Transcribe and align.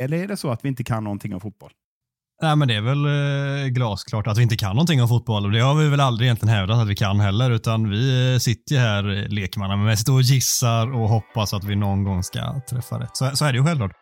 Eller 0.00 0.16
är 0.16 0.28
det 0.28 0.36
så 0.36 0.50
att 0.50 0.64
vi 0.64 0.68
inte 0.68 0.84
kan 0.84 1.04
någonting 1.04 1.34
om 1.34 1.40
fotboll? 1.40 1.70
Nej, 2.42 2.56
men 2.56 2.68
det 2.68 2.74
är 2.74 2.80
väl 2.80 3.06
eh, 3.06 3.68
glasklart 3.68 4.26
att 4.26 4.38
vi 4.38 4.42
inte 4.42 4.56
kan 4.56 4.76
någonting 4.76 5.02
om 5.02 5.08
fotboll 5.08 5.44
och 5.44 5.52
det 5.52 5.60
har 5.60 5.74
vi 5.74 5.88
väl 5.88 6.00
aldrig 6.00 6.26
egentligen 6.26 6.54
hävdat 6.54 6.78
att 6.78 6.88
vi 6.88 6.96
kan 6.96 7.20
heller, 7.20 7.50
utan 7.50 7.90
vi 7.90 8.32
eh, 8.34 8.38
sitter 8.38 8.74
ju 8.74 8.80
här 8.80 9.28
lekmannamässigt 9.28 10.08
och 10.08 10.22
gissar 10.22 10.94
och 10.94 11.08
hoppas 11.08 11.54
att 11.54 11.64
vi 11.64 11.76
någon 11.76 12.04
gång 12.04 12.22
ska 12.22 12.60
träffa 12.70 13.00
rätt. 13.00 13.16
Så, 13.16 13.36
så 13.36 13.44
är 13.44 13.52
det 13.52 13.58
ju 13.58 13.64
självklart. 13.64 13.92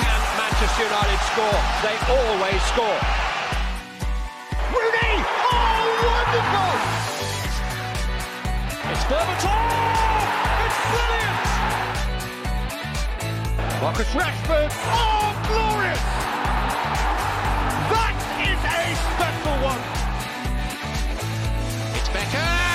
Can 0.00 0.20
Manchester 0.40 0.84
United 0.84 1.20
score? 1.30 1.58
They 1.82 1.96
always 2.16 2.62
score. 2.72 3.00
Rooney! 4.74 5.14
Oh, 5.52 5.78
wonderful! 6.08 6.78
It's 8.92 9.04
Berbatov! 9.08 10.07
Marcus 13.80 14.08
Rashford! 14.08 14.70
Oh, 14.72 15.32
glorious! 15.46 16.02
That 17.92 18.16
is 18.42 18.58
a 18.66 18.96
special 19.14 19.56
one! 19.64 19.82
It's 21.96 22.08
Beckham! 22.08 22.67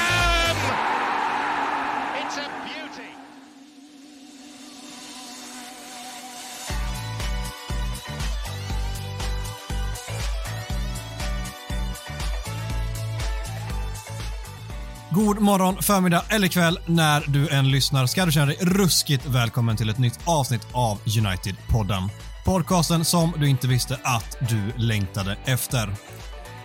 God 15.13 15.39
morgon, 15.39 15.81
förmiddag 15.81 16.23
eller 16.29 16.47
kväll 16.47 16.79
när 16.85 17.23
du 17.27 17.49
än 17.49 17.71
lyssnar 17.71 18.05
ska 18.05 18.25
du 18.25 18.31
känna 18.31 18.45
dig 18.45 18.57
ruskigt 18.61 19.25
välkommen 19.25 19.77
till 19.77 19.89
ett 19.89 19.97
nytt 19.97 20.19
avsnitt 20.25 20.67
av 20.71 20.99
United-podden. 21.05 22.09
Podcasten 22.45 23.05
som 23.05 23.33
du 23.37 23.49
inte 23.49 23.67
visste 23.67 23.99
att 24.03 24.37
du 24.49 24.71
längtade 24.77 25.37
efter. 25.45 25.95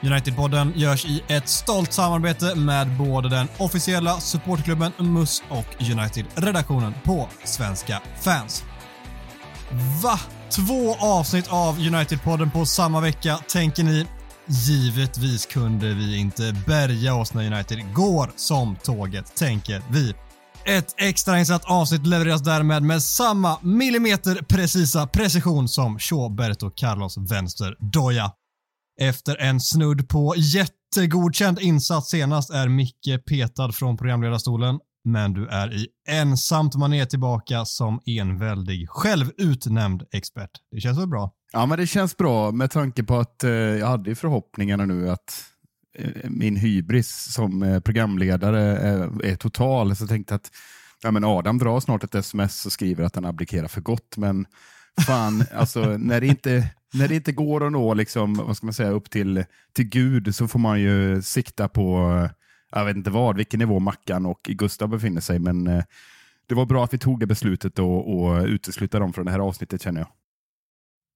United-podden 0.00 0.72
görs 0.76 1.06
i 1.06 1.22
ett 1.28 1.48
stolt 1.48 1.92
samarbete 1.92 2.54
med 2.54 2.96
både 2.96 3.28
den 3.28 3.48
officiella 3.58 4.20
supportklubben 4.20 4.92
MUS 4.98 5.42
och 5.48 5.66
United-redaktionen 5.92 6.94
på 7.04 7.28
Svenska 7.44 8.02
fans. 8.20 8.64
Va? 10.02 10.20
Två 10.50 10.94
avsnitt 10.94 11.48
av 11.48 11.78
United-podden 11.78 12.50
på 12.50 12.66
samma 12.66 13.00
vecka, 13.00 13.38
tänker 13.48 13.84
ni? 13.84 14.06
Givetvis 14.50 15.46
kunde 15.46 15.94
vi 15.94 16.18
inte 16.18 16.54
bärga 16.66 17.14
oss 17.14 17.34
när 17.34 17.52
United 17.52 17.94
går 17.94 18.30
som 18.36 18.76
tåget, 18.76 19.36
tänker 19.36 19.82
vi. 19.90 20.14
Ett 20.64 20.94
extrainsatt 20.96 21.64
avsnitt 21.64 22.06
levereras 22.06 22.42
därmed 22.42 22.82
med 22.82 23.02
samma 23.02 23.58
millimeter 23.62 24.42
precisa 24.42 25.06
precision 25.06 25.68
som 25.68 25.98
Schaubert 25.98 26.76
Carlos 26.76 27.18
vänster 27.30 27.76
doja. 27.92 28.32
Efter 29.00 29.36
en 29.36 29.60
snudd 29.60 30.08
på 30.08 30.34
jättegodkänd 30.36 31.58
insats 31.60 32.10
senast 32.10 32.50
är 32.50 32.68
Micke 32.68 33.24
petad 33.26 33.72
från 33.72 33.96
programledarstolen, 33.96 34.78
men 35.04 35.32
du 35.32 35.48
är 35.48 35.74
i 35.74 35.86
ensamt 36.08 36.74
mané 36.74 37.06
tillbaka 37.06 37.64
som 37.64 38.00
enväldig, 38.06 38.88
självutnämnd 38.88 40.02
expert. 40.12 40.50
Det 40.70 40.80
känns 40.80 40.98
väl 40.98 41.08
bra? 41.08 41.32
Ja, 41.52 41.66
men 41.66 41.78
det 41.78 41.86
känns 41.86 42.16
bra 42.16 42.52
med 42.52 42.70
tanke 42.70 43.04
på 43.04 43.16
att 43.16 43.44
eh, 43.44 43.50
jag 43.50 43.86
hade 43.86 44.14
förhoppningarna 44.14 44.86
nu 44.86 45.10
att 45.10 45.44
eh, 45.98 46.30
min 46.30 46.56
hybris 46.56 47.32
som 47.32 47.62
eh, 47.62 47.80
programledare 47.80 48.60
är, 48.60 49.24
är 49.24 49.36
total. 49.36 49.96
Så 49.96 50.02
jag 50.02 50.08
tänkte 50.08 50.34
att 50.34 50.50
ja, 51.02 51.10
men 51.10 51.24
Adam 51.24 51.58
drar 51.58 51.80
snart 51.80 52.04
ett 52.04 52.14
sms 52.14 52.66
och 52.66 52.72
skriver 52.72 53.04
att 53.04 53.14
han 53.14 53.24
abdikerar 53.24 53.68
för 53.68 53.80
gott. 53.80 54.16
Men 54.16 54.46
fan, 55.06 55.44
alltså, 55.54 55.96
när, 55.96 56.20
det 56.20 56.26
inte, 56.26 56.70
när 56.94 57.08
det 57.08 57.14
inte 57.14 57.32
går 57.32 57.66
att 57.66 57.72
nå 57.72 57.94
liksom, 57.94 58.34
vad 58.34 58.56
ska 58.56 58.66
man 58.66 58.74
säga, 58.74 58.90
upp 58.90 59.10
till, 59.10 59.44
till 59.72 59.88
Gud 59.88 60.34
så 60.34 60.48
får 60.48 60.58
man 60.58 60.80
ju 60.80 61.22
sikta 61.22 61.68
på, 61.68 62.12
eh, 62.24 62.30
jag 62.78 62.84
vet 62.84 62.96
inte 62.96 63.10
vad, 63.10 63.36
vilken 63.36 63.58
nivå 63.58 63.78
Mackan 63.78 64.26
och 64.26 64.40
Gustav 64.42 64.88
befinner 64.88 65.20
sig. 65.20 65.38
Men 65.38 65.66
eh, 65.66 65.84
det 66.46 66.54
var 66.54 66.66
bra 66.66 66.84
att 66.84 66.94
vi 66.94 66.98
tog 66.98 67.20
det 67.20 67.26
beslutet 67.26 67.78
och, 67.78 68.18
och 68.18 68.44
utesluta 68.44 68.98
dem 68.98 69.12
från 69.12 69.26
det 69.26 69.32
här 69.32 69.38
avsnittet 69.38 69.82
känner 69.82 70.00
jag. 70.00 70.08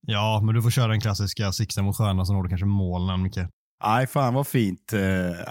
Ja, 0.06 0.40
men 0.44 0.54
du 0.54 0.62
får 0.62 0.70
köra 0.70 0.88
den 0.88 1.00
klassiska 1.00 1.52
sikta 1.52 1.82
mot 1.82 1.96
stjärnan 1.96 2.26
så 2.26 2.32
når 2.32 2.42
du 2.42 2.48
kanske 2.48 2.66
målen, 2.66 3.22
Micke. 3.22 3.38
Nej, 3.84 4.06
fan 4.06 4.34
vad 4.34 4.46
fint. 4.46 4.92
Eh, 4.92 5.00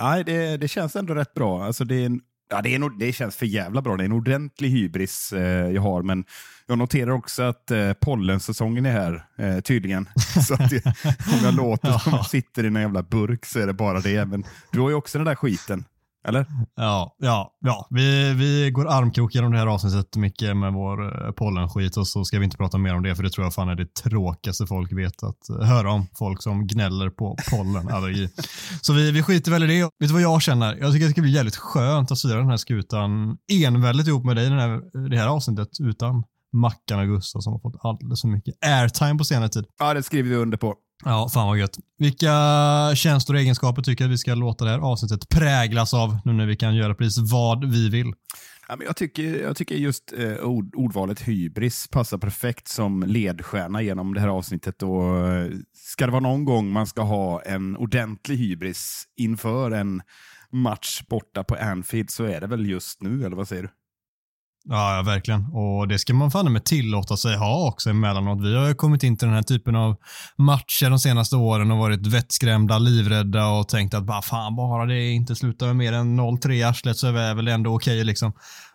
Nej, 0.01 0.23
det, 0.23 0.57
det 0.57 0.67
känns 0.67 0.95
ändå 0.95 1.13
rätt 1.13 1.34
bra. 1.34 1.63
Alltså, 1.63 1.84
det, 1.84 1.95
är 1.95 2.06
en, 2.06 2.22
ja, 2.50 2.61
det, 2.61 2.75
är 2.75 2.79
nog, 2.79 3.00
det 3.00 3.13
känns 3.13 3.35
för 3.35 3.45
jävla 3.45 3.81
bra. 3.81 3.97
Det 3.97 4.03
är 4.03 4.06
en 4.06 4.11
ordentlig 4.11 4.69
hybris 4.69 5.34
eh, 5.34 5.72
jag 5.72 5.81
har, 5.81 6.01
men 6.01 6.23
jag 6.67 6.78
noterar 6.78 7.11
också 7.11 7.44
att 7.44 7.72
eh, 7.72 7.94
pollensäsongen 7.94 8.85
är 8.85 8.91
här, 8.91 9.25
eh, 9.38 9.59
tydligen. 9.59 10.09
så 10.47 10.53
att 10.53 10.69
det, 10.69 10.85
om 11.06 11.40
jag 11.44 11.53
låter 11.53 11.97
som 11.97 12.13
jag 12.13 12.25
sitter 12.25 12.63
i 12.63 12.67
en 12.67 12.75
jävla 12.75 13.03
burk 13.03 13.45
så 13.45 13.59
är 13.59 13.67
det 13.67 13.73
bara 13.73 14.00
det. 14.00 14.25
Men 14.25 14.44
du 14.72 14.79
har 14.79 14.90
ju 14.90 14.95
också 14.95 15.17
den 15.17 15.25
där 15.25 15.35
skiten. 15.35 15.85
Eller? 16.27 16.45
Ja, 16.75 17.15
ja, 17.17 17.53
ja. 17.59 17.87
Vi, 17.89 18.33
vi 18.33 18.71
går 18.71 18.87
armkrok 18.87 19.35
genom 19.35 19.51
det 19.51 19.57
här 19.57 19.67
avsnittet 19.67 20.15
mycket 20.15 20.57
med 20.57 20.73
vår 20.73 21.25
eh, 21.25 21.31
pollenskit 21.31 21.97
och 21.97 22.07
så 22.07 22.25
ska 22.25 22.39
vi 22.39 22.45
inte 22.45 22.57
prata 22.57 22.77
mer 22.77 22.95
om 22.95 23.03
det 23.03 23.15
för 23.15 23.23
det 23.23 23.29
tror 23.29 23.45
jag 23.45 23.53
fan 23.53 23.69
är 23.69 23.75
det 23.75 23.93
tråkigaste 23.93 24.67
folk 24.67 24.93
vet 24.93 25.23
att 25.23 25.49
eh, 25.49 25.67
höra 25.67 25.91
om. 25.91 26.07
Folk 26.17 26.43
som 26.43 26.67
gnäller 26.67 27.09
på 27.09 27.37
pollenallergi. 27.49 28.29
så 28.81 28.93
vi, 28.93 29.11
vi 29.11 29.23
skiter 29.23 29.51
väl 29.51 29.63
i 29.63 29.67
det. 29.67 29.83
Vet 29.83 29.91
du 29.99 30.13
vad 30.13 30.21
jag 30.21 30.41
känner? 30.41 30.75
Jag 30.75 30.93
tycker 30.93 31.05
det 31.05 31.11
ska 31.11 31.21
bli 31.21 31.31
jävligt 31.31 31.55
skönt 31.55 32.11
att 32.11 32.17
styra 32.17 32.37
den 32.37 32.49
här 32.49 32.57
skutan 32.57 33.37
enväldigt 33.51 34.07
ihop 34.07 34.25
med 34.25 34.35
dig 34.35 34.49
den 34.49 34.59
här, 34.59 35.09
det 35.09 35.17
här 35.17 35.27
avsnittet 35.27 35.69
utan 35.79 36.23
Mackan 36.53 36.99
och 36.99 37.07
Gustav 37.07 37.39
som 37.39 37.53
har 37.53 37.59
fått 37.59 37.75
alldeles 37.79 38.21
för 38.21 38.27
mycket 38.27 38.55
airtime 38.65 39.17
på 39.17 39.23
senare 39.23 39.49
tid. 39.49 39.65
Ja, 39.79 39.93
det 39.93 40.03
skriver 40.03 40.29
vi 40.29 40.35
under 40.35 40.57
på. 40.57 40.75
Ja, 41.06 41.29
fan 41.34 41.47
vad 41.47 41.57
gött. 41.57 41.78
Vilka 41.97 42.31
känslor 42.95 43.35
och 43.35 43.41
egenskaper 43.41 43.81
tycker 43.81 44.03
du 44.03 44.09
att 44.09 44.13
vi 44.13 44.17
ska 44.17 44.35
låta 44.35 44.66
det 44.66 44.72
här 44.72 44.79
avsnittet 44.79 45.29
präglas 45.29 45.94
av 45.94 46.17
nu 46.25 46.34
när 46.34 46.45
vi 46.45 46.56
kan 46.56 46.75
göra 46.75 46.95
precis 46.95 47.31
vad 47.31 47.72
vi 47.72 47.89
vill? 47.89 48.13
Ja, 48.67 48.75
men 48.75 48.88
jag, 48.88 48.95
tycker, 48.95 49.41
jag 49.44 49.56
tycker 49.56 49.75
just 49.75 50.13
eh, 50.17 50.44
ord, 50.44 50.75
ordvalet 50.75 51.22
hybris 51.22 51.88
passar 51.88 52.17
perfekt 52.17 52.67
som 52.67 53.03
ledstjärna 53.03 53.81
genom 53.81 54.13
det 54.13 54.19
här 54.19 54.28
avsnittet. 54.28 54.84
Och, 54.84 55.28
eh, 55.28 55.51
ska 55.73 56.06
det 56.06 56.11
vara 56.11 56.22
någon 56.22 56.45
gång 56.45 56.72
man 56.72 56.88
ska 56.88 57.01
ha 57.01 57.41
en 57.41 57.78
ordentlig 57.78 58.38
hybris 58.38 59.03
inför 59.17 59.72
en 59.72 60.01
match 60.51 61.01
borta 61.09 61.44
på 61.44 61.56
Anfield 61.56 62.09
så 62.09 62.23
är 62.23 62.41
det 62.41 62.47
väl 62.47 62.69
just 62.69 63.01
nu, 63.01 63.25
eller 63.25 63.35
vad 63.35 63.47
säger 63.47 63.63
du? 63.63 63.69
Ja, 64.63 64.95
ja, 64.95 65.01
verkligen. 65.01 65.45
Och 65.45 65.88
det 65.88 65.99
ska 65.99 66.13
man 66.13 66.31
fan 66.31 66.53
med 66.53 66.66
tillåta 66.66 67.17
sig 67.17 67.38
ha 67.38 67.67
också 67.67 67.89
emellanåt. 67.89 68.41
Vi 68.41 68.55
har 68.55 68.67
ju 68.67 68.75
kommit 68.75 69.03
in 69.03 69.17
till 69.17 69.27
den 69.27 69.35
här 69.35 69.44
typen 69.44 69.75
av 69.75 69.95
matcher 70.38 70.89
de 70.89 70.99
senaste 70.99 71.35
åren 71.35 71.72
och 71.72 71.77
varit 71.77 72.07
vettskrämda, 72.07 72.79
livrädda 72.79 73.47
och 73.47 73.67
tänkt 73.67 73.94
att 73.94 74.03
bara 74.03 74.22
fan, 74.22 74.55
bara 74.55 74.85
det 74.85 75.09
inte 75.09 75.35
slutar 75.35 75.67
med 75.67 75.75
mer 75.75 75.94
än 75.94 76.19
0-3 76.19 76.51
i 76.51 76.63
arslet 76.63 76.97
så 76.97 77.07
är 77.07 77.11
vi 77.11 77.33
väl 77.33 77.47
ändå 77.47 77.75
okej 77.75 77.95
okay, 77.95 78.03
liksom. 78.03 78.33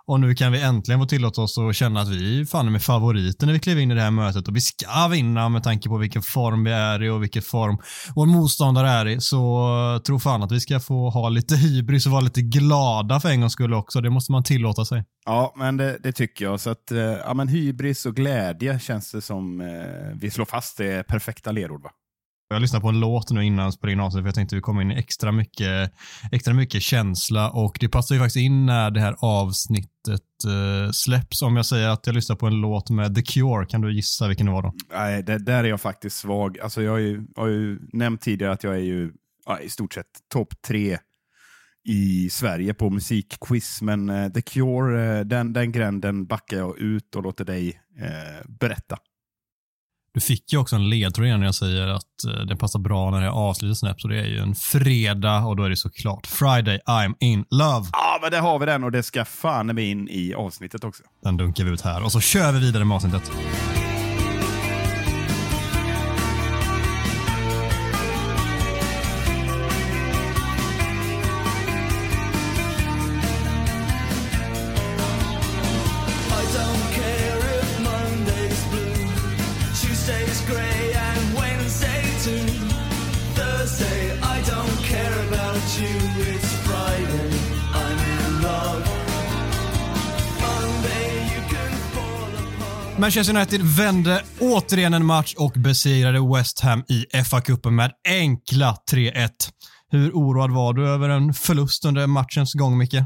Och 0.08 0.20
nu 0.20 0.34
kan 0.34 0.52
vi 0.52 0.62
äntligen 0.62 1.00
få 1.00 1.06
tillåta 1.06 1.42
oss 1.42 1.58
att 1.58 1.76
känna 1.76 2.00
att 2.00 2.08
vi 2.08 2.46
fan 2.46 2.66
är 2.66 2.70
med 2.70 2.82
favoriter 2.82 3.46
när 3.46 3.52
vi 3.52 3.58
kliver 3.58 3.82
in 3.82 3.90
i 3.90 3.94
det 3.94 4.00
här 4.00 4.10
mötet 4.10 4.48
och 4.48 4.56
vi 4.56 4.60
ska 4.60 5.08
vinna 5.10 5.48
med 5.48 5.62
tanke 5.62 5.88
på 5.88 5.98
vilken 5.98 6.22
form 6.22 6.64
vi 6.64 6.70
är 6.70 7.02
i 7.02 7.08
och 7.08 7.22
vilken 7.22 7.42
form 7.42 7.78
vår 8.14 8.26
motståndare 8.26 8.88
är 8.88 9.06
i. 9.06 9.20
Så 9.20 9.68
eh, 9.94 10.02
tro 10.02 10.18
fan 10.18 10.42
att 10.42 10.52
vi 10.52 10.60
ska 10.60 10.80
få 10.80 11.10
ha 11.10 11.28
lite 11.28 11.56
hybris 11.56 12.06
och 12.06 12.12
vara 12.12 12.20
lite 12.20 12.42
glada 12.42 13.20
för 13.20 13.28
en 13.28 13.40
gångs 13.40 13.52
skull 13.52 13.74
också. 13.74 14.00
Det 14.00 14.10
måste 14.10 14.32
man 14.32 14.42
tillåta 14.42 14.84
sig. 14.84 15.04
Ja, 15.26 15.52
men 15.56 15.76
det, 15.76 15.98
det 16.02 16.12
tycker 16.12 16.44
jag. 16.44 16.60
Så 16.60 16.70
att, 16.70 16.90
eh, 16.90 16.98
ja, 16.98 17.34
men 17.34 17.48
hybris 17.48 18.06
och 18.06 18.16
glädje 18.16 18.78
känns 18.78 19.12
det 19.12 19.22
som 19.22 19.60
eh, 19.60 19.66
vi 20.20 20.30
slår 20.30 20.44
fast 20.44 20.78
det 20.78 20.92
är 20.92 21.02
perfekta 21.02 21.52
ledord. 21.52 21.82
Va? 21.82 21.90
Jag 22.48 22.62
lyssnade 22.62 22.82
på 22.82 22.88
en 22.88 23.00
låt 23.00 23.30
nu 23.30 23.44
innan 23.44 23.72
på 23.80 23.86
din 23.86 24.00
avsnitt 24.00 24.22
för 24.22 24.28
jag 24.28 24.34
tänkte 24.34 24.54
att 24.54 24.58
vi 24.58 24.62
kommer 24.62 24.82
in 24.82 24.92
i 24.92 24.94
extra 24.94 25.32
mycket, 25.32 25.92
extra 26.32 26.54
mycket 26.54 26.82
känsla 26.82 27.50
och 27.50 27.76
det 27.80 27.88
passar 27.88 28.14
ju 28.14 28.20
faktiskt 28.20 28.36
in 28.36 28.66
när 28.66 28.90
det 28.90 29.00
här 29.00 29.16
avsnittet 29.18 30.22
uh, 30.46 30.90
släpps. 30.90 31.42
Om 31.42 31.56
jag 31.56 31.66
säger 31.66 31.88
att 31.88 32.06
jag 32.06 32.14
lyssnar 32.14 32.36
på 32.36 32.46
en 32.46 32.60
låt 32.60 32.90
med 32.90 33.14
The 33.14 33.22
Cure, 33.22 33.66
kan 33.66 33.80
du 33.80 33.94
gissa 33.94 34.28
vilken 34.28 34.46
det 34.46 34.52
var 34.52 34.62
då? 34.62 34.72
Nej, 34.92 35.22
det, 35.22 35.38
där 35.38 35.64
är 35.64 35.68
jag 35.68 35.80
faktiskt 35.80 36.16
svag. 36.16 36.58
Alltså 36.60 36.82
jag 36.82 36.92
har 36.92 36.98
ju, 36.98 37.26
har 37.36 37.46
ju 37.46 37.78
nämnt 37.92 38.20
tidigare 38.20 38.52
att 38.52 38.64
jag 38.64 38.74
är 38.74 38.84
ju 38.84 39.12
ja, 39.46 39.60
i 39.60 39.68
stort 39.68 39.94
sett 39.94 40.06
topp 40.32 40.54
tre 40.66 40.98
i 41.88 42.30
Sverige 42.30 42.74
på 42.74 42.90
musikquiz, 42.90 43.82
men 43.82 44.10
uh, 44.10 44.32
The 44.32 44.42
Cure, 44.42 45.18
uh, 45.18 45.26
den, 45.26 45.52
den 45.52 45.72
gränden 45.72 46.26
backar 46.26 46.56
jag 46.56 46.78
ut 46.78 47.16
och 47.16 47.22
låter 47.22 47.44
dig 47.44 47.80
berätta. 48.48 48.98
Du 50.16 50.20
fick 50.20 50.52
ju 50.52 50.58
också 50.58 50.76
en 50.76 50.88
ledtråd 50.88 51.26
när 51.26 51.44
jag 51.44 51.54
säger 51.54 51.86
att 51.86 52.24
eh, 52.28 52.46
den 52.46 52.58
passar 52.58 52.78
bra 52.78 53.10
när 53.10 53.22
är 53.22 53.26
avslutet 53.26 53.78
snabbt. 53.78 54.00
Så 54.00 54.08
det 54.08 54.20
är 54.20 54.26
ju 54.26 54.38
en 54.38 54.54
fredag 54.54 55.38
och 55.38 55.56
då 55.56 55.62
är 55.62 55.70
det 55.70 55.76
såklart 55.76 56.26
Friday 56.26 56.80
I'm 56.86 57.14
in 57.20 57.44
love. 57.50 57.86
Ja, 57.92 58.18
men 58.22 58.30
där 58.30 58.40
har 58.40 58.58
vi 58.58 58.66
den 58.66 58.84
och 58.84 58.92
det 58.92 59.02
ska 59.02 59.24
fan 59.24 59.66
med 59.66 59.78
in 59.84 60.08
i 60.08 60.34
avsnittet 60.34 60.84
också. 60.84 61.02
Den 61.22 61.36
dunkar 61.36 61.64
vi 61.64 61.70
ut 61.70 61.80
här 61.80 62.04
och 62.04 62.12
så 62.12 62.20
kör 62.20 62.52
vi 62.52 62.60
vidare 62.60 62.84
med 62.84 62.94
avsnittet. 62.94 63.32
Manchester 92.98 93.36
United 93.36 93.60
vände 93.62 94.24
återigen 94.40 94.94
en 94.94 95.06
match 95.06 95.34
och 95.38 95.52
besegrade 95.52 96.34
West 96.34 96.60
Ham 96.60 96.84
i 96.88 97.06
FA-cupen 97.12 97.70
med 97.70 97.92
enkla 98.08 98.76
3-1. 98.92 99.30
Hur 99.88 100.12
oroad 100.12 100.50
var 100.50 100.72
du 100.72 100.88
över 100.88 101.08
en 101.08 101.34
förlust 101.34 101.84
under 101.84 102.06
matchens 102.06 102.54
gång, 102.54 102.78
Micke? 102.78 103.02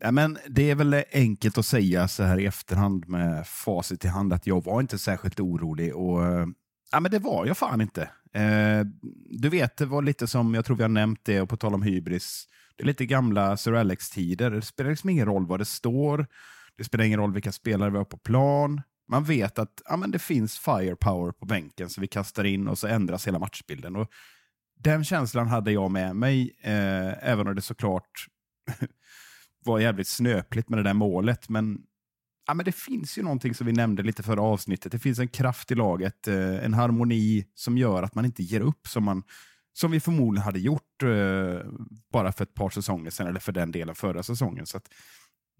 Ja, 0.00 0.10
men 0.10 0.38
det 0.48 0.70
är 0.70 0.74
väl 0.74 1.02
enkelt 1.12 1.58
att 1.58 1.66
säga 1.66 2.08
så 2.08 2.22
här 2.22 2.40
i 2.40 2.46
efterhand 2.46 3.08
med 3.08 3.46
facit 3.46 4.04
i 4.04 4.08
hand 4.08 4.32
att 4.32 4.46
jag 4.46 4.64
var 4.64 4.80
inte 4.80 4.98
särskilt 4.98 5.40
orolig. 5.40 5.94
Och, 5.94 6.26
eh, 6.26 6.46
ja, 6.92 7.00
men 7.00 7.10
det 7.10 7.18
var 7.18 7.46
jag 7.46 7.58
fan 7.58 7.80
inte. 7.80 8.02
Eh, 8.34 8.86
du 9.30 9.48
vet, 9.48 9.76
det 9.76 9.86
var 9.86 10.02
lite 10.02 10.26
som, 10.26 10.54
jag 10.54 10.64
tror 10.64 10.76
vi 10.76 10.82
har 10.82 10.88
nämnt 10.88 11.20
det, 11.24 11.40
och 11.40 11.48
på 11.48 11.56
tal 11.56 11.74
om 11.74 11.82
hybris, 11.82 12.44
det 12.76 12.82
är 12.82 12.86
lite 12.86 13.06
gamla 13.06 13.56
Sir 13.56 13.72
Alex-tider. 13.72 14.50
Det 14.50 14.62
spelar 14.62 14.90
liksom 14.90 15.10
ingen 15.10 15.26
roll 15.26 15.46
vad 15.46 15.60
det 15.60 15.64
står. 15.64 16.26
Det 16.78 16.84
spelar 16.84 17.04
ingen 17.04 17.20
roll 17.20 17.32
vilka 17.32 17.52
spelare 17.52 17.90
vi 17.90 17.98
har 17.98 18.04
på 18.04 18.18
plan. 18.18 18.82
Man 19.08 19.24
vet 19.24 19.58
att 19.58 19.82
ja, 19.84 19.96
men 19.96 20.10
det 20.10 20.18
finns 20.18 20.58
firepower 20.58 21.32
på 21.32 21.46
bänken 21.46 21.90
så 21.90 22.00
vi 22.00 22.06
kastar 22.06 22.44
in 22.44 22.68
och 22.68 22.78
så 22.78 22.86
ändras 22.86 23.26
hela 23.26 23.38
matchbilden. 23.38 23.96
Och 23.96 24.10
den 24.78 25.04
känslan 25.04 25.48
hade 25.48 25.72
jag 25.72 25.90
med 25.90 26.16
mig, 26.16 26.56
eh, 26.62 27.28
även 27.30 27.48
om 27.48 27.54
det 27.54 27.62
såklart 27.62 28.26
var 29.64 29.78
jävligt 29.78 30.08
snöpligt 30.08 30.68
med 30.68 30.78
det 30.78 30.82
där 30.82 30.94
målet. 30.94 31.48
Men, 31.48 31.78
ja, 32.46 32.54
men 32.54 32.64
det 32.64 32.72
finns 32.72 33.18
ju 33.18 33.22
någonting 33.22 33.54
som 33.54 33.66
vi 33.66 33.72
nämnde 33.72 34.02
lite 34.02 34.22
förra 34.22 34.42
avsnittet. 34.42 34.92
Det 34.92 34.98
finns 34.98 35.18
en 35.18 35.28
kraft 35.28 35.70
i 35.70 35.74
laget, 35.74 36.28
eh, 36.28 36.64
en 36.64 36.74
harmoni 36.74 37.46
som 37.54 37.78
gör 37.78 38.02
att 38.02 38.14
man 38.14 38.24
inte 38.24 38.42
ger 38.42 38.60
upp 38.60 38.86
som, 38.86 39.04
man, 39.04 39.22
som 39.72 39.90
vi 39.90 40.00
förmodligen 40.00 40.44
hade 40.44 40.60
gjort 40.60 41.02
eh, 41.02 41.70
bara 42.12 42.32
för 42.32 42.42
ett 42.42 42.54
par 42.54 42.70
säsonger 42.70 43.10
sedan, 43.10 43.26
eller 43.26 43.40
för 43.40 43.52
den 43.52 43.72
delen 43.72 43.94
förra 43.94 44.22
säsongen. 44.22 44.66
Så 44.66 44.76
att, 44.76 44.88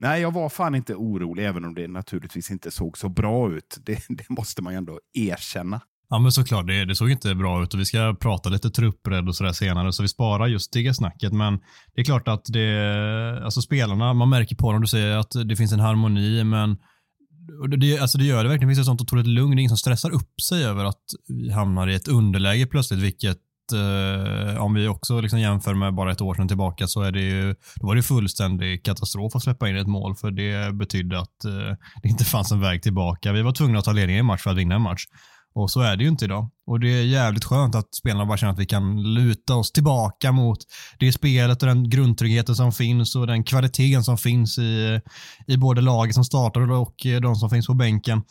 Nej, 0.01 0.21
jag 0.21 0.33
var 0.33 0.49
fan 0.49 0.75
inte 0.75 0.95
orolig, 0.95 1.47
även 1.47 1.65
om 1.65 1.75
det 1.75 1.89
naturligtvis 1.89 2.51
inte 2.51 2.71
såg 2.71 2.99
så 2.99 3.09
bra 3.09 3.53
ut. 3.53 3.79
Det, 3.87 4.05
det 4.09 4.31
måste 4.31 4.63
man 4.63 4.73
ju 4.73 4.77
ändå 4.77 5.01
erkänna. 5.13 5.81
Ja, 6.09 6.19
men 6.19 6.33
såklart. 6.33 6.67
Det, 6.67 6.85
det 6.85 6.95
såg 6.95 7.11
inte 7.11 7.35
bra 7.35 7.63
ut 7.63 7.75
och 7.75 7.81
vi 7.81 7.85
ska 7.85 8.17
prata 8.21 8.49
lite 8.49 8.71
truppbredd 8.71 9.29
och 9.29 9.37
sådär 9.37 9.53
senare, 9.53 9.93
så 9.93 10.03
vi 10.03 10.09
sparar 10.09 10.47
just 10.47 10.73
det 10.73 10.95
snacket. 10.95 11.33
Men 11.33 11.59
det 11.95 12.01
är 12.01 12.05
klart 12.05 12.29
att 12.29 12.45
det, 12.45 13.41
alltså 13.45 13.63
spelarna, 13.63 14.13
man 14.13 14.29
märker 14.29 14.57
på 14.57 14.73
dem, 14.73 14.81
du 14.81 14.87
säger 14.87 15.17
att 15.17 15.33
det 15.49 15.57
finns 15.57 15.73
en 15.73 15.81
harmoni, 15.81 16.45
men 16.45 16.77
det, 17.79 17.99
alltså 17.99 18.19
det 18.19 18.25
gör 18.25 18.43
det 18.43 18.49
verkligen. 18.49 18.69
Det 18.69 18.75
finns 18.75 18.85
ett 18.85 18.87
sånt 18.87 19.01
otroligt 19.01 19.27
lugn. 19.27 19.51
Det 19.51 19.55
är 19.55 19.61
ingen 19.61 19.69
som 19.69 19.79
stressar 19.79 20.11
upp 20.11 20.41
sig 20.41 20.65
över 20.65 20.85
att 20.85 21.03
vi 21.29 21.51
hamnar 21.51 21.89
i 21.89 21.95
ett 21.95 22.09
underläge 22.09 22.67
plötsligt, 22.67 23.01
vilket 23.01 23.39
eh, 23.73 24.63
om 24.63 24.75
vi 24.75 24.89
också 24.89 25.21
liksom 25.21 25.41
jämför 25.41 25.75
med 25.75 25.95
bara 25.95 26.13
ett 26.13 26.21
år 26.21 26.35
sedan 26.35 26.49
tillbaka 26.49 26.87
så 26.87 27.03
är 27.03 27.13
det 27.13 27.21
ju, 27.21 27.55
då 27.77 27.87
var 27.87 27.95
det 27.95 28.03
fullständig 28.03 28.85
katastrof 28.85 29.37
att 29.37 29.43
släppa 29.43 29.69
in 29.69 29.77
ett 29.77 29.87
mål 29.87 30.17
för 30.17 30.31
det 30.31 30.75
betydde 30.75 31.19
att 31.19 31.45
eh, 31.45 31.77
det 32.03 32.09
inte 32.09 32.25
fanns 32.25 32.53
en 32.53 32.61
väg 32.61 32.83
tillbaka. 32.83 33.33
Vi 33.33 33.43
var 33.43 33.53
tvungna 33.53 33.79
att 33.79 33.85
ta 33.85 33.93
ledningen 33.93 34.19
i 34.19 34.21
en 34.21 34.27
match 34.27 34.43
för 34.43 34.51
att 34.51 34.57
vinna 34.57 34.75
en 34.75 34.83
match. 34.83 35.05
Och 35.55 35.71
så 35.71 35.81
är 35.81 35.97
det 35.97 36.03
ju 36.03 36.11
inte 36.11 36.25
idag. 36.25 36.51
Och 36.67 36.81
det 36.81 36.89
är 36.89 37.03
jävligt 37.03 37.45
skönt 37.45 37.75
att 37.75 37.95
spelarna 37.95 38.27
bara 38.27 38.39
känner 38.39 38.53
att 38.53 38.59
vi 38.59 38.67
kan 38.67 39.03
luta 39.03 39.55
oss 39.55 39.73
tillbaka 39.73 40.33
mot 40.33 40.59
det 40.99 41.13
spelet 41.13 41.63
och 41.63 41.69
den 41.69 41.91
grundtryggheten 41.91 42.57
som 42.57 42.73
finns 42.73 43.17
och 43.17 43.27
den 43.27 43.45
kvaliteten 43.45 44.05
som 44.05 44.19
finns 44.19 44.59
i, 44.59 45.01
i 45.47 45.57
både 45.57 45.81
laget 45.81 46.15
som 46.15 46.25
startar 46.25 46.73
och 46.73 46.95
de 47.23 47.37
som 47.37 47.51
finns 47.51 47.67
på 47.67 47.75
bänken. 47.75 48.23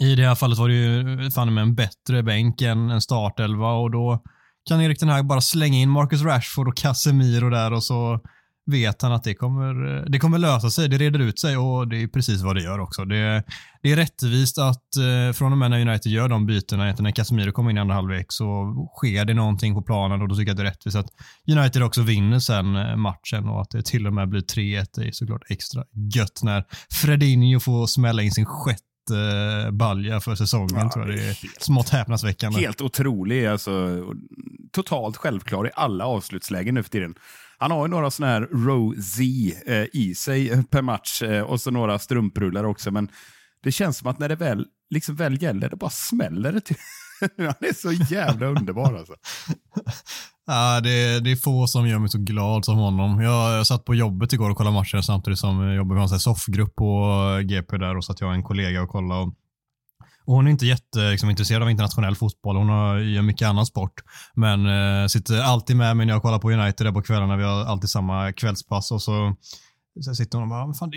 I 0.00 0.14
det 0.14 0.28
här 0.28 0.34
fallet 0.34 0.58
var 0.58 0.68
det 0.68 0.74
ju 0.74 1.30
fan 1.30 1.54
med 1.54 1.62
en 1.62 1.74
bättre 1.74 2.22
bänk 2.22 2.62
än 2.62 2.90
en 2.90 3.00
startelva 3.00 3.72
och 3.72 3.90
då 3.90 4.22
kan 4.70 4.80
Erik 4.80 5.00
den 5.00 5.08
här 5.08 5.22
bara 5.22 5.40
slänga 5.40 5.78
in 5.78 5.90
Marcus 5.90 6.22
Rashford 6.22 6.68
och 6.68 6.76
Casemiro 6.76 7.50
där 7.50 7.72
och 7.72 7.84
så 7.84 8.20
vet 8.66 9.02
han 9.02 9.12
att 9.12 9.24
det 9.24 9.34
kommer, 9.34 9.74
det 10.10 10.18
kommer 10.18 10.38
lösa 10.38 10.70
sig. 10.70 10.88
Det 10.88 10.98
reder 10.98 11.18
ut 11.18 11.38
sig 11.38 11.56
och 11.56 11.88
det 11.88 12.02
är 12.02 12.06
precis 12.06 12.42
vad 12.42 12.56
det 12.56 12.62
gör 12.62 12.78
också. 12.78 13.04
Det, 13.04 13.44
det 13.82 13.92
är 13.92 13.96
rättvist 13.96 14.58
att 14.58 14.96
eh, 14.96 15.32
från 15.32 15.52
och 15.52 15.58
med 15.58 15.70
när 15.70 15.80
United 15.80 16.12
gör 16.12 16.28
de 16.28 16.46
bytena, 16.46 16.94
när 16.98 17.10
Casemiro 17.10 17.52
kommer 17.52 17.70
in 17.70 17.76
i 17.76 17.80
andra 17.80 17.94
halvlek 17.94 18.26
så 18.28 18.74
sker 18.96 19.24
det 19.24 19.34
någonting 19.34 19.74
på 19.74 19.82
planen 19.82 20.22
och 20.22 20.28
då 20.28 20.34
tycker 20.34 20.50
jag 20.50 20.52
att 20.52 20.56
det 20.56 20.62
är 20.62 20.70
rättvist 20.70 20.96
att 20.96 21.10
United 21.58 21.82
också 21.82 22.02
vinner 22.02 22.38
sen 22.38 22.76
eh, 22.76 22.96
matchen 22.96 23.48
och 23.48 23.62
att 23.62 23.70
det 23.70 23.82
till 23.82 24.06
och 24.06 24.12
med 24.12 24.28
blir 24.28 24.40
3-1 24.40 24.86
det 24.94 25.06
är 25.06 25.12
såklart 25.12 25.42
extra 25.48 25.84
gött 26.14 26.40
när 26.42 26.64
Fredinho 26.90 27.60
får 27.60 27.86
smälla 27.86 28.22
in 28.22 28.32
sin 28.32 28.46
sjätte 28.46 28.84
balja 29.72 30.20
för 30.20 30.34
säsongen. 30.34 30.76
Ja, 30.76 30.90
tror 30.90 31.08
jag. 31.08 31.16
Det 31.16 31.22
är 31.22 31.26
helt, 31.26 31.62
smått 31.62 31.88
häpnadsväckande. 31.88 32.60
Helt 32.60 32.80
otrolig. 32.80 33.46
Alltså, 33.46 34.04
totalt 34.72 35.16
självklar 35.16 35.66
i 35.66 35.70
alla 35.74 36.06
avslutslägen 36.06 36.74
nu 36.74 36.82
för 36.82 36.90
tiden. 36.90 37.14
Han 37.58 37.70
har 37.70 37.86
ju 37.86 37.90
några 37.90 38.10
sådana 38.10 38.32
här 38.32 38.40
row 38.40 38.94
Z 39.00 39.22
eh, 39.66 39.86
i 39.92 40.14
sig 40.14 40.64
per 40.64 40.82
match 40.82 41.22
eh, 41.22 41.42
och 41.42 41.60
så 41.60 41.70
några 41.70 41.98
strumprullar 41.98 42.64
också. 42.64 42.90
Men 42.90 43.08
det 43.62 43.72
känns 43.72 43.98
som 43.98 44.08
att 44.08 44.18
när 44.18 44.28
det 44.28 44.36
väl, 44.36 44.66
liksom 44.90 45.16
väl 45.16 45.42
gäller, 45.42 45.68
det 45.68 45.76
bara 45.76 45.90
smäller 45.90 46.52
det. 46.52 46.76
Han 47.44 47.54
är 47.60 47.74
så 47.74 47.92
jävla 47.92 48.46
underbar 48.46 48.94
alltså. 48.94 49.14
Ja, 50.46 50.80
det, 50.80 51.20
det 51.20 51.32
är 51.32 51.36
få 51.36 51.66
som 51.66 51.88
gör 51.88 51.98
mig 51.98 52.08
så 52.08 52.18
glad 52.18 52.64
som 52.64 52.76
honom. 52.76 53.20
Jag, 53.20 53.58
jag 53.58 53.66
satt 53.66 53.84
på 53.84 53.94
jobbet 53.94 54.32
igår 54.32 54.50
och 54.50 54.56
kollade 54.56 54.74
matchen 54.74 55.02
samtidigt 55.02 55.38
som 55.38 55.60
jag 55.60 55.76
jobbade 55.76 56.00
med 56.00 56.12
en 56.12 56.20
soffgrupp 56.20 56.76
på 56.76 57.12
eh, 57.38 57.46
GP 57.46 57.76
där 57.76 57.96
och 57.96 58.04
satt 58.04 58.20
jag 58.20 58.28
och 58.28 58.34
en 58.34 58.42
kollega 58.42 58.82
och 58.82 58.88
kollade. 58.88 59.20
Och 59.20 59.34
och 60.26 60.34
hon 60.34 60.46
är 60.46 60.50
inte 60.50 60.66
jätteintresserad 60.66 61.40
liksom, 61.40 61.62
av 61.62 61.70
internationell 61.70 62.16
fotboll. 62.16 62.56
Hon 62.56 62.68
har, 62.68 62.98
gör 62.98 63.22
mycket 63.22 63.48
annan 63.48 63.66
sport. 63.66 63.92
Men 64.34 64.66
eh, 64.66 65.06
sitter 65.06 65.42
alltid 65.42 65.76
med 65.76 65.96
mig 65.96 66.06
när 66.06 66.12
jag 66.12 66.22
kollar 66.22 66.38
på 66.38 66.50
United 66.50 66.86
där 66.86 66.92
på 66.92 67.02
kvällarna. 67.02 67.36
Vi 67.36 67.44
har 67.44 67.64
alltid 67.64 67.90
samma 67.90 68.32
kvällspass 68.32 68.90
och 68.90 69.02
så 69.02 69.36
så 70.04 70.14
sitter 70.14 70.38
hon 70.38 70.42
och 70.42 70.48
bara, 70.48 70.74
fan, 70.74 70.90
det, 70.90 70.96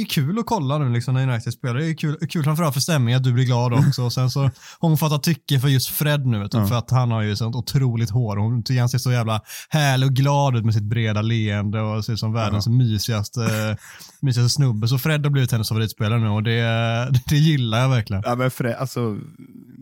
är, 0.00 0.04
kul 0.04 0.38
att 0.38 0.46
kolla 0.46 0.78
nu 0.78 0.92
liksom, 0.92 1.14
när 1.14 1.28
United 1.28 1.52
spelar. 1.52 1.74
Det 1.74 1.86
är 1.86 1.94
kul, 1.94 2.28
kul 2.28 2.44
framförallt 2.44 2.74
för 2.74 2.80
stämningen, 2.80 3.16
att 3.16 3.24
du 3.24 3.32
blir 3.32 3.44
glad 3.44 3.72
också. 3.88 4.02
Och 4.02 4.12
sen 4.12 4.30
så 4.30 4.42
har 4.42 4.50
hon 4.80 4.98
fattat 4.98 5.22
tycke 5.22 5.60
för 5.60 5.68
just 5.68 5.88
Fred 5.88 6.26
nu, 6.26 6.36
mm. 6.36 6.68
för 6.68 6.74
att 6.74 6.90
han 6.90 7.10
har 7.10 7.22
ju 7.22 7.36
sånt 7.36 7.56
otroligt 7.56 8.10
hår. 8.10 8.36
Hon 8.36 8.62
tycker 8.64 8.80
han 8.80 8.88
ser 8.88 8.98
så 8.98 9.12
jävla 9.12 9.40
härlig 9.68 10.08
och 10.08 10.14
glad 10.14 10.56
ut 10.56 10.64
med 10.64 10.74
sitt 10.74 10.82
breda 10.82 11.22
leende 11.22 11.80
och 11.80 12.04
ser 12.04 12.12
ut 12.12 12.18
som 12.18 12.32
världens 12.32 12.66
mm. 12.66 12.78
mysigaste, 12.78 13.76
mysigaste 14.22 14.54
snubbe. 14.54 14.88
Så 14.88 14.98
Fred 14.98 15.24
har 15.24 15.30
blivit 15.30 15.52
hennes 15.52 15.68
favoritspelare 15.68 16.20
nu 16.20 16.28
och 16.28 16.42
det, 16.42 16.62
det 17.28 17.36
gillar 17.36 17.80
jag 17.80 17.88
verkligen. 17.88 18.22
Ja, 18.26 18.34
men 18.34 18.50
Fred, 18.50 18.74
alltså, 18.74 19.18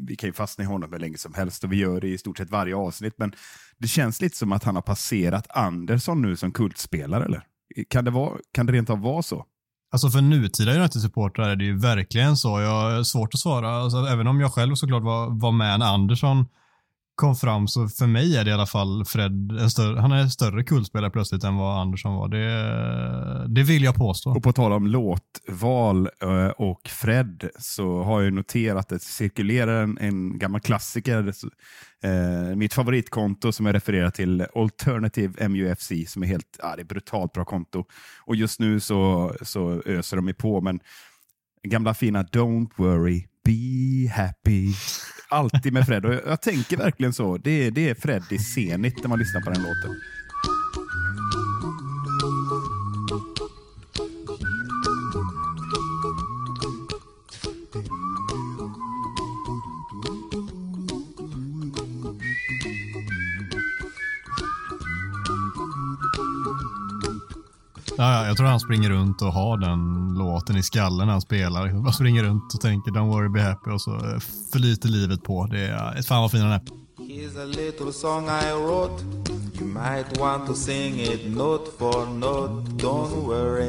vi 0.07 0.17
kan 0.17 0.29
ju 0.29 0.33
fastna 0.33 0.65
i 0.65 0.67
honom 0.67 0.93
hur 0.93 0.99
länge 0.99 1.19
som 1.19 1.35
helst 1.35 1.65
och 1.65 1.73
vi 1.73 1.77
gör 1.77 2.01
det 2.01 2.09
i 2.09 2.19
stort 2.19 2.39
sett 2.39 2.51
varje 2.51 2.77
avsnitt. 2.77 3.15
Men 3.19 3.33
det 3.79 3.89
känns 3.89 4.21
lite 4.21 4.37
som 4.37 4.53
att 4.53 4.65
han 4.65 4.75
har 4.75 4.83
passerat 4.83 5.47
Andersson 5.49 6.23
nu 6.23 6.37
som 6.37 6.53
kultspelare, 6.53 7.25
eller? 7.25 7.45
Kan 7.89 8.05
det, 8.05 8.11
vara, 8.11 8.39
kan 8.53 8.67
det 8.67 8.73
rent 8.73 8.91
av 8.91 9.01
vara 9.01 9.23
så? 9.23 9.45
Alltså 9.93 10.09
för 10.09 10.21
nutida 10.21 10.73
United-supportrar 10.73 11.49
är 11.49 11.57
det 11.57 11.65
ju 11.65 11.79
verkligen 11.79 12.37
så. 12.37 12.61
Jag 12.61 12.71
har 12.71 13.03
svårt 13.03 13.35
att 13.35 13.41
svara. 13.41 13.71
Alltså, 13.71 13.97
även 13.97 14.27
om 14.27 14.41
jag 14.41 14.53
själv 14.53 14.75
såklart 14.75 15.03
var, 15.03 15.41
var 15.41 15.53
med 15.53 15.79
när 15.79 15.87
Andersson 15.87 16.47
kom 17.15 17.37
fram 17.37 17.69
så 17.69 17.89
för 17.89 18.07
mig 18.07 18.37
är 18.37 18.45
det 18.45 18.51
i 18.51 18.55
alla 18.55 18.67
fall 18.67 19.05
Fred, 19.05 19.53
en 19.61 19.71
större, 19.71 20.01
han 20.01 20.13
är 20.13 20.21
en 20.21 20.31
större 20.31 20.65
kultspelare 20.65 21.11
plötsligt 21.11 21.45
än 21.45 21.57
vad 21.57 21.81
Andersson 21.81 22.15
var. 22.15 22.29
Det, 22.29 23.47
det 23.49 23.63
vill 23.63 23.85
jag 23.85 23.95
påstå. 23.95 24.31
Och 24.31 24.43
på 24.43 24.53
tal 24.53 24.73
om 24.73 24.87
låtval 24.87 26.09
eh, 26.23 26.47
och 26.47 26.89
Fred 26.89 27.49
så 27.59 28.03
har 28.03 28.23
jag 28.23 28.33
noterat 28.33 28.81
att 28.81 28.89
det 28.89 29.03
cirkulerar 29.03 29.83
en, 29.83 29.99
en 29.99 30.39
gammal 30.39 30.61
klassiker. 30.61 31.35
Eh, 32.03 32.57
mitt 32.57 32.75
favoritkonto 32.75 33.53
som 33.53 33.67
jag 33.67 33.75
refererar 33.75 34.11
till, 34.11 34.47
Alternative 34.55 35.49
MUFC, 35.49 35.93
som 36.07 36.23
är 36.23 36.27
helt 36.27 36.59
ja, 36.59 36.77
det 36.77 36.83
är 36.83 36.87
brutalt 36.87 37.33
bra 37.33 37.45
konto. 37.45 37.85
Och 38.27 38.37
just 38.37 38.61
nu 38.61 38.81
så, 38.81 39.33
så 39.43 39.83
öser 39.87 40.17
de 40.17 40.35
på, 40.35 40.61
men 40.61 40.81
gamla 41.69 41.95
fina 41.95 42.23
Don't 42.23 42.71
worry, 42.77 43.27
be 43.45 44.11
happy 44.13 44.75
alltid 45.35 45.73
med 45.73 45.87
Fred. 45.87 46.05
Och 46.05 46.15
jag, 46.15 46.23
jag 46.27 46.41
tänker 46.41 46.77
verkligen 46.77 47.13
så. 47.13 47.37
Det, 47.37 47.71
det 47.71 47.91
är 47.91 47.95
Fred 47.95 48.23
i 48.31 48.39
Zenit 48.39 49.03
när 49.03 49.09
man 49.09 49.19
lyssnar 49.19 49.41
på 49.41 49.51
den 49.51 49.63
låten. 49.63 50.01
Ja, 67.97 68.27
jag 68.27 68.37
tror 68.37 68.47
han 68.47 68.61
springer 68.61 68.91
runt 68.91 69.23
och 69.23 69.33
har 69.33 69.59
den 69.59 70.15
låten 70.19 70.57
i 70.57 70.63
skallen 70.63 71.07
när 71.07 71.13
han 71.13 71.21
spelar. 71.21 71.69
Han 71.69 71.93
springer 71.93 72.25
runt 72.25 72.55
och 72.55 72.61
tänker 72.61 72.91
Don't 72.91 73.13
worry 73.13 73.29
be 73.29 73.43
happy 73.43 73.71
och 73.71 73.81
så 73.81 74.21
förlyter 74.53 74.89
livet 74.89 75.23
på. 75.23 75.47
Det 75.47 75.67
är, 75.67 76.03
fan 76.03 76.23
vad 76.23 76.31
fin 76.31 76.41
han 76.41 76.53
är. 76.53 76.61
Here's 76.99 77.43
a 77.43 77.45
little 77.45 77.93
song 77.93 78.25
I 78.29 78.53
wrote 78.53 79.05
You 79.61 79.67
might 79.67 80.19
want 80.19 80.47
to 80.47 80.55
sing 80.55 81.01
it 81.01 81.37
note 81.37 81.71
for 81.79 82.07
note 82.07 82.85
Don't 82.85 83.27
worry 83.27 83.69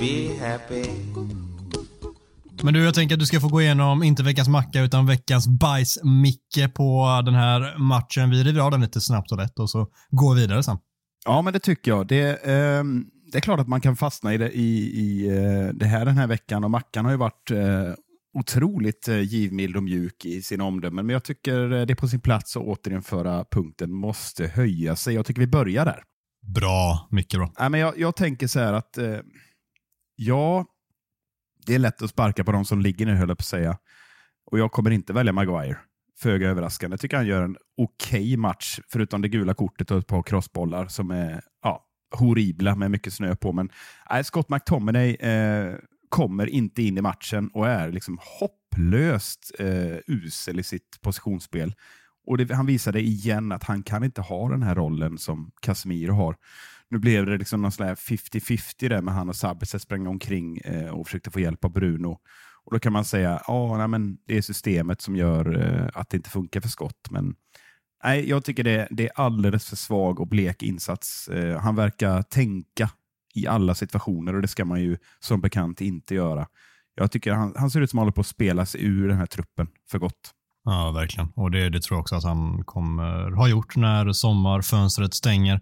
Be 0.00 0.48
happy 0.48 0.90
men 2.62 2.74
du, 2.74 2.84
jag 2.84 2.94
tänker 2.94 3.14
att 3.14 3.20
du 3.20 3.26
ska 3.26 3.40
få 3.40 3.48
gå 3.48 3.62
igenom, 3.62 4.02
inte 4.02 4.22
veckans 4.22 4.48
macka, 4.48 4.80
utan 4.80 5.06
veckans 5.06 5.48
bajs-Micke 5.48 6.68
på 6.74 7.22
den 7.24 7.34
här 7.34 7.78
matchen. 7.78 8.30
Vi 8.30 8.44
river 8.44 8.60
av 8.60 8.70
den 8.70 8.80
lite 8.80 9.00
snabbt 9.00 9.32
och 9.32 9.38
lätt 9.38 9.58
och 9.58 9.70
så 9.70 9.86
går 10.10 10.34
vi 10.34 10.40
vidare 10.40 10.62
sen. 10.62 10.78
Ja, 11.26 11.42
men 11.42 11.52
det 11.52 11.58
tycker 11.58 11.90
jag. 11.90 12.06
Det, 12.06 12.44
eh, 12.44 12.84
det 13.32 13.38
är 13.38 13.40
klart 13.40 13.60
att 13.60 13.68
man 13.68 13.80
kan 13.80 13.96
fastna 13.96 14.34
i 14.34 14.38
det, 14.38 14.50
i, 14.50 15.00
i 15.00 15.26
eh, 15.28 15.74
det 15.74 15.86
här 15.86 16.04
den 16.04 16.18
här 16.18 16.26
veckan 16.26 16.64
och 16.64 16.70
Mackan 16.70 17.04
har 17.04 17.12
ju 17.12 17.18
varit 17.18 17.50
eh, 17.50 17.94
otroligt 18.38 19.08
eh, 19.08 19.20
givmild 19.20 19.76
och 19.76 19.82
mjuk 19.82 20.24
i 20.24 20.42
sina 20.42 20.64
omdömen, 20.64 21.06
men 21.06 21.12
jag 21.12 21.24
tycker 21.24 21.68
det 21.68 21.92
är 21.92 21.94
på 21.94 22.08
sin 22.08 22.20
plats 22.20 22.56
att 22.56 22.62
återinföra 22.62 23.44
punkten 23.50 23.92
måste 23.92 24.46
höja 24.46 24.96
sig. 24.96 25.14
Jag 25.14 25.26
tycker 25.26 25.40
vi 25.40 25.46
börjar 25.46 25.84
där. 25.84 26.02
Bra, 26.54 27.08
mycket 27.10 27.40
bra. 27.40 27.52
Nej, 27.58 27.70
men 27.70 27.80
jag, 27.80 27.98
jag 27.98 28.16
tänker 28.16 28.46
så 28.46 28.60
här 28.60 28.72
att 28.72 28.98
eh, 28.98 29.18
ja, 30.16 30.64
det 31.66 31.74
är 31.74 31.78
lätt 31.78 32.02
att 32.02 32.10
sparka 32.10 32.44
på 32.44 32.52
de 32.52 32.64
som 32.64 32.80
ligger 32.80 33.06
nu, 33.06 33.14
höll 33.14 33.28
jag 33.28 33.38
på 33.38 33.42
att 33.42 33.46
säga. 33.46 33.78
Och 34.50 34.58
jag 34.58 34.72
kommer 34.72 34.90
inte 34.90 35.12
välja 35.12 35.32
Maguire. 35.32 35.78
Föga 36.18 36.48
överraskande. 36.48 36.94
Jag 36.94 37.00
tycker 37.00 37.16
han 37.16 37.26
gör 37.26 37.42
en 37.42 37.56
okej 37.76 38.20
okay 38.20 38.36
match, 38.36 38.80
förutom 38.88 39.22
det 39.22 39.28
gula 39.28 39.54
kortet 39.54 39.90
och 39.90 39.98
ett 39.98 40.06
par 40.06 40.22
crossbollar 40.22 40.86
som 40.86 41.10
är 41.10 41.42
ja, 41.62 41.84
horribla 42.10 42.74
med 42.74 42.90
mycket 42.90 43.12
snö 43.12 43.36
på. 43.36 43.52
Men 43.52 43.70
nej, 44.10 44.24
Scott 44.24 44.48
McTominay 44.48 45.14
eh, 45.14 45.74
kommer 46.08 46.46
inte 46.46 46.82
in 46.82 46.98
i 46.98 47.00
matchen 47.00 47.48
och 47.48 47.68
är 47.68 47.92
liksom 47.92 48.18
hopplöst 48.40 49.52
eh, 49.58 49.96
usel 50.06 50.60
i 50.60 50.62
sitt 50.62 51.00
positionsspel. 51.02 51.74
Och 52.26 52.38
det, 52.38 52.54
Han 52.54 52.66
visade 52.66 53.00
igen 53.00 53.52
att 53.52 53.64
han 53.64 53.82
kan 53.82 54.04
inte 54.04 54.20
ha 54.20 54.48
den 54.48 54.62
här 54.62 54.74
rollen 54.74 55.18
som 55.18 55.50
Casemiro 55.60 56.12
har. 56.12 56.36
Nu 56.90 56.98
blev 56.98 57.26
det 57.26 57.38
liksom 57.38 57.62
någon 57.62 57.70
50-50 57.70 58.88
där 58.88 59.02
med 59.02 59.14
han 59.14 59.28
och 59.28 59.36
Sabitzer 59.36 59.78
sprang 59.78 60.06
omkring 60.06 60.58
eh, 60.58 60.90
och 60.90 61.06
försökte 61.06 61.30
få 61.30 61.40
hjälp 61.40 61.64
av 61.64 61.72
Bruno. 61.72 62.18
Och 62.66 62.72
Då 62.72 62.78
kan 62.78 62.92
man 62.92 63.04
säga 63.04 63.36
att 63.36 63.90
men 63.90 64.18
det 64.26 64.36
är 64.38 64.42
systemet 64.42 65.00
som 65.00 65.16
gör 65.16 65.58
eh, 65.62 65.88
att 65.94 66.10
det 66.10 66.16
inte 66.16 66.30
funkar 66.30 66.60
för 66.60 66.68
skott. 66.68 67.10
Men 67.10 67.34
nej, 68.04 68.28
jag 68.28 68.44
tycker 68.44 68.64
det, 68.64 68.88
det 68.90 69.04
är 69.04 69.12
alldeles 69.14 69.68
för 69.68 69.76
svag 69.76 70.20
och 70.20 70.26
blek 70.26 70.62
insats. 70.62 71.28
Eh, 71.28 71.60
han 71.60 71.76
verkar 71.76 72.22
tänka 72.22 72.90
i 73.34 73.46
alla 73.46 73.74
situationer 73.74 74.34
och 74.34 74.42
det 74.42 74.48
ska 74.48 74.64
man 74.64 74.80
ju 74.80 74.96
som 75.20 75.40
bekant 75.40 75.80
inte 75.80 76.14
göra. 76.14 76.46
Jag 76.94 77.10
tycker 77.10 77.32
han, 77.32 77.54
han 77.56 77.70
ser 77.70 77.80
ut 77.80 77.90
som 77.90 77.98
att 77.98 78.00
håller 78.00 78.12
på 78.12 78.20
att 78.20 78.26
spela 78.26 78.66
sig 78.66 78.84
ur 78.84 79.08
den 79.08 79.16
här 79.16 79.26
truppen 79.26 79.68
för 79.90 79.98
gott. 79.98 80.32
Ja, 80.68 80.90
verkligen. 80.90 81.28
Och 81.34 81.50
det, 81.50 81.70
det 81.70 81.80
tror 81.80 81.96
jag 81.96 82.00
också 82.00 82.14
att 82.14 82.24
han 82.24 82.64
kommer 82.64 83.36
ha 83.36 83.48
gjort 83.48 83.76
när 83.76 84.12
sommarfönstret 84.12 85.14
stänger. 85.14 85.60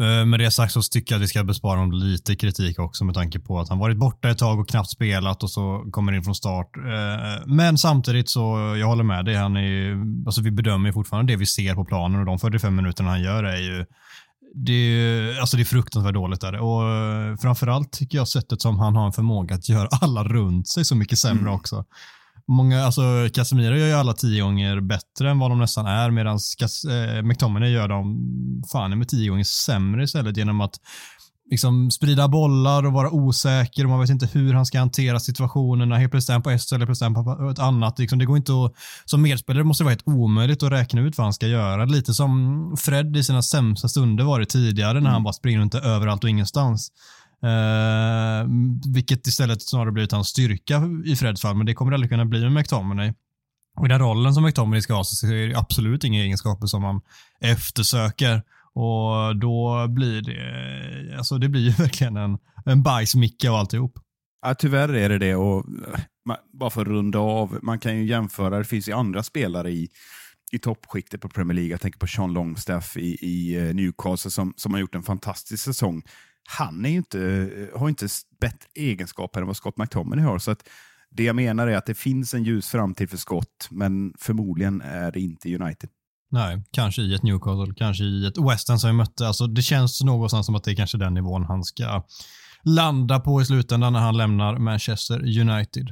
Eh, 0.00 0.24
med 0.26 0.40
det 0.40 0.50
sagt 0.50 0.72
så 0.72 0.82
tycker 0.82 1.14
jag 1.14 1.18
att 1.18 1.22
vi 1.22 1.28
ska 1.28 1.44
bespara 1.44 1.78
honom 1.78 1.92
lite 1.92 2.36
kritik 2.36 2.78
också 2.78 3.04
med 3.04 3.14
tanke 3.14 3.38
på 3.38 3.60
att 3.60 3.68
han 3.68 3.78
varit 3.78 3.96
borta 3.96 4.28
ett 4.30 4.38
tag 4.38 4.60
och 4.60 4.68
knappt 4.68 4.90
spelat 4.90 5.42
och 5.42 5.50
så 5.50 5.84
kommer 5.90 6.12
in 6.12 6.22
från 6.22 6.34
start. 6.34 6.76
Eh, 6.76 7.46
men 7.46 7.78
samtidigt 7.78 8.30
så, 8.30 8.76
jag 8.80 8.86
håller 8.86 9.04
med 9.04 9.24
dig, 9.24 9.34
han 9.34 9.56
är 9.56 9.96
alltså 10.26 10.42
vi 10.42 10.50
bedömer 10.50 10.92
fortfarande 10.92 11.32
det 11.32 11.36
vi 11.36 11.46
ser 11.46 11.74
på 11.74 11.84
planen 11.84 12.20
och 12.20 12.26
de 12.26 12.38
45 12.38 12.76
minuterna 12.76 13.10
han 13.10 13.22
gör 13.22 13.44
är 13.44 13.60
ju 13.60 13.86
det 14.54 14.72
är, 14.72 15.40
alltså 15.40 15.56
det 15.56 15.62
är 15.62 15.64
fruktansvärt 15.64 16.14
dåligt 16.14 16.40
där. 16.40 16.60
Och 16.60 16.90
eh, 16.90 17.36
framförallt 17.36 17.92
tycker 17.92 18.18
jag 18.18 18.28
sättet 18.28 18.62
som 18.62 18.78
han 18.78 18.96
har 18.96 19.06
en 19.06 19.12
förmåga 19.12 19.54
att 19.54 19.68
göra 19.68 19.88
alla 20.00 20.24
runt 20.24 20.68
sig 20.68 20.84
så 20.84 20.96
mycket 20.96 21.18
sämre 21.18 21.40
mm. 21.40 21.54
också. 21.54 21.84
Många, 22.48 22.84
alltså 22.84 23.02
Casemiro 23.34 23.76
gör 23.76 23.86
ju 23.86 23.92
alla 23.92 24.12
tio 24.12 24.42
gånger 24.42 24.80
bättre 24.80 25.30
än 25.30 25.38
vad 25.38 25.50
de 25.50 25.58
nästan 25.58 25.86
är 25.86 26.10
medan 26.10 26.38
eh, 26.90 27.22
McTominay 27.22 27.70
gör 27.70 27.88
dem 27.88 28.16
fan 28.72 28.98
med 28.98 29.08
tio 29.08 29.30
gånger 29.30 29.44
sämre 29.44 30.04
istället 30.04 30.36
genom 30.36 30.60
att 30.60 30.80
liksom 31.50 31.90
sprida 31.90 32.28
bollar 32.28 32.86
och 32.86 32.92
vara 32.92 33.10
osäker 33.10 33.84
och 33.84 33.90
man 33.90 34.00
vet 34.00 34.10
inte 34.10 34.28
hur 34.32 34.54
han 34.54 34.66
ska 34.66 34.78
hantera 34.78 35.20
situationerna. 35.20 35.98
Helt 35.98 36.10
plötsligt 36.10 36.28
är 36.28 36.34
han 36.34 36.42
på 36.42 36.50
ett 36.50 36.62
ställe, 36.62 36.86
plötsligt 36.86 37.10
är 37.10 37.14
han 37.14 37.24
på 37.38 37.50
ett 37.50 37.58
annat. 37.58 37.98
Liksom, 37.98 38.18
det 38.18 38.24
går 38.24 38.36
inte 38.36 38.52
att, 38.52 38.72
som 39.04 39.22
medspelare 39.22 39.64
måste 39.64 39.82
det 39.82 39.84
vara 39.84 39.92
helt 39.92 40.08
omöjligt 40.08 40.62
att 40.62 40.72
räkna 40.72 41.00
ut 41.00 41.18
vad 41.18 41.24
han 41.24 41.32
ska 41.32 41.46
göra. 41.46 41.84
Lite 41.84 42.14
som 42.14 42.76
Fred 42.78 43.16
i 43.16 43.24
sina 43.24 43.42
sämsta 43.42 43.88
stunder 43.88 44.24
varit 44.24 44.48
tidigare 44.48 44.92
när 44.92 45.00
mm. 45.00 45.12
han 45.12 45.22
bara 45.22 45.32
springer 45.32 45.58
runt 45.58 45.74
överallt 45.74 46.24
och 46.24 46.30
ingenstans. 46.30 46.90
Uh, 47.44 48.50
vilket 48.94 49.26
istället 49.26 49.62
snarare 49.62 49.92
blivit 49.92 50.12
hans 50.12 50.28
styrka 50.28 50.82
i 51.04 51.16
Freds 51.16 51.42
fall, 51.42 51.56
men 51.56 51.66
det 51.66 51.74
kommer 51.74 51.90
det 51.90 51.94
aldrig 51.94 52.10
kunna 52.10 52.24
bli 52.24 52.40
med 52.40 52.52
McTominay. 52.52 53.12
Och 53.76 53.86
i 53.86 53.88
den 53.88 53.98
rollen 53.98 54.34
som 54.34 54.44
McTominay 54.44 54.80
ska 54.80 54.94
ha 54.94 55.04
så 55.04 55.26
är 55.26 55.48
det 55.48 55.58
absolut 55.58 56.04
inga 56.04 56.22
egenskaper 56.22 56.66
som 56.66 56.82
man 56.82 57.00
eftersöker. 57.40 58.42
Och 58.74 59.36
då 59.36 59.86
blir 59.88 60.22
det, 60.22 61.16
alltså 61.18 61.38
det 61.38 61.48
blir 61.48 61.60
ju 61.60 61.70
verkligen 61.78 62.16
en, 62.16 62.38
en 62.64 62.82
bajsmicka 62.82 63.50
av 63.50 63.56
alltihop. 63.56 63.98
Ja, 64.42 64.54
tyvärr 64.54 64.88
är 64.88 65.08
det 65.08 65.18
det. 65.18 65.34
Och, 65.34 65.64
eh, 65.68 66.00
bara 66.52 66.70
för 66.70 66.80
att 66.80 66.86
runda 66.86 67.18
av, 67.18 67.58
man 67.62 67.78
kan 67.78 67.96
ju 67.96 68.06
jämföra, 68.06 68.58
det 68.58 68.64
finns 68.64 68.88
ju 68.88 68.92
andra 68.92 69.22
spelare 69.22 69.70
i, 69.70 69.88
i 70.52 70.58
toppskiktet 70.58 71.20
på 71.20 71.28
Premier 71.28 71.54
League. 71.54 71.70
Jag 71.70 71.80
tänker 71.80 71.98
på 71.98 72.06
Sean 72.06 72.32
Longstaff 72.32 72.96
i, 72.96 73.16
i 73.20 73.56
eh, 73.56 73.74
Newcastle 73.74 74.30
som, 74.30 74.54
som 74.56 74.72
har 74.72 74.80
gjort 74.80 74.94
en 74.94 75.02
fantastisk 75.02 75.64
säsong 75.64 76.02
han 76.46 76.84
är 76.84 76.90
inte, 76.90 77.50
har 77.74 77.88
inte 77.88 78.08
bättre 78.40 78.68
egenskaper 78.74 79.40
än 79.40 79.46
vad 79.46 79.56
Scott 79.56 79.76
McTominay 79.76 80.24
har. 80.24 80.38
Så 80.38 80.50
att 80.50 80.68
det 81.10 81.24
jag 81.24 81.36
menar 81.36 81.66
är 81.66 81.76
att 81.76 81.86
det 81.86 81.94
finns 81.94 82.34
en 82.34 82.44
ljus 82.44 82.68
framtid 82.68 83.10
för 83.10 83.16
Scott, 83.16 83.68
men 83.70 84.14
förmodligen 84.18 84.80
är 84.80 85.12
det 85.12 85.20
inte 85.20 85.54
United. 85.54 85.90
Nej, 86.30 86.62
kanske 86.70 87.02
i 87.02 87.14
ett 87.14 87.22
Newcastle, 87.22 87.74
kanske 87.76 88.04
i 88.04 88.26
ett 88.26 88.38
West 88.38 88.68
Ham 88.68 88.78
som 88.78 88.90
vi 88.90 88.96
mötte. 88.96 89.26
Alltså, 89.26 89.46
det 89.46 89.62
känns 89.62 90.02
någonstans 90.02 90.46
som 90.46 90.54
att 90.54 90.64
det 90.64 90.70
är 90.70 90.76
kanske 90.76 90.98
den 90.98 91.14
nivån 91.14 91.44
han 91.44 91.64
ska 91.64 92.04
landa 92.62 93.20
på 93.20 93.42
i 93.42 93.44
slutändan 93.44 93.92
när 93.92 94.00
han 94.00 94.16
lämnar 94.16 94.58
Manchester 94.58 95.40
United. 95.40 95.88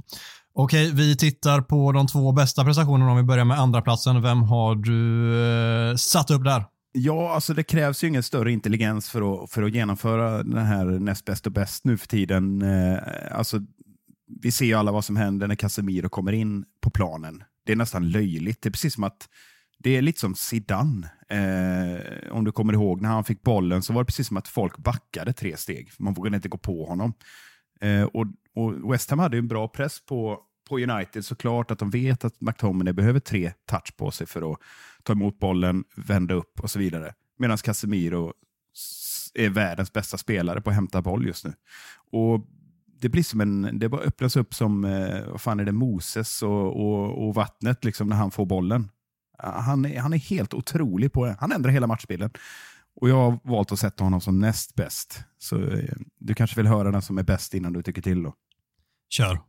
Okej, 0.55 0.91
vi 0.93 1.17
tittar 1.17 1.61
på 1.61 1.93
de 1.93 2.07
två 2.07 2.33
bästa 2.33 2.65
prestationerna 2.65 3.11
om 3.11 3.17
vi 3.17 3.23
börjar 3.23 3.45
med 3.45 3.59
andra 3.59 3.83
platsen. 3.83 4.23
Vem 4.23 4.43
har 4.43 4.75
du 4.75 5.91
eh, 5.91 5.97
satt 5.97 6.31
upp 6.31 6.45
där? 6.45 6.65
Ja, 6.97 7.35
alltså 7.35 7.55
det 7.55 7.63
krävs 7.63 8.05
ju 8.05 8.09
ingen 8.09 8.23
större 8.23 8.53
intelligens 8.53 9.11
för 9.11 9.45
att, 9.45 9.51
för 9.51 9.63
att 9.63 9.75
genomföra 9.75 10.43
den 10.43 10.67
här 10.67 10.85
näst 10.85 11.25
bäst 11.25 11.47
och 11.47 11.53
bäst 11.53 11.85
nu 11.85 11.97
för 11.97 12.07
tiden. 12.09 12.63
Eh, 12.63 12.99
alltså, 13.31 13.61
vi 14.43 14.53
ser 14.53 14.65
ju 14.65 14.75
alla 14.75 14.93
vad 14.93 15.05
som 15.05 15.17
händer 15.17 15.47
när 15.47 15.55
Casemiro 15.55 16.09
kommer 16.09 16.33
in 16.33 16.65
på 16.81 16.91
planen. 16.91 17.45
Det 17.67 17.73
är 17.73 17.77
nästan 17.77 18.11
löjligt. 18.11 18.63
Det 18.63 18.69
är 18.69 18.71
precis 18.71 18.95
som 18.95 19.05
att 19.05 19.29
det 19.79 19.97
är 19.97 20.03
lite 20.03 20.21
som 20.21 20.35
Zidane. 20.35 21.11
Eh, 21.29 22.33
om 22.33 22.45
du 22.45 22.53
kommer 22.53 22.73
ihåg, 22.73 23.01
när 23.01 23.09
han 23.09 23.25
fick 23.25 23.43
bollen 23.43 23.83
så 23.83 23.93
var 23.93 24.03
det 24.03 24.07
precis 24.07 24.29
som 24.29 24.37
att 24.37 24.49
folk 24.49 24.79
backade 24.79 25.33
tre 25.33 25.57
steg. 25.57 25.91
Man 25.99 26.15
vågade 26.15 26.37
inte 26.37 26.49
gå 26.49 26.59
på 26.59 26.87
honom. 26.87 27.13
Eh, 27.81 28.03
och, 28.03 28.27
och 28.55 28.93
West 28.93 29.11
Ham 29.11 29.19
hade 29.19 29.39
en 29.39 29.49
bra 29.49 29.69
press 29.69 30.05
på, 30.07 30.41
på 30.69 30.79
United 30.79 31.25
såklart, 31.25 31.71
att 31.71 31.79
de 31.79 31.91
vet 31.91 32.25
att 32.25 32.41
McTominay 32.41 32.93
behöver 32.93 33.21
tre 33.21 33.53
touch 33.67 33.97
på 33.97 34.11
sig 34.11 34.27
för 34.27 34.53
att 34.53 34.59
ta 35.05 35.13
emot 35.13 35.39
bollen, 35.39 35.85
vända 35.97 36.35
upp 36.35 36.61
och 36.61 36.71
så 36.71 36.79
vidare. 36.79 37.15
Medan 37.39 37.57
Casemiro 37.57 38.33
är 39.35 39.49
världens 39.49 39.93
bästa 39.93 40.19
spelare 40.19 40.61
på 40.61 40.71
att 40.71 40.77
hämta 40.77 41.03
boll 41.03 41.27
just 41.27 41.45
nu. 41.45 41.53
Och 42.13 42.47
det 43.01 43.09
blir 43.09 43.23
som 43.23 43.41
en, 43.41 43.79
det 43.79 43.89
bara 43.89 44.01
öppnas 44.01 44.37
upp 44.37 44.55
som, 44.55 44.85
eh, 44.85 45.27
vad 45.31 45.41
fan 45.41 45.61
är 45.61 45.65
det, 45.65 45.73
Moses 45.73 46.43
och, 46.43 46.67
och, 46.67 47.27
och, 47.27 47.35
vattnet 47.35 47.85
liksom 47.85 48.09
när 48.09 48.17
han 48.17 48.31
får 48.31 48.47
bollen. 48.47 48.91
Han 49.39 49.85
är, 49.85 50.01
han 50.01 50.13
är 50.13 50.19
helt 50.19 50.55
otrolig 50.55 51.13
på 51.13 51.27
det. 51.27 51.37
Han 51.41 51.53
ändrar 51.53 51.71
hela 51.71 51.87
matchbilden. 51.87 52.31
Och 53.01 53.09
jag 53.09 53.17
har 53.17 53.39
valt 53.45 53.73
att 53.73 53.79
sätta 53.79 54.05
honom 54.05 54.21
som 54.21 54.39
näst 54.39 54.75
bäst. 54.75 55.25
Så 55.39 55.63
eh, 55.63 55.95
du 56.19 56.35
kanske 56.35 56.57
vill 56.57 56.67
höra 56.67 56.91
den 56.91 57.03
som 57.03 57.19
är 57.19 57.23
bäst 57.23 57.55
innan 57.55 57.73
du 57.73 57.83
tycker 57.83 58.03
till 58.03 58.23
då? 58.23 58.35
Kör. 59.11 59.41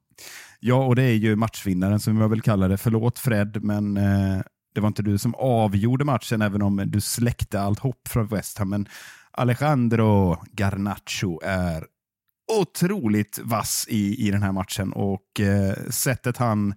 Ja, 0.59 0.85
och 0.85 0.95
det 0.95 1.03
är 1.03 1.13
ju 1.13 1.35
matchvinnaren 1.35 1.99
som 1.99 2.17
jag 2.17 2.29
vill 2.29 2.41
kalla 2.41 2.67
det. 2.67 2.77
Förlåt 2.77 3.19
Fred, 3.19 3.63
men 3.63 3.97
eh, 3.97 4.41
det 4.75 4.81
var 4.81 4.87
inte 4.87 5.03
du 5.03 5.17
som 5.17 5.35
avgjorde 5.35 6.05
matchen, 6.05 6.41
även 6.41 6.61
om 6.61 6.83
du 6.87 7.01
släckte 7.01 7.61
allt 7.61 7.79
hopp 7.79 8.07
från 8.07 8.27
West 8.27 8.57
Ham. 8.57 8.69
Men 8.69 8.87
Alejandro 9.31 10.37
Garnacho 10.51 11.39
är 11.43 11.85
otroligt 12.59 13.39
vass 13.43 13.85
i, 13.89 14.27
i 14.27 14.31
den 14.31 14.43
här 14.43 14.51
matchen 14.51 14.93
och 14.93 15.39
eh, 15.39 15.89
sättet 15.89 16.37
han 16.37 16.73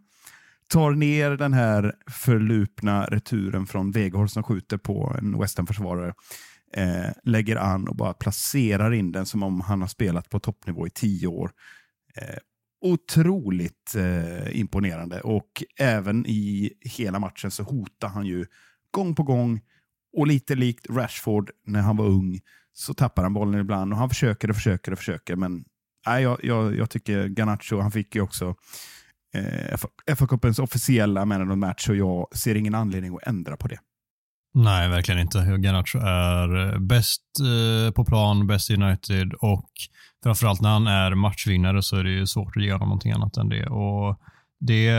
tar 0.68 0.90
ner 0.90 1.30
den 1.30 1.52
här 1.52 1.94
förlupna 2.10 3.04
returen 3.04 3.66
från 3.66 3.90
Weghorst 3.90 4.34
som 4.34 4.42
skjuter 4.42 4.76
på 4.76 5.16
en 5.18 5.38
West 5.38 5.58
Ham-försvarare, 5.58 6.14
eh, 6.74 7.10
lägger 7.24 7.56
an 7.56 7.88
och 7.88 7.96
bara 7.96 8.14
placerar 8.14 8.92
in 8.92 9.12
den 9.12 9.26
som 9.26 9.42
om 9.42 9.60
han 9.60 9.80
har 9.80 9.88
spelat 9.88 10.30
på 10.30 10.40
toppnivå 10.40 10.86
i 10.86 10.90
tio 10.90 11.26
år. 11.26 11.50
Eh, 12.16 12.38
otroligt 12.80 13.94
eh, 13.96 14.60
imponerande 14.60 15.20
och 15.20 15.62
även 15.78 16.26
i 16.26 16.72
hela 16.80 17.18
matchen 17.18 17.50
så 17.50 17.62
hotar 17.62 18.08
han 18.08 18.26
ju 18.26 18.46
gång 18.90 19.14
på 19.14 19.22
gång 19.22 19.60
och 20.16 20.26
lite 20.26 20.54
likt 20.54 20.90
Rashford 20.90 21.50
när 21.66 21.80
han 21.80 21.96
var 21.96 22.06
ung 22.06 22.40
så 22.72 22.94
tappar 22.94 23.22
han 23.22 23.34
bollen 23.34 23.60
ibland 23.60 23.92
och 23.92 23.98
han 23.98 24.08
försöker 24.08 24.50
och 24.50 24.56
försöker 24.56 24.92
och 24.92 24.98
försöker 24.98 25.36
men 25.36 25.64
nej, 26.06 26.22
jag, 26.22 26.44
jag, 26.44 26.76
jag 26.76 26.90
tycker 26.90 27.28
Ganacho, 27.28 27.80
han 27.80 27.92
fick 27.92 28.14
ju 28.14 28.20
också 28.20 28.54
eh, 29.34 29.76
FA-cupens 30.16 30.60
officiella 30.60 31.24
man 31.24 31.42
of 31.42 31.48
the 31.48 31.56
match 31.56 31.88
och 31.88 31.96
jag 31.96 32.36
ser 32.36 32.54
ingen 32.54 32.74
anledning 32.74 33.14
att 33.14 33.26
ändra 33.26 33.56
på 33.56 33.68
det. 33.68 33.78
Nej, 34.54 34.88
verkligen 34.88 35.20
inte. 35.20 35.38
Garnacho 35.38 35.98
är 35.98 36.78
bäst 36.78 37.22
eh, 37.40 37.92
på 37.92 38.04
plan, 38.04 38.46
bäst 38.46 38.70
i 38.70 38.74
United 38.74 39.32
och 39.32 39.70
framförallt 40.22 40.60
när 40.60 40.70
han 40.70 40.86
är 40.86 41.14
matchvinnare 41.14 41.82
så 41.82 41.96
är 41.96 42.04
det 42.04 42.10
ju 42.10 42.26
svårt 42.26 42.56
att 42.56 42.62
ge 42.62 42.72
honom 42.72 42.88
någonting 42.88 43.12
annat 43.12 43.36
än 43.36 43.48
det. 43.48 43.66
Och 43.66 44.20
det 44.60 44.92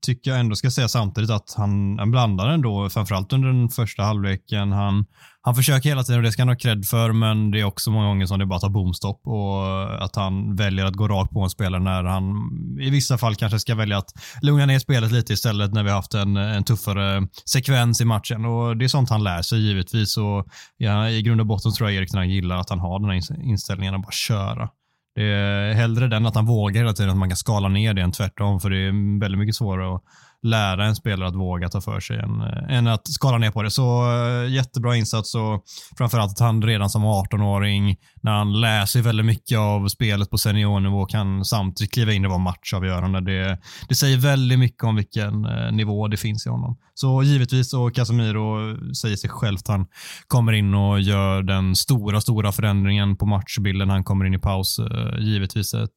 tycker 0.00 0.30
jag 0.30 0.40
ändå 0.40 0.56
ska 0.56 0.70
säga 0.70 0.88
samtidigt 0.88 1.30
att 1.30 1.54
han, 1.56 1.98
han 1.98 2.10
blandar 2.10 2.48
ändå, 2.48 2.90
framförallt 2.90 3.32
under 3.32 3.48
den 3.48 3.68
första 3.68 4.02
halvleken. 4.02 4.72
Han, 4.72 5.06
han 5.42 5.54
försöker 5.54 5.88
hela 5.88 6.02
tiden 6.02 6.18
och 6.18 6.24
det 6.24 6.32
ska 6.32 6.42
han 6.42 6.48
ha 6.48 6.56
cred 6.56 6.86
för, 6.86 7.12
men 7.12 7.50
det 7.50 7.60
är 7.60 7.64
också 7.64 7.90
många 7.90 8.06
gånger 8.06 8.26
som 8.26 8.38
det 8.38 8.46
bara 8.46 8.60
tar 8.60 8.68
bomstopp 8.68 9.20
och 9.26 10.04
att 10.04 10.16
han 10.16 10.56
väljer 10.56 10.84
att 10.84 10.94
gå 10.94 11.08
rakt 11.08 11.32
på 11.32 11.40
en 11.40 11.50
spelare 11.50 11.82
när 11.82 12.04
han 12.04 12.36
i 12.80 12.90
vissa 12.90 13.18
fall 13.18 13.34
kanske 13.34 13.58
ska 13.58 13.74
välja 13.74 13.98
att 13.98 14.12
lugna 14.42 14.66
ner 14.66 14.78
spelet 14.78 15.12
lite 15.12 15.32
istället 15.32 15.72
när 15.72 15.82
vi 15.82 15.88
har 15.88 15.96
haft 15.96 16.14
en, 16.14 16.36
en 16.36 16.64
tuffare 16.64 17.28
sekvens 17.44 18.00
i 18.00 18.04
matchen. 18.04 18.44
Och 18.44 18.76
Det 18.76 18.84
är 18.84 18.88
sånt 18.88 19.10
han 19.10 19.24
lär 19.24 19.42
sig 19.42 19.58
givetvis 19.58 20.16
och 20.16 20.46
ja, 20.76 21.08
i 21.08 21.22
grund 21.22 21.40
och 21.40 21.46
botten 21.46 21.72
tror 21.72 21.90
jag 21.90 21.96
Erik 21.98 22.12
den 22.12 22.30
gillar 22.30 22.56
att 22.56 22.70
han 22.70 22.80
har 22.80 23.00
den 23.00 23.10
här 23.10 23.44
inställningen 23.44 23.94
att 23.94 24.02
bara 24.02 24.12
köra. 24.12 24.68
Det 25.14 25.22
är 25.22 25.72
hellre 25.72 26.08
den 26.08 26.26
att 26.26 26.34
han 26.34 26.46
vågar 26.46 26.80
hela 26.80 26.92
tiden, 26.92 27.10
att 27.10 27.16
man 27.16 27.28
kan 27.28 27.36
skala 27.36 27.68
ner 27.68 27.94
det 27.94 28.02
än 28.02 28.12
tvärtom, 28.12 28.60
för 28.60 28.70
det 28.70 28.76
är 28.76 29.20
väldigt 29.20 29.38
mycket 29.38 29.54
svårare 29.54 29.94
att 29.94 30.02
lära 30.44 30.86
en 30.86 30.96
spelare 30.96 31.28
att 31.28 31.34
våga 31.34 31.68
ta 31.68 31.80
för 31.80 32.00
sig 32.00 32.18
än, 32.18 32.40
än 32.68 32.86
att 32.86 33.08
skala 33.08 33.38
ner 33.38 33.50
på 33.50 33.62
det. 33.62 33.70
Så 33.70 34.12
äh, 34.12 34.52
jättebra 34.52 34.96
insats 34.96 35.34
och 35.34 35.64
framförallt 35.98 36.32
att 36.32 36.38
han 36.38 36.62
redan 36.62 36.90
som 36.90 37.04
18-åring, 37.04 37.96
när 38.22 38.32
han 38.32 38.60
lär 38.60 38.86
sig 38.86 39.02
väldigt 39.02 39.26
mycket 39.26 39.58
av 39.58 39.88
spelet 39.88 40.30
på 40.30 40.38
seniornivå, 40.38 41.06
kan 41.06 41.44
samtidigt 41.44 41.92
kliva 41.92 42.12
in 42.12 42.24
och 42.24 42.30
vara 42.30 42.38
matchavgörande. 42.38 43.20
Det, 43.20 43.58
det 43.88 43.94
säger 43.94 44.16
väldigt 44.16 44.58
mycket 44.58 44.84
om 44.84 44.96
vilken 44.96 45.44
äh, 45.44 45.72
nivå 45.72 46.08
det 46.08 46.16
finns 46.16 46.46
i 46.46 46.48
honom. 46.48 46.76
Så 46.94 47.22
givetvis, 47.22 47.74
och 47.74 47.94
Casemiro 47.94 48.76
säger 48.94 49.16
sig 49.16 49.30
självt, 49.30 49.68
han 49.68 49.86
kommer 50.28 50.52
in 50.52 50.74
och 50.74 51.00
gör 51.00 51.42
den 51.42 51.76
stora, 51.76 52.20
stora 52.20 52.52
förändringen 52.52 53.16
på 53.16 53.26
matchbilden. 53.26 53.90
Han 53.90 54.04
kommer 54.04 54.24
in 54.24 54.34
i 54.34 54.38
paus. 54.38 54.80
Givetvis 55.18 55.74
ett, 55.74 55.90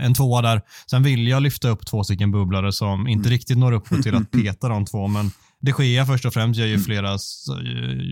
en 0.00 0.14
tvåa 0.14 0.42
där. 0.42 0.60
Sen 0.90 1.02
vill 1.02 1.28
jag 1.28 1.42
lyfta 1.42 1.68
upp 1.68 1.86
två 1.86 2.04
stycken 2.04 2.30
bubblare 2.30 2.72
som 2.72 3.08
inte 3.08 3.28
mm. 3.28 3.30
riktigt 3.30 3.58
når 3.58 3.72
upp 3.72 3.81
upp 3.90 4.02
till 4.02 4.14
att 4.14 4.30
peta 4.42 4.68
de 4.68 4.84
två, 4.84 5.08
men 5.08 5.30
de 5.62 5.84
Gea 5.84 6.06
först 6.06 6.24
och 6.24 6.32
främst 6.34 6.60
gör 6.60 6.66
ju 6.66 6.78
flera 6.78 7.18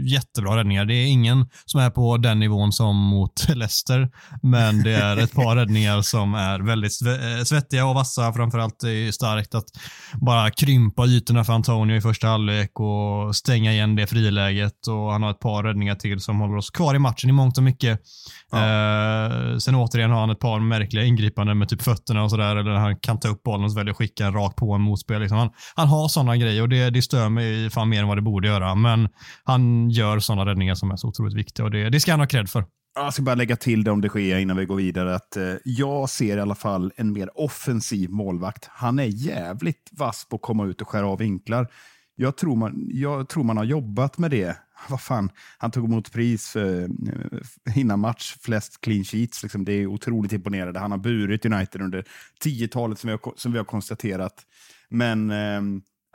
jättebra 0.05 0.57
räddningar. 0.57 0.85
Det 0.85 0.95
är 0.95 1.07
ingen 1.07 1.47
som 1.65 1.81
är 1.81 1.91
på 1.91 2.17
den 2.17 2.39
nivån 2.39 2.73
som 2.73 2.97
mot 2.97 3.49
Leicester, 3.55 4.11
men 4.43 4.83
det 4.83 4.93
är 4.93 5.17
ett 5.17 5.35
par 5.35 5.57
räddningar 5.57 6.03
som 6.03 6.35
är 6.35 6.61
väldigt 6.61 6.93
eh, 7.03 7.45
svettiga 7.45 7.87
och 7.87 7.95
vassa. 7.95 8.33
Framförallt 8.33 8.83
är 8.83 9.07
det 9.07 9.13
starkt 9.13 9.55
att 9.55 9.65
bara 10.15 10.51
krympa 10.51 11.07
ytorna 11.07 11.45
för 11.45 11.53
Antonio 11.53 11.97
i 11.97 12.01
första 12.01 12.27
halvlek 12.27 12.81
och 12.81 13.37
stänga 13.37 13.73
igen 13.73 13.97
det 13.97 14.07
friläget. 14.07 14.87
Och 14.87 15.13
han 15.13 15.23
har 15.23 15.31
ett 15.31 15.41
par 15.41 15.63
räddningar 15.63 15.95
till 15.95 16.21
som 16.21 16.41
håller 16.41 16.57
oss 16.57 16.71
kvar 16.71 16.95
i 16.95 16.99
matchen 16.99 17.31
i 17.31 17.33
mångt 17.33 17.59
och 17.59 17.65
mycket. 17.65 18.01
Ja. 18.51 18.59
Eh, 18.59 19.57
sen 19.57 19.75
återigen 19.75 20.11
har 20.11 20.21
han 20.21 20.31
ett 20.31 20.39
par 20.39 20.61
märkliga 20.61 21.05
ingripanden 21.05 21.59
med 21.59 21.69
typ 21.69 21.83
fötterna 21.83 22.23
och 22.23 22.31
sådär, 22.31 22.57
eller 22.57 22.71
han 22.71 22.97
kan 22.97 23.21
ta 23.21 23.29
upp 23.29 23.43
bollen 23.43 23.65
och 23.65 23.77
välja 23.77 23.91
att 23.91 23.97
skicka 23.97 24.27
en 24.27 24.33
rakt 24.33 24.57
på 24.57 24.75
en 24.75 24.81
motspel. 24.81 25.21
Liksom. 25.21 25.39
Han, 25.39 25.51
han 25.75 25.89
har 25.89 26.09
sådana 26.09 26.37
grejer 26.37 26.63
och 26.63 26.69
det, 26.69 26.91
det 26.91 27.03
stör 27.03 27.29
mig 27.29 27.40
mig 27.41 27.71
fan 27.71 27.89
mer 27.89 28.01
än 28.01 28.09
vad 28.09 28.19
det 28.19 28.23
borde 28.23 28.49
göra. 28.49 28.75
Men 28.75 29.09
han 29.45 29.91
gör 29.91 30.19
sådana 30.19 30.51
räddningar 30.51 30.75
som 30.75 30.91
är 30.91 30.97
så 30.97 31.09
otroligt 31.09 31.35
viktiga 31.35 31.65
och 31.65 31.71
det, 31.71 31.91
det 31.91 32.01
ska 32.01 32.11
han 32.11 32.21
ha 32.21 32.27
cred 32.27 32.51
för. 32.51 32.65
Jag 32.95 33.15
ska 33.15 33.23
bara 33.23 33.35
lägga 33.35 33.57
till 33.57 33.85
det 33.85 33.91
om 33.91 34.01
det 34.01 34.09
sker 34.09 34.39
innan 34.39 34.57
vi 34.57 34.65
går 34.65 34.77
vidare. 34.77 35.15
att 35.15 35.37
eh, 35.37 35.55
Jag 35.65 36.11
ser 36.11 36.37
i 36.37 36.41
alla 36.41 36.55
fall 36.55 36.93
en 36.97 37.13
mer 37.13 37.41
offensiv 37.41 38.11
målvakt. 38.11 38.69
Han 38.71 38.99
är 38.99 39.05
jävligt 39.05 39.89
vass 39.93 40.27
på 40.29 40.37
att 40.37 40.43
komma 40.43 40.67
ut 40.67 40.81
och 40.81 40.89
skära 40.89 41.07
av 41.07 41.19
vinklar. 41.19 41.69
Jag 42.17 42.37
tror 42.37 42.57
man, 42.57 42.89
jag 42.91 43.29
tror 43.29 43.45
man 43.45 43.57
har 43.57 43.65
jobbat 43.65 44.19
med 44.19 44.31
det. 44.31 44.57
Vad 44.89 45.01
fan, 45.01 45.31
han 45.59 45.71
tog 45.71 45.85
emot 45.85 46.13
pris 46.13 46.51
för, 46.51 46.83
eh, 46.83 47.79
innan 47.79 48.01
match, 48.01 48.37
flest 48.41 48.81
clean 48.81 49.05
sheets. 49.05 49.43
Liksom. 49.43 49.65
Det 49.65 49.73
är 49.73 49.87
otroligt 49.87 50.33
imponerande. 50.33 50.81
Han 50.81 50.91
har 50.91 50.99
burit 50.99 51.47
United 51.47 51.83
under 51.83 52.05
10-talet 52.45 52.99
som, 52.99 53.09
vi 53.09 53.13
har, 53.13 53.33
som 53.37 53.53
vi 53.53 53.59
har 53.59 53.65
konstaterat. 53.65 54.35
Men 54.89 55.31
eh, 55.31 55.61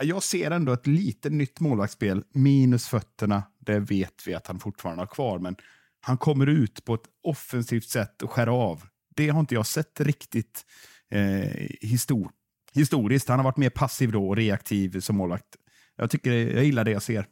jag 0.01 0.23
ser 0.23 0.51
ändå 0.51 0.73
ett 0.73 0.87
lite 0.87 1.29
nytt 1.29 1.59
målvaktsspel, 1.59 2.23
minus 2.33 2.87
fötterna. 2.87 3.43
Det 3.59 3.79
vet 3.79 4.27
vi 4.27 4.33
att 4.33 4.47
han 4.47 4.59
fortfarande 4.59 5.01
har 5.01 5.07
kvar, 5.07 5.39
men 5.39 5.55
han 6.01 6.17
kommer 6.17 6.47
ut 6.47 6.85
på 6.85 6.93
ett 6.93 7.05
offensivt 7.23 7.89
sätt 7.89 8.21
och 8.21 8.31
skär 8.31 8.47
av. 8.47 8.83
Det 9.15 9.29
har 9.29 9.39
inte 9.39 9.55
jag 9.55 9.67
sett 9.67 9.99
riktigt 10.01 10.65
eh, 11.11 11.67
histor 11.81 12.31
historiskt. 12.75 13.29
Han 13.29 13.39
har 13.39 13.43
varit 13.43 13.57
mer 13.57 13.69
passiv 13.69 14.11
då 14.11 14.27
och 14.27 14.35
reaktiv 14.35 14.99
som 14.99 15.17
målvakt. 15.17 15.55
Jag, 15.95 16.09
tycker, 16.09 16.31
jag 16.31 16.63
gillar 16.63 16.83
det 16.83 16.91
jag 16.91 17.01
ser. 17.01 17.25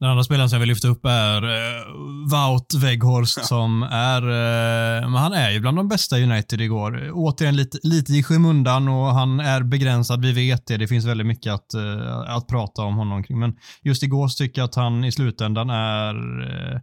Den 0.00 0.08
andra 0.08 0.24
spelaren 0.24 0.50
som 0.50 0.56
jag 0.56 0.60
vill 0.60 0.68
lyfta 0.68 0.88
upp 0.88 1.04
är 1.04 1.42
eh, 1.42 1.84
Wout 2.30 2.74
Weghorst 2.74 3.38
ja. 3.38 3.44
som 3.44 3.82
är, 3.82 4.22
eh, 4.22 5.10
men 5.10 5.14
han 5.14 5.32
är 5.32 5.50
ju 5.50 5.60
bland 5.60 5.76
de 5.76 5.88
bästa 5.88 6.16
United 6.16 6.60
igår. 6.60 7.10
Återigen 7.12 7.56
lite, 7.56 7.78
lite 7.82 8.12
i 8.12 8.22
skymundan 8.22 8.88
och 8.88 9.06
han 9.06 9.40
är 9.40 9.62
begränsad, 9.62 10.24
vi 10.24 10.32
vet 10.32 10.66
det. 10.66 10.76
Det 10.76 10.88
finns 10.88 11.04
väldigt 11.04 11.26
mycket 11.26 11.52
att, 11.52 11.74
eh, 11.74 12.20
att 12.36 12.48
prata 12.48 12.82
om 12.82 12.96
honom 12.96 13.24
kring. 13.24 13.38
Men 13.38 13.56
just 13.82 14.02
igår 14.02 14.28
så 14.28 14.36
tycker 14.36 14.60
jag 14.60 14.68
att 14.68 14.74
han 14.74 15.04
i 15.04 15.12
slutändan 15.12 15.70
är 15.70 16.14
eh, 16.42 16.80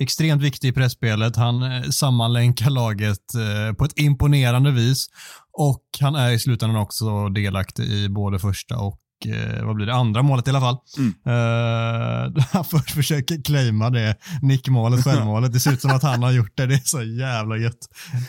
extremt 0.00 0.42
viktig 0.42 0.68
i 0.68 0.72
pressspelet. 0.72 1.36
Han 1.36 1.62
eh, 1.62 1.82
sammanlänkar 1.82 2.70
laget 2.70 3.34
eh, 3.34 3.74
på 3.74 3.84
ett 3.84 3.98
imponerande 3.98 4.70
vis 4.70 5.06
och 5.52 5.84
han 6.00 6.14
är 6.14 6.30
i 6.30 6.38
slutändan 6.38 6.82
också 6.82 7.28
delaktig 7.28 7.84
i 7.84 8.08
både 8.08 8.38
första 8.38 8.78
och 8.78 9.00
vad 9.62 9.76
blir 9.76 9.86
det, 9.86 9.94
andra 9.94 10.22
målet 10.22 10.46
i 10.46 10.50
alla 10.50 10.60
fall. 10.60 10.76
Mm. 10.98 11.14
Uh, 11.26 12.44
han 12.52 12.64
först 12.64 12.90
försöker 12.90 13.42
claima 13.42 13.90
det 13.90 14.16
nickmålet, 14.42 15.04
självmålet. 15.04 15.52
Det 15.52 15.60
ser 15.60 15.72
ut 15.72 15.80
som 15.80 15.90
att 15.90 16.02
han 16.02 16.22
har 16.22 16.32
gjort 16.32 16.52
det. 16.54 16.66
Det 16.66 16.74
är 16.74 16.80
så 16.84 17.02
jävla 17.02 17.56
gött. 17.56 17.78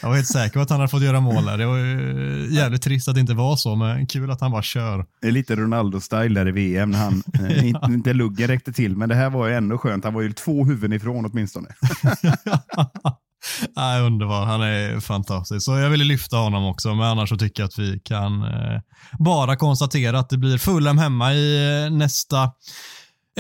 Jag 0.02 0.10
var 0.10 0.16
helt 0.16 0.28
säker 0.28 0.54
på 0.54 0.60
att 0.60 0.70
han 0.70 0.80
hade 0.80 0.90
fått 0.90 1.04
göra 1.04 1.20
mål 1.20 1.46
där. 1.46 1.58
Det 1.58 1.66
var 1.66 1.78
ju 1.78 2.48
jävligt 2.52 2.82
trist 2.82 3.08
att 3.08 3.16
det 3.16 3.22
inte 3.22 3.34
var 3.34 3.56
så, 3.56 3.76
men 3.76 4.08
kul 4.08 4.32
att 4.32 4.42
han 4.42 4.52
bara 4.52 4.62
kör. 4.62 5.06
Det 5.22 5.28
är 5.28 5.32
lite 5.32 5.56
Ronaldo-style 5.56 6.34
där 6.34 6.48
i 6.48 6.52
VM 6.52 6.92
när 6.92 7.00
han 7.00 7.24
eh, 7.50 7.68
inte, 7.68 7.86
inte 7.86 8.14
luggen 8.14 8.48
räckte 8.48 8.74
till, 8.74 8.98
men 8.98 9.10
det 9.10 9.16
här 9.16 9.30
var 9.30 9.48
ju 9.48 9.54
ändå 9.54 9.78
skönt. 9.78 10.04
Han 10.04 10.14
var 10.14 10.22
ju 10.22 10.34
två 10.34 10.66
huvuden 10.66 10.94
ifrån 10.94 11.26
åtminstone. 11.26 11.70
Nej, 13.76 14.02
underbar. 14.02 14.46
Han 14.46 14.62
är 14.62 15.00
fantastisk. 15.00 15.66
Så 15.66 15.78
jag 15.78 15.90
ville 15.90 16.04
lyfta 16.04 16.38
honom 16.38 16.66
också, 16.66 16.96
men 16.96 17.06
annars 17.06 17.30
så 17.30 17.38
tycker 17.38 17.64
jag 17.64 17.68
att 17.68 17.80
vi 17.80 18.00
kan 18.00 18.44
eh, 18.44 18.82
bara 19.20 19.56
konstatera 19.56 20.20
att 20.20 20.30
det 20.30 20.38
blir 20.38 20.58
Fulham 20.58 20.98
hemma 20.98 21.34
i 21.34 21.84
eh, 21.86 21.92
nästa 21.92 22.52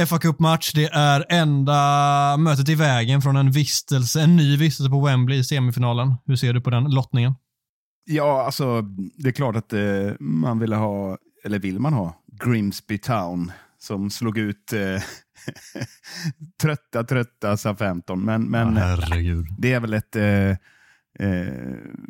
fa 0.07 0.19
Cup-match. 0.19 0.71
Det 0.75 0.85
är 0.85 1.25
enda 1.29 2.37
mötet 2.37 2.69
i 2.69 2.75
vägen 2.75 3.21
från 3.21 3.35
en 3.35 3.51
vistelse, 3.51 4.21
en 4.21 4.35
ny 4.35 4.57
vistelse 4.57 4.89
på 4.89 5.05
Wembley 5.05 5.39
i 5.39 5.43
semifinalen. 5.43 6.15
Hur 6.25 6.35
ser 6.35 6.53
du 6.53 6.61
på 6.61 6.69
den 6.69 6.83
lottningen? 6.83 7.33
Ja, 8.05 8.45
alltså 8.45 8.81
det 9.17 9.29
är 9.29 9.33
klart 9.33 9.55
att 9.55 9.73
eh, 9.73 9.79
man 10.19 10.59
vill 10.59 10.73
ha, 10.73 11.17
eller 11.43 11.59
vill 11.59 11.79
man 11.79 11.93
ha, 11.93 12.15
Grimsby 12.43 12.97
Town 12.97 13.51
som 13.79 14.09
slog 14.09 14.37
ut 14.37 14.73
eh, 14.73 15.01
trötta, 16.61 17.03
trötta 17.03 17.57
SA-15. 17.57 18.15
Men, 18.15 18.43
men 18.43 18.75
ja, 18.75 18.95
det 19.57 19.73
är 19.73 19.79
väl 19.79 19.93
ett... 19.93 20.15
Eh, 20.15 20.49
eh, 21.19 21.53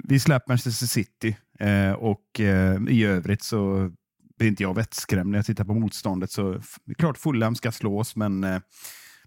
vi 0.04 0.20
släpper 0.20 0.52
Manchester 0.52 0.88
City 0.88 1.38
eh, 1.60 1.92
och 1.92 2.40
eh, 2.40 2.82
i 2.90 3.06
övrigt 3.06 3.44
så 3.44 3.92
blir 4.38 4.48
inte 4.48 4.63
jag 4.63 4.76
vettskrämd 4.76 5.32
när 5.32 5.38
jag 5.38 5.46
tittar 5.46 5.66
på 5.66 5.74
motståndet. 5.74 6.32
Så 6.32 6.52
det 6.86 6.92
är 6.92 6.94
klart 6.94 7.18
Fulham 7.18 7.56
ska 7.56 7.72
slås, 7.72 8.16
men 8.16 8.44
eh, 8.44 8.60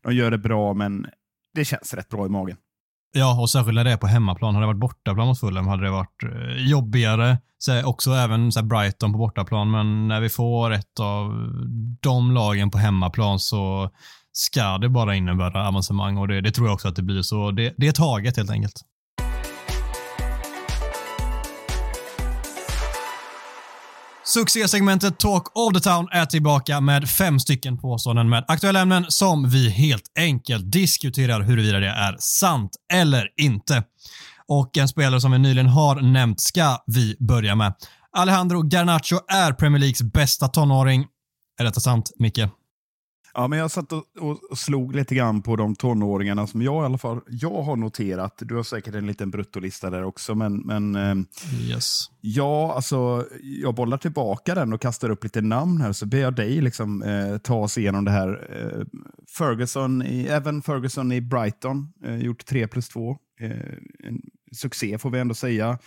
de 0.02 0.14
gör 0.14 0.30
det 0.30 0.38
bra. 0.38 0.74
Men 0.74 1.06
det 1.54 1.64
känns 1.64 1.94
rätt 1.94 2.08
bra 2.08 2.26
i 2.26 2.28
magen. 2.28 2.56
Ja, 3.12 3.40
och 3.40 3.50
särskilt 3.50 3.74
när 3.74 3.84
det 3.84 3.92
är 3.92 3.96
på 3.96 4.06
hemmaplan. 4.06 4.54
Hade 4.54 4.62
det 4.62 4.72
varit 4.72 4.80
bortaplan 4.80 5.26
mot 5.26 5.40
Fulham 5.40 5.66
hade 5.66 5.84
det 5.84 5.90
varit 5.90 6.22
eh, 6.22 6.70
jobbigare. 6.70 7.38
Så 7.58 7.84
också 7.84 8.10
även 8.10 8.52
så 8.52 8.62
Brighton 8.62 9.12
på 9.12 9.18
bortaplan, 9.18 9.70
men 9.70 10.08
när 10.08 10.20
vi 10.20 10.28
får 10.28 10.72
ett 10.72 11.00
av 11.00 11.32
de 12.00 12.32
lagen 12.32 12.70
på 12.70 12.78
hemmaplan 12.78 13.38
så 13.38 13.90
ska 14.32 14.78
det 14.78 14.88
bara 14.88 15.14
innebära 15.14 15.68
avancemang 15.68 16.16
och 16.16 16.28
det, 16.28 16.40
det 16.40 16.50
tror 16.50 16.66
jag 16.66 16.74
också 16.74 16.88
att 16.88 16.96
det 16.96 17.02
blir. 17.02 17.22
Så 17.22 17.50
det, 17.50 17.74
det 17.76 17.88
är 17.88 17.92
taget 17.92 18.36
helt 18.36 18.50
enkelt. 18.50 18.80
Succésegmentet 24.34 25.18
Talk 25.18 25.56
of 25.58 25.72
the 25.72 25.80
Town 25.80 26.08
är 26.12 26.26
tillbaka 26.26 26.80
med 26.80 27.08
fem 27.08 27.40
stycken 27.40 27.78
påståenden 27.78 28.28
med 28.28 28.44
aktuella 28.48 28.80
ämnen 28.80 29.04
som 29.08 29.48
vi 29.48 29.70
helt 29.70 30.02
enkelt 30.18 30.72
diskuterar 30.72 31.40
huruvida 31.40 31.78
det 31.78 31.88
är 31.88 32.16
sant 32.18 32.70
eller 32.92 33.28
inte. 33.36 33.82
Och 34.48 34.78
en 34.78 34.88
spelare 34.88 35.20
som 35.20 35.32
vi 35.32 35.38
nyligen 35.38 35.66
har 35.66 36.00
nämnt 36.00 36.40
ska 36.40 36.78
vi 36.86 37.16
börja 37.20 37.54
med. 37.54 37.74
Alejandro 38.16 38.62
Garnacho 38.62 39.16
är 39.28 39.52
Premier 39.52 39.80
Leagues 39.80 40.02
bästa 40.02 40.48
tonåring. 40.48 41.06
Är 41.60 41.64
detta 41.64 41.80
sant, 41.80 42.10
Micke? 42.18 42.40
Ja, 43.34 43.48
men 43.48 43.58
jag 43.58 43.70
satt 43.70 43.92
och, 43.92 44.04
och, 44.18 44.58
slog 44.58 44.94
lite 44.94 45.14
grann 45.14 45.42
på 45.42 45.56
de 45.56 45.74
tonåringarna 45.74 46.46
som 46.46 46.62
jag 46.62 46.82
i 46.82 46.86
alla 46.86 46.98
fall 46.98 47.20
jag 47.28 47.62
har 47.62 47.76
noterat. 47.76 48.34
Du 48.38 48.56
har 48.56 48.62
säkert 48.62 48.94
en 48.94 49.06
liten 49.06 49.30
bruttolista 49.30 49.90
där 49.90 50.04
också, 50.04 50.34
men, 50.34 50.56
men 50.56 50.96
eh, 50.96 51.14
yes. 51.70 52.06
ja, 52.20 52.74
alltså, 52.74 53.26
jag 53.42 53.74
bollar 53.74 53.96
tillbaka 53.96 54.54
den 54.54 54.72
och 54.72 54.80
kastar 54.80 55.10
upp 55.10 55.24
lite 55.24 55.40
namn 55.40 55.80
här, 55.80 55.92
så 55.92 56.06
ber 56.06 56.18
jag 56.18 56.34
dig 56.34 56.60
liksom, 56.60 57.02
eh, 57.02 57.38
ta 57.38 57.54
oss 57.54 57.78
igenom 57.78 58.04
det 58.04 58.10
här. 58.10 58.48
Eh, 58.50 59.00
Ferguson 59.38 60.02
i, 60.02 60.26
Evan 60.26 60.62
Ferguson 60.62 61.12
i 61.12 61.20
Brighton, 61.20 61.92
eh, 62.04 62.16
gjort 62.16 62.46
3 62.46 62.66
plus 62.66 62.88
2. 62.88 63.16
Eh, 63.40 63.50
en 64.04 64.20
succé 64.52 64.98
får 64.98 65.10
vi 65.10 65.18
ändå 65.18 65.34
säga. 65.34 65.78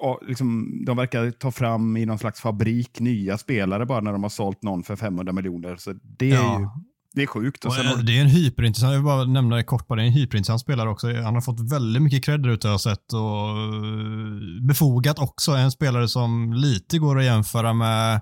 Ja, 0.00 0.18
liksom, 0.28 0.68
de 0.86 0.96
verkar 0.96 1.30
ta 1.30 1.50
fram 1.50 1.96
i 1.96 2.06
någon 2.06 2.18
slags 2.18 2.40
fabrik 2.40 3.00
nya 3.00 3.38
spelare 3.38 3.86
bara 3.86 4.00
när 4.00 4.12
de 4.12 4.22
har 4.22 4.30
sålt 4.30 4.62
någon 4.62 4.82
för 4.82 4.96
500 4.96 5.32
miljoner. 5.32 5.76
Så 5.76 5.92
det 6.18 6.30
är 6.30 6.34
Ja. 6.34 6.60
ju 6.60 6.66
det 7.14 7.22
är 7.22 7.26
sjukt. 7.26 7.64
Och 7.64 7.70
Och, 7.70 7.78
eh, 7.78 7.98
det 7.98 8.18
är 8.18 8.20
en 8.22 8.26
hyperintressant, 8.28 8.90
jag 8.92 8.98
vill 8.98 9.04
bara 9.04 9.24
nämna 9.24 9.56
det 9.56 9.62
kort, 9.62 9.88
bara, 9.88 9.96
det 9.96 10.02
är 10.02 10.06
en 10.06 10.12
hyperintressant 10.12 10.60
spelare 10.60 10.88
också. 10.90 11.12
Han 11.22 11.34
har 11.34 11.40
fått 11.40 11.72
väldigt 11.72 12.02
mycket 12.02 12.24
cred 12.24 12.46
ute 12.46 12.68
har 12.68 12.72
jag 12.72 12.80
sett 12.80 13.12
och 13.12 13.48
eh, 13.48 14.66
befogat 14.68 15.18
också. 15.18 15.52
En 15.52 15.70
spelare 15.72 16.08
som 16.08 16.52
lite 16.52 16.98
går 16.98 17.18
att 17.18 17.24
jämföra 17.24 17.72
med, 17.72 18.20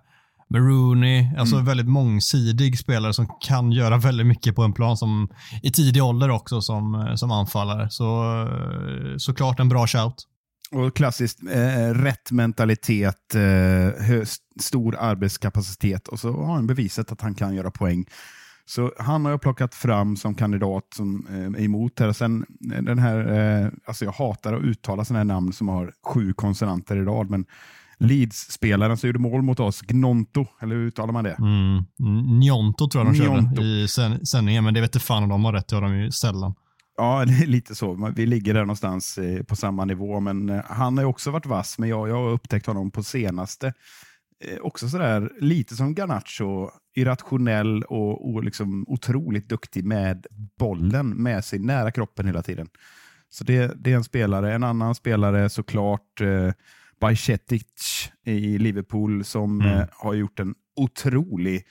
med 0.49 0.61
Rooney, 0.69 1.27
alltså 1.39 1.55
Mm. 1.57 1.67
väldigt 1.67 1.89
mångsidig 1.89 2.79
spelare 2.79 3.13
som 3.13 3.27
kan 3.41 3.73
göra 3.73 3.97
väldigt 3.99 4.27
mycket 4.27 4.57
på 4.57 4.63
en 4.63 4.73
plan 4.73 4.97
som 4.97 5.29
i 5.63 5.71
tidig 5.71 6.03
ålder 6.05 6.31
också 6.31 6.61
som, 6.61 6.95
eh, 6.95 7.15
som 7.15 7.31
anfallare. 7.31 7.91
Så 7.91 8.25
eh, 8.43 9.17
såklart 9.19 9.61
en 9.61 9.69
bra 9.69 9.87
shout. 9.87 10.15
Och 10.73 10.97
klassiskt 10.97 11.43
eh, 11.53 11.95
rätt 11.95 12.31
mentalitet, 12.31 13.35
eh, 13.35 13.41
hö, 14.05 14.25
stor 14.61 14.97
arbetskapacitet 14.99 16.09
och 16.09 16.21
så 16.21 16.33
har 16.33 16.55
han 16.55 16.67
bevisat 16.67 17.13
att 17.13 17.21
han 17.21 17.35
kan 17.35 17.55
göra 17.55 17.71
poäng. 17.71 18.05
Så 18.67 18.93
han 18.99 19.25
har 19.25 19.33
jag 19.33 19.41
plockat 19.43 19.75
fram 19.75 20.17
som 20.17 20.35
kandidat 20.35 20.85
som 20.97 21.27
eh, 21.31 21.61
är 21.61 21.65
emot 21.65 21.99
här. 22.01 22.13
Sen 22.13 22.45
eh, 22.75 22.83
den 22.83 22.99
här, 22.99 23.19
eh, 23.65 23.71
alltså 23.85 24.05
jag 24.05 24.13
hatar 24.13 24.53
att 24.55 24.63
uttala 24.63 25.05
sådana 25.05 25.19
här 25.19 25.25
namn 25.25 25.53
som 25.53 25.69
har 25.69 25.93
sju 26.07 26.33
konsonanter 26.33 26.97
i 26.97 27.01
rad, 27.05 27.31
men 27.31 27.45
Leeds-spelaren 27.99 28.97
som 28.97 29.07
gjorde 29.07 29.19
mål 29.19 29.43
mot 29.43 29.61
oss, 29.61 29.81
Gnonto, 29.81 30.47
eller 30.63 30.75
hur 30.75 30.87
uttalar 30.87 31.13
man 31.13 31.25
det? 31.25 31.37
Mm. 31.39 31.85
Njonto 32.39 32.89
tror 32.89 33.05
jag 33.05 33.15
de 33.15 33.19
Njonto. 33.19 33.57
körde 33.57 33.69
i 33.69 33.87
sänd- 33.89 34.25
sändningen, 34.25 34.65
men 34.65 34.75
det 34.75 34.81
vet 34.81 34.95
inte 34.95 35.07
fan 35.07 35.23
om 35.23 35.29
de 35.29 35.45
har 35.45 35.53
rätt, 35.53 35.69
det 35.69 35.77
har 35.77 35.83
de 35.83 35.97
ju 35.99 36.11
sällan. 36.11 36.55
Ja, 37.01 37.25
det 37.29 37.33
är 37.43 37.47
lite 37.47 37.75
så. 37.75 38.13
Vi 38.17 38.27
ligger 38.27 38.55
där 38.55 38.61
någonstans 38.61 39.19
eh, 39.19 39.43
på 39.43 39.57
samma 39.57 39.85
nivå, 39.85 40.21
men 40.21 40.49
eh, 40.49 40.63
han 40.65 40.97
har 40.99 41.05
ju 41.05 41.09
också 41.09 41.31
varit 41.31 41.47
vass, 41.47 41.79
men 41.79 41.89
jag, 41.89 42.09
jag 42.09 42.15
har 42.15 42.31
upptäckt 42.31 42.67
honom 42.67 42.91
på 42.91 43.03
senaste. 43.03 43.67
Eh, 44.45 44.59
också 44.61 44.89
sådär 44.89 45.31
lite 45.41 45.77
som 45.77 45.95
Garnacho, 45.95 46.71
irrationell 46.97 47.83
och, 47.83 48.31
och 48.35 48.45
liksom 48.45 48.85
otroligt 48.89 49.49
duktig 49.49 49.85
med 49.85 50.27
bollen 50.59 51.09
med 51.09 51.45
sig 51.45 51.59
nära 51.59 51.91
kroppen 51.91 52.27
hela 52.27 52.43
tiden. 52.43 52.69
Så 53.29 53.45
det, 53.45 53.73
det 53.85 53.93
är 53.93 53.97
en 53.97 54.05
spelare. 54.05 54.55
En 54.55 54.65
annan 54.65 54.95
spelare 54.95 55.49
såklart 55.49 56.21
eh, 56.21 56.53
Bajcetic 57.01 58.11
i 58.27 58.59
Liverpool 58.59 59.25
som 59.25 59.61
Mm. 59.61 59.73
eh, 59.79 59.87
har 59.93 60.15
gjort 60.15 60.41
en 60.41 60.55
otrolig 60.77 61.65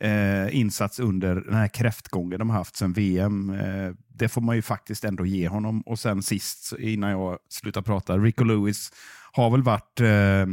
eh, 0.00 0.56
insats 0.56 1.00
under 1.00 1.34
den 1.34 1.54
här 1.54 1.68
kräftgången 1.68 2.38
de 2.38 2.50
har 2.50 2.56
haft 2.56 2.76
sedan 2.76 2.92
VM. 2.92 3.50
Eh, 3.50 3.92
det 4.08 4.28
får 4.28 4.40
man 4.40 4.56
ju 4.56 4.62
faktiskt 4.62 5.04
ändå 5.04 5.26
ge 5.26 5.48
honom. 5.48 5.80
Och 5.80 5.98
sen 5.98 6.22
sist, 6.22 6.72
innan 6.78 7.10
jag 7.10 7.38
slutar 7.48 7.82
prata, 7.82 8.18
Rico 8.18 8.44
Lewis 8.44 8.92
har 9.32 9.50
väl 9.50 9.62
varit 9.62 10.00
eh, 10.00 10.46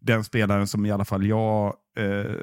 den 0.00 0.24
spelaren 0.24 0.66
som 0.66 0.86
i 0.86 0.90
alla 0.90 1.04
fall 1.04 1.26
jag 1.26 1.74
eh, 1.98 2.34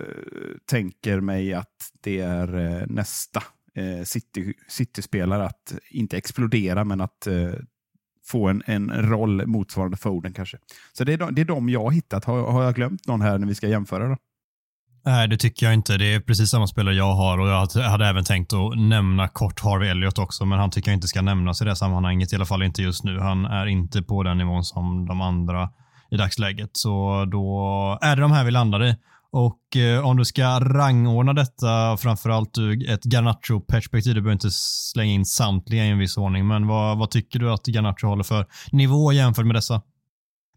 tänker 0.66 1.20
mig 1.20 1.54
att 1.54 1.92
det 2.02 2.20
är 2.20 2.58
eh, 2.58 2.88
nästa 2.88 3.44
eh, 3.76 4.04
City- 4.04 4.54
City-spelare 4.68 5.46
att 5.46 5.76
inte 5.90 6.18
explodera, 6.18 6.84
men 6.84 7.02
att 7.02 7.28
eh, 7.28 7.54
få 8.26 8.48
en, 8.48 8.64
en 8.66 9.10
roll 9.10 9.48
motsvarande 9.48 9.98
Foden 9.98 10.34
kanske. 10.34 10.58
Så 10.94 11.04
det 11.04 11.14
är, 11.14 11.18
de, 11.18 11.36
det 11.36 11.42
är 11.42 11.46
de 11.46 11.70
jag 11.70 11.84
har 11.84 11.92
hittat. 11.92 12.26
Har, 12.26 12.52
har 12.52 12.64
jag 12.64 12.76
glömt 12.76 13.08
någon 13.08 13.22
här 13.22 13.38
när 13.38 13.48
vi 13.48 13.56
ska 13.56 13.68
jämföra? 13.68 14.08
Då? 14.08 14.18
Nej, 15.06 15.28
det 15.28 15.38
tycker 15.38 15.65
jag 15.65 15.74
inte. 15.74 15.98
Det 15.98 16.13
är 16.13 16.20
precis 16.20 16.50
samma 16.50 16.68
spelare 16.68 16.96
jag 16.96 17.13
har 17.15 17.38
och 17.38 17.48
jag 17.48 17.68
hade- 17.84 18.08
även 18.08 18.24
tänkt 18.24 18.54
att 18.54 18.78
nämna 18.80 19.28
kort 19.28 19.60
Harvey 19.60 19.89
Elliott 19.89 20.20
också, 20.20 20.46
men 20.46 20.60
han 20.60 20.70
tycker 20.72 20.91
jag 20.91 20.98
inte 20.98 21.08
ska 21.08 21.22
nämnas 21.22 21.62
i 21.62 21.63
det 21.63 21.70
här 21.70 21.76
sammanhanget, 21.76 22.34
i 22.34 22.36
alla 22.36 22.46
fall 22.46 22.63
inte 22.63 22.82
just 22.82 23.04
nu. 23.04 23.20
Han 23.20 23.46
är 23.46 23.65
inte 23.65 24.02
på 24.02 24.24
den 24.24 24.38
nivån 24.38 24.63
som 24.63 25.06
de 25.06 25.22
andra 25.22 25.70
i 26.12 26.18
dagsläget, 26.18 26.70
så 26.74 27.26
då 27.32 27.98
är 28.02 28.15
det 28.15 28.22
de 28.22 28.32
här 28.32 28.44
vi 28.46 28.52
landar 28.52 28.84
i. 28.86 28.96
Och 29.32 29.78
eh, 29.78 30.06
om 30.08 30.18
du 30.18 30.26
ska 30.26 30.60
rangordna 30.60 31.34
detta, 31.34 31.98
framförallt 31.98 32.58
ur 32.58 32.89
ett 32.89 33.04
Garnacho-perspektiv, 33.04 34.13
du 34.15 34.22
behöver 34.22 34.34
inte 34.34 34.52
slänga 34.52 35.12
in 35.13 35.26
samtliga 35.26 35.86
i 35.86 35.89
en 35.89 35.98
viss 35.98 36.18
ordning, 36.18 36.48
men 36.48 36.68
vad, 36.68 36.98
vad 36.98 37.10
tycker 37.12 37.39
du 37.39 37.52
att 37.52 37.68
Garnacho 37.68 38.08
håller 38.08 38.24
för 38.24 38.46
nivå 38.72 39.12
jämfört 39.12 39.46
med 39.46 39.56
dessa? 39.56 39.82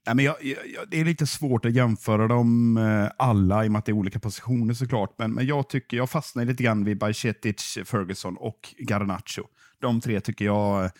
Nej, 0.08 0.14
men 0.14 0.24
jag, 0.24 0.36
jag, 0.42 0.88
det 0.90 1.00
är 1.00 1.04
lite 1.04 1.26
svårt 1.26 1.64
att 1.64 1.72
jämföra 1.72 2.28
dem 2.28 2.76
eh, 2.76 3.10
alla 3.18 3.64
i 3.64 3.68
och 3.68 3.72
med 3.72 3.78
att 3.78 3.84
det 3.84 3.92
är 3.92 3.94
olika 3.94 4.20
positioner 4.20 4.74
såklart. 4.74 5.14
Men, 5.18 5.34
men 5.34 5.46
jag 5.46 5.68
tycker 5.68 5.96
jag 5.96 6.10
fastnar 6.10 6.44
lite 6.44 6.62
grann 6.62 6.84
vid 6.84 6.98
Bajcetic, 6.98 7.78
Ferguson 7.84 8.36
och 8.36 8.74
Garnacho. 8.78 9.42
De 9.80 10.00
tre 10.00 10.20
tycker 10.20 10.44
jag 10.44 10.90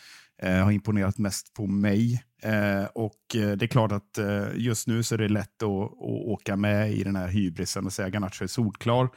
eh, 0.42 0.64
har 0.64 0.72
imponerat 0.72 1.18
mest 1.18 1.54
på 1.54 1.66
mig. 1.66 2.24
Eh, 2.42 2.84
och 2.94 3.36
eh, 3.36 3.50
det 3.50 3.64
är 3.64 3.66
klart 3.66 3.92
att 3.92 4.18
eh, 4.18 4.46
just 4.54 4.86
nu 4.86 5.02
så 5.02 5.14
är 5.14 5.18
det 5.18 5.28
lätt 5.28 5.62
att, 5.62 5.82
att 5.82 6.26
åka 6.26 6.56
med 6.56 6.92
i 6.92 7.02
den 7.04 7.16
här 7.16 7.28
hybrisen 7.28 7.86
och 7.86 7.92
säga 7.92 8.08
Garnacho 8.08 8.44
är 8.44 8.46
solklar. 8.46 9.08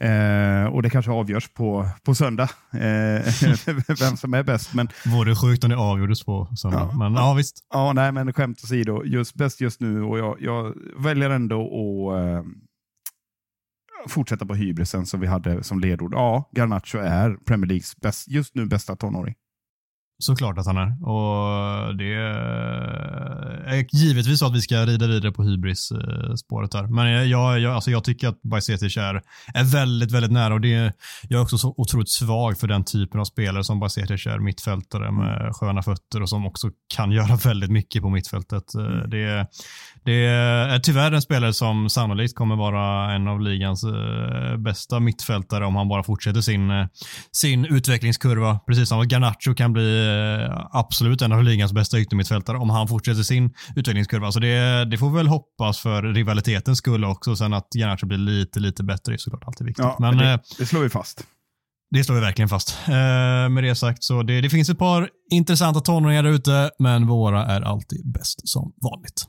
Eh, 0.00 0.64
och 0.66 0.82
det 0.82 0.90
kanske 0.90 1.10
avgörs 1.10 1.48
på, 1.54 1.88
på 2.02 2.14
söndag, 2.14 2.48
eh, 2.72 2.78
vem 4.00 4.16
som 4.16 4.34
är 4.34 4.42
bäst. 4.42 4.74
Men 4.74 4.88
Vore 5.06 5.36
sjukt 5.36 5.64
om 5.64 5.70
det 5.70 5.76
avgjordes 5.76 6.24
på 6.24 6.48
söndag, 6.56 6.88
Ja. 6.92 6.98
men 6.98 7.14
ja 7.14 7.34
visst. 7.34 7.56
Ja, 7.74 7.92
nej, 7.92 8.12
men 8.12 8.32
skämt 8.32 8.60
åsido. 8.64 9.04
Just 9.04 9.34
bäst 9.34 9.60
just 9.60 9.80
nu 9.80 10.02
och 10.02 10.18
jag, 10.18 10.36
jag 10.40 10.74
väljer 10.98 11.30
ändå 11.30 11.60
att 11.62 12.20
eh, 12.24 12.42
fortsätta 14.08 14.46
på 14.46 14.54
hybrisen 14.54 15.06
som 15.06 15.20
vi 15.20 15.26
hade 15.26 15.62
som 15.62 15.80
ledord. 15.80 16.14
Ja, 16.14 16.50
Garnacho 16.52 16.98
är 16.98 17.36
Premier 17.46 17.68
Leagues 17.68 17.96
bäst, 17.96 18.28
just 18.28 18.54
nu 18.54 18.66
bästa 18.66 18.96
tonåring. 18.96 19.34
Såklart 20.18 20.58
att 20.58 20.66
han 20.66 20.76
är. 20.76 21.08
Och 21.08 21.96
det 21.96 22.14
är 23.66 23.86
givetvis 23.92 24.38
så 24.38 24.46
att 24.46 24.54
vi 24.54 24.60
ska 24.60 24.86
rida 24.86 25.06
vidare 25.06 25.32
på 25.32 25.42
hybris-spåret 25.42 26.70
där. 26.70 26.86
Men 26.86 27.28
jag, 27.28 27.60
jag, 27.60 27.74
alltså 27.74 27.90
jag 27.90 28.04
tycker 28.04 28.28
att 28.28 28.42
Bajsetic 28.42 28.96
är, 28.96 29.22
är 29.54 29.64
väldigt, 29.64 30.12
väldigt 30.12 30.32
nära 30.32 30.54
och 30.54 30.60
det, 30.60 30.92
jag 31.28 31.38
är 31.38 31.42
också 31.42 31.58
så 31.58 31.74
otroligt 31.76 32.10
svag 32.10 32.58
för 32.58 32.66
den 32.66 32.84
typen 32.84 33.20
av 33.20 33.24
spelare 33.24 33.64
som 33.64 33.80
Bajsetic 33.80 34.26
är, 34.26 34.38
mittfältare 34.38 35.10
med 35.10 35.52
sköna 35.52 35.82
fötter 35.82 36.22
och 36.22 36.28
som 36.28 36.46
också 36.46 36.70
kan 36.94 37.12
göra 37.12 37.36
väldigt 37.36 37.70
mycket 37.70 38.02
på 38.02 38.10
mittfältet. 38.10 38.74
Mm. 38.74 39.10
Det, 39.10 39.46
det 40.04 40.26
är 40.26 40.78
tyvärr 40.78 41.12
en 41.12 41.22
spelare 41.22 41.52
som 41.52 41.90
sannolikt 41.90 42.34
kommer 42.34 42.56
vara 42.56 43.12
en 43.12 43.28
av 43.28 43.40
ligans 43.40 43.84
eh, 43.84 44.56
bästa 44.56 45.00
mittfältare 45.00 45.66
om 45.66 45.76
han 45.76 45.88
bara 45.88 46.02
fortsätter 46.02 46.40
sin, 46.40 46.70
eh, 46.70 46.86
sin 47.32 47.64
utvecklingskurva. 47.64 48.58
Precis 48.66 48.88
som 48.88 49.08
Garnacho 49.08 49.54
kan 49.54 49.72
bli 49.72 50.03
eh, 50.03 50.03
absolut 50.70 51.22
en 51.22 51.32
av 51.32 51.44
ligans 51.44 51.72
bästa 51.72 52.00
yttermittfältare 52.00 52.58
om 52.58 52.70
han 52.70 52.88
fortsätter 52.88 53.22
sin 53.22 53.54
utvecklingskurva. 53.76 54.32
Så 54.32 54.40
det, 54.40 54.84
det 54.84 54.98
får 54.98 55.10
vi 55.10 55.16
väl 55.16 55.26
hoppas 55.26 55.78
för 55.78 56.02
rivalitetens 56.02 56.78
skull 56.78 57.04
också. 57.04 57.36
Sen 57.36 57.54
att 57.54 57.68
Garnacho 57.74 58.06
blir 58.06 58.18
lite, 58.18 58.60
lite 58.60 58.82
bättre 58.84 59.12
är 59.14 59.16
såklart 59.16 59.44
alltid 59.46 59.66
viktigt. 59.66 59.84
Ja, 59.84 59.96
Men 59.98 60.16
det, 60.18 60.32
eh, 60.32 60.38
det 60.58 60.66
slår 60.66 60.80
vi 60.80 60.88
fast. 60.88 61.24
det 61.90 62.04
slår 62.04 62.14
vi 62.14 62.20
verkligen 62.20 62.48
fast. 62.48 62.78
Eh, 62.88 62.92
med 63.48 63.64
det 63.64 63.74
sagt 63.74 64.04
så 64.04 64.22
det, 64.22 64.40
det 64.40 64.50
finns 64.50 64.68
ett 64.68 64.78
par 64.78 65.08
intressanta 65.30 65.80
tonåringar 65.80 66.22
där 66.22 66.30
ute, 66.30 66.70
men 66.78 67.06
våra 67.06 67.46
är 67.46 67.60
alltid 67.60 68.12
bäst 68.12 68.48
som 68.48 68.72
vanligt. 68.82 69.26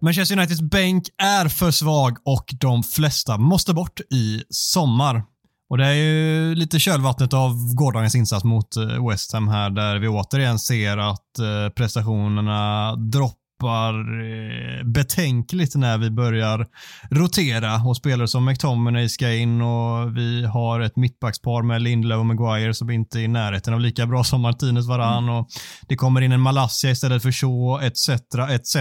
Manchester 0.00 0.38
Uniteds 0.38 0.60
bänk 0.60 1.04
är 1.22 1.48
för 1.48 1.70
svag 1.70 2.16
och 2.24 2.54
de 2.60 2.82
flesta 2.82 3.38
måste 3.38 3.74
bort 3.74 4.00
i 4.10 4.42
sommar. 4.50 5.22
Och 5.70 5.78
Det 5.78 5.86
är 5.86 5.94
ju 5.94 6.54
lite 6.54 6.78
kölvattnet 6.78 7.34
av 7.34 7.74
gårdagens 7.74 8.14
insats 8.14 8.44
mot 8.44 8.76
eh, 8.76 9.08
West 9.08 9.32
Ham 9.32 9.48
här 9.48 9.70
där 9.70 9.98
vi 9.98 10.08
återigen 10.08 10.58
ser 10.58 10.98
att 10.98 11.38
eh, 11.38 11.72
prestationerna 11.76 12.94
droppar 12.96 13.94
eh, 13.94 14.84
betänkligt 14.84 15.74
när 15.74 15.98
vi 15.98 16.10
börjar 16.10 16.66
rotera 17.10 17.74
och 17.74 17.96
spelare 17.96 18.28
som 18.28 18.44
McTominay 18.44 19.08
ska 19.08 19.32
in 19.32 19.62
och 19.62 20.16
vi 20.16 20.44
har 20.44 20.80
ett 20.80 20.96
mittbackspar 20.96 21.62
med 21.62 21.82
Lindelöf 21.82 22.18
och 22.18 22.26
Maguire 22.26 22.74
som 22.74 22.90
inte 22.90 23.18
är 23.18 23.22
i 23.22 23.28
närheten 23.28 23.74
av 23.74 23.80
lika 23.80 24.06
bra 24.06 24.24
som 24.24 24.40
Martinez 24.40 24.88
varann 24.88 25.28
och 25.28 25.48
det 25.88 25.96
kommer 25.96 26.20
in 26.20 26.32
en 26.32 26.40
Malaysia 26.40 26.90
istället 26.90 27.22
för 27.22 27.32
Shaw 27.32 27.86
etc. 27.86 28.08
etc. 28.50 28.76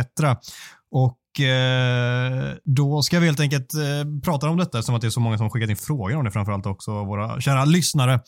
Och 0.92 1.18
eh, 1.40 2.56
då 2.64 3.02
ska 3.02 3.20
vi 3.20 3.26
helt 3.26 3.40
enkelt 3.40 3.74
eh, 3.74 4.22
prata 4.24 4.50
om 4.50 4.58
detta 4.58 4.80
eftersom 4.80 4.96
att 4.96 5.02
det 5.02 5.08
är 5.08 5.10
så 5.10 5.20
många 5.20 5.38
som 5.38 5.50
skickat 5.50 5.70
in 5.70 5.76
frågor 5.76 6.16
om 6.16 6.26
det 6.26 6.32
framförallt 6.32 6.66
också 6.66 6.92
våra 6.92 7.42
kära 7.42 7.66
lyssnare. 7.66 8.20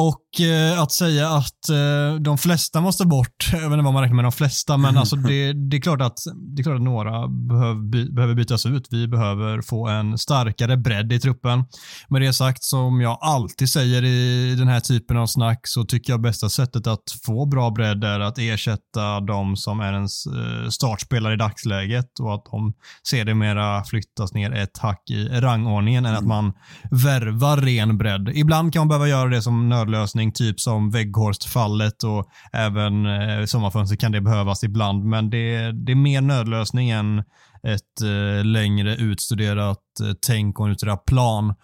Och 0.00 0.40
eh, 0.40 0.82
att 0.82 0.92
säga 0.92 1.28
att 1.28 1.68
eh, 1.68 2.20
de 2.20 2.38
flesta 2.38 2.80
måste 2.80 3.06
bort, 3.06 3.48
jag 3.52 3.58
vet 3.58 3.72
inte 3.72 3.84
vad 3.84 3.92
man 3.92 4.02
räknar 4.02 4.16
med 4.16 4.24
de 4.24 4.32
flesta, 4.32 4.76
men 4.76 4.98
alltså 4.98 5.16
det, 5.28 5.52
det, 5.52 5.76
är 5.76 5.80
klart 5.80 6.00
att, 6.00 6.18
det 6.56 6.60
är 6.60 6.64
klart 6.64 6.76
att 6.76 6.82
några 6.82 7.28
behöv, 7.28 7.90
by, 7.90 8.10
behöver 8.10 8.34
bytas 8.34 8.66
ut. 8.66 8.88
Vi 8.90 9.08
behöver 9.08 9.62
få 9.62 9.88
en 9.88 10.18
starkare 10.18 10.76
bredd 10.76 11.12
i 11.12 11.20
truppen. 11.20 11.64
Med 12.08 12.22
det 12.22 12.32
sagt, 12.32 12.64
som 12.64 13.00
jag 13.00 13.18
alltid 13.20 13.68
säger 13.68 14.04
i 14.04 14.54
den 14.58 14.68
här 14.68 14.80
typen 14.80 15.16
av 15.16 15.26
snack, 15.26 15.60
så 15.62 15.84
tycker 15.84 16.12
jag 16.12 16.20
bästa 16.20 16.48
sättet 16.48 16.86
att 16.86 17.04
få 17.26 17.46
bra 17.46 17.70
bredd 17.70 18.04
är 18.04 18.20
att 18.20 18.38
ersätta 18.38 19.20
de 19.20 19.56
som 19.56 19.80
är 19.80 19.92
ens 19.92 20.26
eh, 20.26 20.68
startspelare 20.68 21.34
i 21.34 21.36
dagsläget 21.36 22.20
och 22.20 22.34
att 22.34 22.44
de 22.44 22.74
sedermera 23.08 23.84
flyttas 23.84 24.34
ner 24.34 24.52
ett 24.52 24.78
hack 24.78 25.10
i 25.10 25.28
rangordningen 25.28 26.06
än 26.06 26.14
att 26.14 26.26
man 26.26 26.52
värvar 26.90 27.56
ren 27.56 27.98
bredd. 27.98 28.28
Ibland 28.34 28.72
kan 28.72 28.80
man 28.80 28.88
behöva 28.88 29.08
göra 29.08 29.28
det 29.28 29.42
som 29.42 29.68
nöd, 29.68 29.87
nödlösning, 29.88 30.32
typ 30.32 30.60
som 30.60 30.90
Weghorst-fallet 30.90 32.04
och 32.04 32.28
även 32.52 33.06
eh, 33.06 33.44
sommarfönster 33.44 33.96
kan 33.96 34.12
det 34.12 34.20
behövas 34.20 34.64
ibland. 34.64 35.04
Men 35.04 35.30
det, 35.30 35.72
det 35.72 35.92
är 35.92 35.96
mer 35.96 36.20
nödlösning 36.20 36.90
än 36.90 37.18
ett 37.62 38.02
eh, 38.02 38.44
längre 38.44 38.96
utstuderat 38.96 40.00
eh, 40.02 40.12
tänk 40.26 40.60
och 40.60 40.66
en 40.66 40.72
utstuderad 40.72 41.04
plan. 41.04 41.54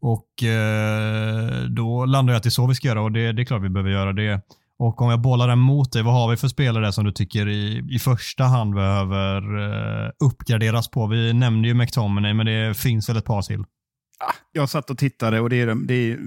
Och 0.00 0.42
eh, 0.42 1.62
då 1.68 2.04
landar 2.04 2.32
jag 2.32 2.36
att 2.36 2.42
det 2.42 2.48
är 2.48 2.50
så 2.50 2.66
vi 2.66 2.74
ska 2.74 2.88
göra 2.88 3.02
och 3.02 3.12
det, 3.12 3.32
det 3.32 3.42
är 3.42 3.46
klart 3.46 3.62
vi 3.62 3.70
behöver 3.70 3.90
göra 3.90 4.12
det. 4.12 4.40
Och 4.78 5.02
om 5.02 5.10
jag 5.10 5.20
bollar 5.20 5.48
den 5.48 5.58
mot 5.58 5.92
dig, 5.92 6.02
vad 6.02 6.14
har 6.14 6.30
vi 6.30 6.36
för 6.36 6.48
spelare 6.48 6.92
som 6.92 7.04
du 7.04 7.12
tycker 7.12 7.48
i, 7.48 7.82
i 7.90 7.98
första 7.98 8.44
hand 8.44 8.74
behöver 8.74 9.36
eh, 10.06 10.10
uppgraderas 10.24 10.90
på? 10.90 11.06
Vi 11.06 11.32
nämnde 11.32 11.68
ju 11.68 11.74
McTominay, 11.74 12.34
men 12.34 12.46
det 12.46 12.76
finns 12.76 13.08
väl 13.08 13.16
ett 13.16 13.24
par 13.24 13.42
till? 13.42 13.64
Jag 14.52 14.68
satt 14.68 14.90
och 14.90 14.98
tittade 14.98 15.40
och 15.40 15.50
det 15.50 15.60
är, 15.60 15.74
det 15.86 15.94
är 15.94 16.18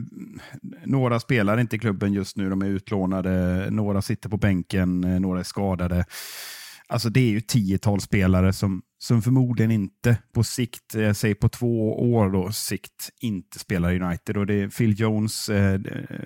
några 0.86 1.20
spelar 1.20 1.60
inte 1.60 1.76
i 1.76 1.80
klubben 1.80 2.14
just 2.14 2.38
nu. 2.38 2.50
De 2.50 2.62
är 2.62 2.66
utlånade, 2.66 3.68
några 3.70 4.02
sitter 4.02 4.30
på 4.30 4.38
bänken, 4.38 5.04
eh, 5.04 5.20
några 5.20 5.40
är 5.40 5.44
skadade. 5.44 6.06
Alltså 6.88 7.10
det 7.10 7.20
är 7.20 7.30
ju 7.30 7.42
tiotal 7.42 8.02
spelare 8.02 8.54
som, 8.54 8.82
som 9.00 9.22
förmodligen 9.22 9.72
inte 9.72 10.18
på 10.34 10.44
sikt, 10.44 10.94
jag 10.94 11.16
säger 11.16 11.36
på 11.36 11.50
två 11.50 12.00
år 12.14 12.30
då, 12.30 12.52
sikt, 12.52 13.10
inte 13.22 13.60
spelar 13.60 14.02
United. 14.02 14.38
Och 14.38 14.46
det 14.46 14.54
är 14.54 14.68
Phil 14.68 15.00
Jones, 15.00 15.50
eh, 15.50 15.80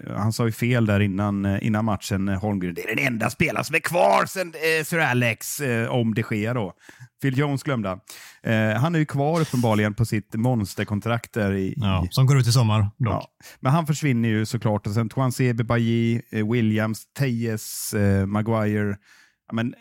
han 0.07 0.34
sa 0.34 0.45
ju 0.45 0.51
fel 0.51 0.86
där 0.86 0.99
innan, 0.99 1.45
eh, 1.45 1.65
innan 1.67 1.86
matchen, 1.86 2.27
eh, 2.27 2.39
Holmgren. 2.41 2.73
Det 2.73 2.81
är 2.84 2.95
den 2.95 3.05
enda 3.07 3.29
spelaren 3.29 3.65
som 3.65 3.75
är 3.75 3.79
kvar 3.79 4.25
sen 4.25 4.47
eh, 4.47 4.84
Sir 4.86 4.99
Alex, 4.99 5.60
eh, 5.60 5.89
om 5.89 6.13
det 6.13 6.23
sker 6.23 6.53
då. 6.53 6.73
Phil 7.21 7.38
Jones 7.38 7.63
glömde 7.63 7.99
eh, 8.43 8.73
Han 8.73 8.95
är 8.95 8.99
ju 8.99 9.05
kvar 9.05 9.41
uppenbarligen 9.41 9.93
på 9.93 10.05
sitt 10.05 10.36
monsterkontrakt 10.36 11.34
där 11.34 11.53
i, 11.53 11.73
ja, 11.77 12.07
Som 12.10 12.25
går 12.25 12.38
ut 12.38 12.47
i 12.47 12.51
sommar. 12.51 12.89
Ja. 12.97 13.27
Men 13.60 13.71
han 13.71 13.88
försvinner 13.88 14.29
ju 14.29 14.45
såklart. 14.45 14.88
Och 14.88 14.93
sen 14.93 15.10
Tuansebe 15.10 15.63
Bailly, 15.63 16.21
eh, 16.31 16.51
Williams, 16.51 17.05
Tejes, 17.19 17.93
eh, 17.93 18.25
Maguire. 18.25 18.97
Men 19.53 19.73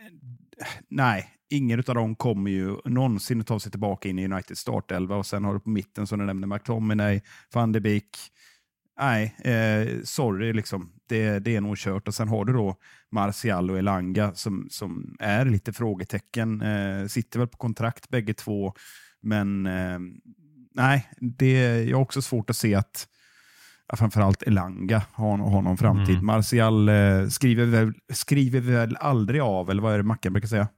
nej, 0.90 1.28
ingen 1.50 1.78
av 1.78 1.94
dem 1.94 2.16
kommer 2.16 2.50
ju 2.50 2.76
någonsin 2.84 3.40
att 3.40 3.46
ta 3.46 3.60
sig 3.60 3.70
tillbaka 3.70 4.08
in 4.08 4.18
i 4.18 4.24
Uniteds 4.24 4.60
startelva. 4.60 5.16
Och 5.16 5.26
sen 5.26 5.44
har 5.44 5.54
du 5.54 5.60
på 5.60 5.70
mitten, 5.70 6.06
som 6.06 6.18
du 6.18 6.24
nämnde, 6.24 6.46
McTominay, 6.46 7.20
van 7.54 7.72
de 7.72 7.80
Beek. 7.80 8.18
Nej, 9.00 9.34
eh, 9.38 9.88
sorry, 10.04 10.52
liksom. 10.52 10.92
det, 11.08 11.38
det 11.38 11.56
är 11.56 11.60
nog 11.60 11.76
kört. 11.76 12.08
Och 12.08 12.14
sen 12.14 12.28
har 12.28 12.44
du 12.44 12.52
då 12.52 12.76
Martial 13.10 13.70
och 13.70 13.78
Elanga 13.78 14.34
som, 14.34 14.68
som 14.70 15.16
är 15.18 15.44
lite 15.44 15.72
frågetecken. 15.72 16.62
Eh, 16.62 17.06
sitter 17.06 17.38
väl 17.38 17.48
på 17.48 17.56
kontrakt 17.56 18.08
bägge 18.08 18.34
två, 18.34 18.74
men 19.22 19.66
eh, 19.66 19.98
nej, 20.74 21.10
det, 21.18 21.82
jag 21.84 21.96
har 21.96 22.02
också 22.02 22.22
svårt 22.22 22.50
att 22.50 22.56
se 22.56 22.74
att 22.74 23.08
framförallt 23.96 24.42
Elanga 24.42 25.02
har, 25.12 25.38
har 25.38 25.62
någon 25.62 25.76
framtid. 25.76 26.14
Mm. 26.14 26.26
Martial 26.26 26.88
eh, 26.88 27.26
skriver, 27.28 27.64
väl, 27.64 27.92
skriver 28.12 28.60
väl 28.60 28.96
aldrig 28.96 29.40
av, 29.40 29.70
eller 29.70 29.82
vad 29.82 29.94
är 29.94 29.98
det 29.98 30.04
Mackan 30.04 30.32
brukar 30.32 30.48
säga? 30.48 30.68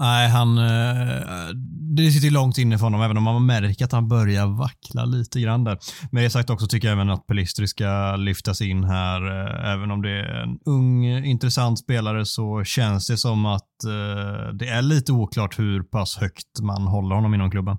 Nej, 0.00 0.28
han, 0.28 0.58
eh, 0.58 1.48
det 1.96 2.10
sitter 2.10 2.30
långt 2.30 2.58
inne 2.58 2.78
för 2.78 2.84
honom, 2.86 3.02
även 3.02 3.16
om 3.16 3.22
man 3.22 3.46
märker 3.46 3.84
att 3.84 3.92
han 3.92 4.08
börjar 4.08 4.46
vackla 4.46 5.04
lite 5.04 5.40
grann 5.40 5.64
där. 5.64 5.78
Med 6.12 6.24
det 6.24 6.30
sagt 6.30 6.50
också 6.50 6.66
tycker 6.66 6.88
jag 6.88 6.92
även 6.92 7.10
att 7.10 7.26
Pelistri 7.26 7.68
ska 7.68 8.16
lyftas 8.16 8.60
in 8.60 8.84
här. 8.84 9.26
Eh, 9.26 9.72
även 9.72 9.90
om 9.90 10.02
det 10.02 10.10
är 10.10 10.42
en 10.42 10.58
ung, 10.66 11.06
intressant 11.06 11.78
spelare 11.78 12.26
så 12.26 12.64
känns 12.64 13.06
det 13.06 13.16
som 13.16 13.46
att 13.46 13.84
eh, 13.84 14.54
det 14.54 14.68
är 14.68 14.82
lite 14.82 15.12
oklart 15.12 15.58
hur 15.58 15.82
pass 15.82 16.16
högt 16.16 16.60
man 16.62 16.82
håller 16.82 17.14
honom 17.14 17.34
inom 17.34 17.50
klubben. 17.50 17.76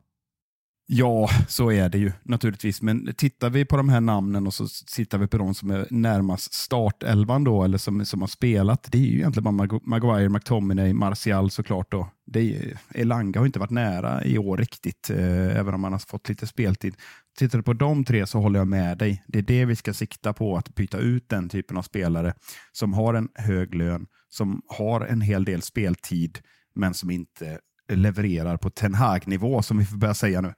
Ja, 0.88 1.30
så 1.48 1.72
är 1.72 1.90
det 1.90 1.98
ju 1.98 2.12
naturligtvis. 2.24 2.82
Men 2.82 3.14
tittar 3.14 3.50
vi 3.50 3.66
på 3.66 3.78
de 3.78 3.90
här 3.90 4.02
namnen 4.02 4.48
och 4.48 4.54
så 4.54 4.68
tittar 4.96 5.18
vi 5.18 5.28
på 5.28 5.38
de 5.38 5.56
som 5.56 5.72
är 5.72 5.88
närmast 5.90 6.54
startelvan 6.54 7.44
då, 7.44 7.64
eller 7.64 7.78
som, 7.78 8.06
som 8.06 8.22
har 8.22 8.28
spelat. 8.28 8.88
Det 8.92 8.98
är 8.98 9.02
ju 9.02 9.18
egentligen 9.18 9.58
bara 9.58 9.80
Maguire, 9.84 10.30
McTominay, 10.30 10.94
Martial 10.94 11.52
såklart. 11.52 11.92
Då. 11.92 12.08
Det 12.26 12.56
är, 12.56 12.78
Elanga 12.94 13.40
har 13.40 13.46
inte 13.46 13.60
varit 13.60 13.70
nära 13.70 14.26
i 14.26 14.38
år 14.38 14.58
riktigt, 14.58 15.10
eh, 15.10 15.58
även 15.58 15.74
om 15.74 15.84
han 15.84 15.94
har 15.94 16.00
fått 16.00 16.30
lite 16.30 16.48
speltid. 16.48 16.96
Tittar 17.38 17.58
du 17.58 17.64
på 17.64 17.74
de 17.74 18.06
tre 18.06 18.28
så 18.28 18.40
håller 18.40 18.60
jag 18.60 18.68
med 18.68 18.98
dig. 18.98 19.24
Det 19.28 19.40
är 19.40 19.44
det 19.44 19.66
vi 19.66 19.76
ska 19.76 19.94
sikta 19.94 20.34
på, 20.34 20.58
att 20.58 20.76
byta 20.76 20.98
ut 20.98 21.30
den 21.30 21.50
typen 21.50 21.78
av 21.78 21.82
spelare 21.82 22.34
som 22.72 22.94
har 22.94 23.14
en 23.14 23.30
hög 23.36 23.76
lön, 23.76 24.06
som 24.30 24.62
har 24.68 25.02
en 25.02 25.22
hel 25.22 25.46
del 25.46 25.62
speltid, 25.62 26.40
men 26.76 26.94
som 26.94 27.12
inte 27.12 27.60
levererar 27.90 28.58
på 28.58 28.70
Ten 28.70 28.94
Hag-nivå, 28.94 29.62
som 29.62 29.78
vi 29.78 29.86
får 29.86 29.98
börja 29.98 30.14
säga 30.14 30.42
nu. 30.42 30.54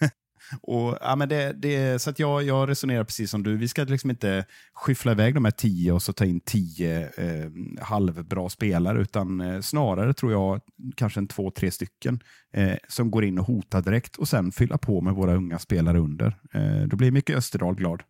och, 0.62 0.98
ja, 1.00 1.16
men 1.16 1.28
det, 1.28 1.52
det, 1.52 2.02
så 2.02 2.10
att 2.10 2.18
jag, 2.18 2.42
jag 2.42 2.68
resonerar 2.68 3.04
precis 3.04 3.30
som 3.30 3.42
du. 3.42 3.56
Vi 3.56 3.68
ska 3.68 3.84
liksom 3.84 4.10
inte 4.10 4.44
skyffla 4.74 5.12
iväg 5.12 5.34
de 5.34 5.44
här 5.44 5.52
tio 5.52 5.92
och 5.92 6.02
så 6.02 6.12
ta 6.12 6.24
in 6.24 6.40
tio 6.40 7.10
eh, 7.16 7.50
halvbra 7.80 8.48
spelare, 8.48 9.00
utan 9.00 9.40
eh, 9.40 9.60
snarare 9.60 10.14
tror 10.14 10.32
jag 10.32 10.60
kanske 10.96 11.20
en 11.20 11.28
två, 11.28 11.50
tre 11.50 11.70
stycken 11.70 12.20
eh, 12.52 12.76
som 12.88 13.10
går 13.10 13.24
in 13.24 13.38
och 13.38 13.46
hotar 13.46 13.82
direkt 13.82 14.16
och 14.16 14.28
sen 14.28 14.52
fylla 14.52 14.78
på 14.78 15.00
med 15.00 15.14
våra 15.14 15.34
unga 15.34 15.58
spelare 15.58 15.98
under. 15.98 16.36
Eh, 16.52 16.88
då 16.88 16.96
blir 16.96 17.10
mycket 17.10 17.36
Österdal 17.36 17.74
glad. 17.74 18.02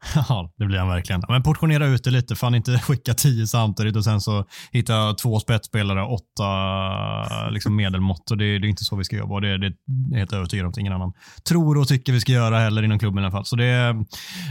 Ja, 0.28 0.52
det 0.56 0.66
blir 0.66 0.78
han 0.78 0.88
verkligen. 0.88 1.22
Men 1.28 1.42
portionera 1.42 1.86
ut 1.86 2.04
det 2.04 2.10
lite. 2.10 2.36
Fan 2.36 2.54
inte 2.54 2.78
skicka 2.78 3.14
tio 3.14 3.46
samtidigt 3.46 3.96
och 3.96 4.04
sen 4.04 4.20
så 4.20 4.44
hitta 4.72 5.14
två 5.14 5.40
spetsspelare, 5.40 6.04
åtta 6.04 7.48
liksom 7.50 7.76
medelmått. 7.76 8.30
Och 8.30 8.38
det, 8.38 8.58
det, 8.58 8.66
är 8.66 8.68
inte 8.68 8.84
så 8.84 8.96
vi 8.96 9.04
ska 9.04 9.16
jobba. 9.16 9.40
Det, 9.40 9.58
det 9.58 9.66
är 9.66 10.18
helt 10.18 10.32
övertygad 10.32 10.66
om 10.66 10.70
att 10.70 10.78
ingen 10.78 10.92
annan 10.92 11.12
tror 11.48 11.78
och 11.78 11.88
tycker 11.88 12.12
vi 12.12 12.20
ska 12.20 12.32
göra 12.32 12.58
heller 12.58 12.82
inom 12.82 12.98
klubben 12.98 13.22
i 13.22 13.26
alla 13.26 13.32
fall. 13.32 13.44
Så 13.44 13.56
det, 13.56 13.94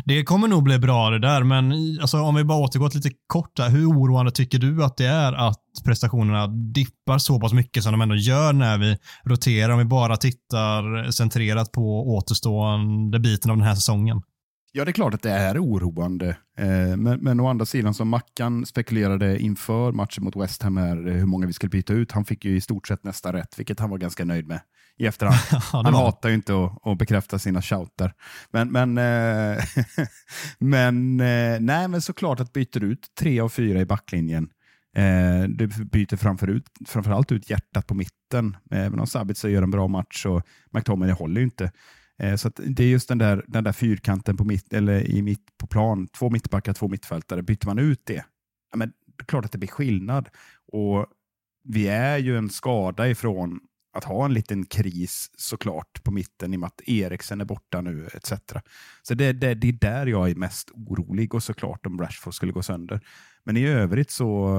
det 0.06 0.24
kommer 0.24 0.48
nog 0.48 0.64
bli 0.64 0.80
bra 0.80 1.10
det 1.10 1.20
där. 1.20 1.44
Men 1.44 1.72
alltså, 2.02 2.22
om 2.22 2.36
vi 2.36 2.44
bara 2.44 2.60
återgår 2.60 2.92
lite 2.96 3.12
kort 3.28 3.56
där. 3.58 3.70
Hur 3.70 3.86
oroande 3.90 4.32
tycker 4.32 4.60
du 4.60 4.84
att 4.84 4.98
det 4.98 5.06
är 5.06 5.34
att 5.34 5.60
prestationerna 5.86 6.48
dippar 6.48 7.18
så 7.18 7.40
pass 7.40 7.54
mycket 7.54 7.84
som 7.84 7.92
de 7.92 8.02
ändå 8.02 8.16
gör 8.16 8.54
när 8.54 8.78
vi 8.78 8.98
roterar? 9.26 9.74
Om 9.74 9.80
vi 9.80 9.86
bara 9.86 10.18
tittar 10.18 11.12
centrerat 11.12 11.72
på 11.72 12.16
återstående 12.16 13.20
biten 13.20 13.52
av 13.52 13.58
den 13.58 13.68
här 13.68 13.76
säsongen. 13.76 14.22
Ja, 14.72 14.86
det 14.86 14.92
är 14.92 14.94
klart 14.94 15.14
att 15.14 15.22
det 15.22 15.32
är 15.32 15.64
oroande. 15.64 16.30
Eh, 16.58 16.98
men, 16.98 17.20
men 17.20 17.40
å 17.40 17.48
andra 17.48 17.66
sidan, 17.66 17.94
som 17.94 18.10
Mackan 18.10 18.66
spekulerade 18.66 19.40
inför 19.40 19.92
matchen 19.92 20.24
mot 20.24 20.36
West 20.36 20.64
Ham, 20.64 20.78
här, 20.78 21.08
eh, 21.08 21.14
hur 21.14 21.26
många 21.26 21.48
vi 21.48 21.54
skulle 21.54 21.70
byta 21.70 21.94
ut. 21.94 22.12
Han 22.12 22.26
fick 22.26 22.46
ju 22.46 22.56
i 22.56 22.62
stort 22.62 22.88
sett 22.88 23.04
nästa 23.04 23.34
rätt, 23.34 23.60
vilket 23.60 23.80
han 23.80 23.90
var 23.90 23.98
ganska 23.98 24.26
nöjd 24.26 24.48
med 24.48 24.62
i 24.98 25.06
efterhand. 25.06 25.38
han 25.86 25.94
hatar 25.94 26.30
ju 26.30 26.36
inte 26.36 26.66
att, 26.66 26.88
att 26.88 26.98
bekräfta 26.98 27.40
sina 27.40 27.62
shouter. 27.62 28.14
Men, 28.52 28.72
men, 28.72 28.98
eh, 28.98 29.64
men, 30.60 31.18
nej, 31.66 31.88
men 31.88 32.02
såklart 32.02 32.40
att 32.40 32.54
byter 32.54 32.84
ut 32.84 33.08
tre 33.20 33.40
av 33.40 33.50
fyra 33.50 33.82
i 33.82 33.86
backlinjen. 33.86 34.50
Eh, 34.96 35.50
du 35.50 35.68
byter 35.68 36.16
framför 36.16 36.48
ut, 36.48 36.66
framförallt 36.88 37.32
ut 37.32 37.50
hjärtat 37.50 37.88
på 37.88 37.94
mitten. 37.94 38.58
Även 38.72 39.00
om 39.00 39.08
Sabitzer 39.08 39.50
gör 39.50 39.64
en 39.64 39.72
bra 39.72 39.88
match 39.88 40.24
så 40.24 40.42
McTominay 40.72 41.16
håller 41.16 41.42
ju 41.42 41.46
inte. 41.46 41.72
Eh, 42.20 42.36
så 42.36 42.50
det 42.56 42.84
är 42.84 42.88
just 42.88 43.08
den 43.08 43.18
där, 43.18 43.46
den 43.48 43.64
där 43.64 43.72
fyrkanten 43.72 44.38
på 44.38 44.44
mitt, 44.44 44.74
eller 44.74 45.10
i 45.10 45.22
mitt 45.22 45.58
på 45.58 45.68
plan, 45.68 46.08
två 46.08 46.30
mittbackar, 46.30 46.74
två 46.74 46.88
mittfältare. 46.88 47.42
Byter 47.42 47.66
man 47.66 47.80
ut 47.80 48.02
det, 48.06 48.26
ja, 48.72 48.78
men 48.78 48.90
det 49.18 49.24
är 49.24 49.26
klart 49.26 49.46
att 49.46 49.52
det 49.52 49.58
blir 49.58 49.70
skillnad. 49.70 50.30
Och 50.72 51.06
vi 51.64 51.88
är 51.88 52.18
ju 52.18 52.38
en 52.38 52.50
skada 52.50 53.10
ifrån 53.10 53.60
att 53.94 54.04
ha 54.04 54.26
en 54.26 54.34
liten 54.34 54.66
kris 54.66 55.32
såklart 55.38 56.04
på 56.04 56.12
mitten 56.12 56.54
i 56.54 56.56
och 56.56 56.60
med 56.60 56.68
att 56.68 56.82
Eriksen 56.86 57.42
är 57.42 57.46
borta 57.46 57.82
nu 57.82 58.08
etc. 58.14 58.34
Så 59.02 59.14
det, 59.14 59.34
det, 59.34 59.54
det 59.54 59.68
är 59.68 59.72
där 59.72 60.06
jag 60.06 60.30
är 60.30 60.36
mest 60.36 60.72
orolig 60.72 61.34
och 61.34 61.44
såklart 61.44 61.86
om 61.86 62.02
Rashford 62.02 62.34
skulle 62.34 62.52
gå 62.52 62.64
sönder. 62.64 63.02
Men 63.44 63.58
i 63.58 63.68
övrigt 63.68 64.12
så 64.12 64.50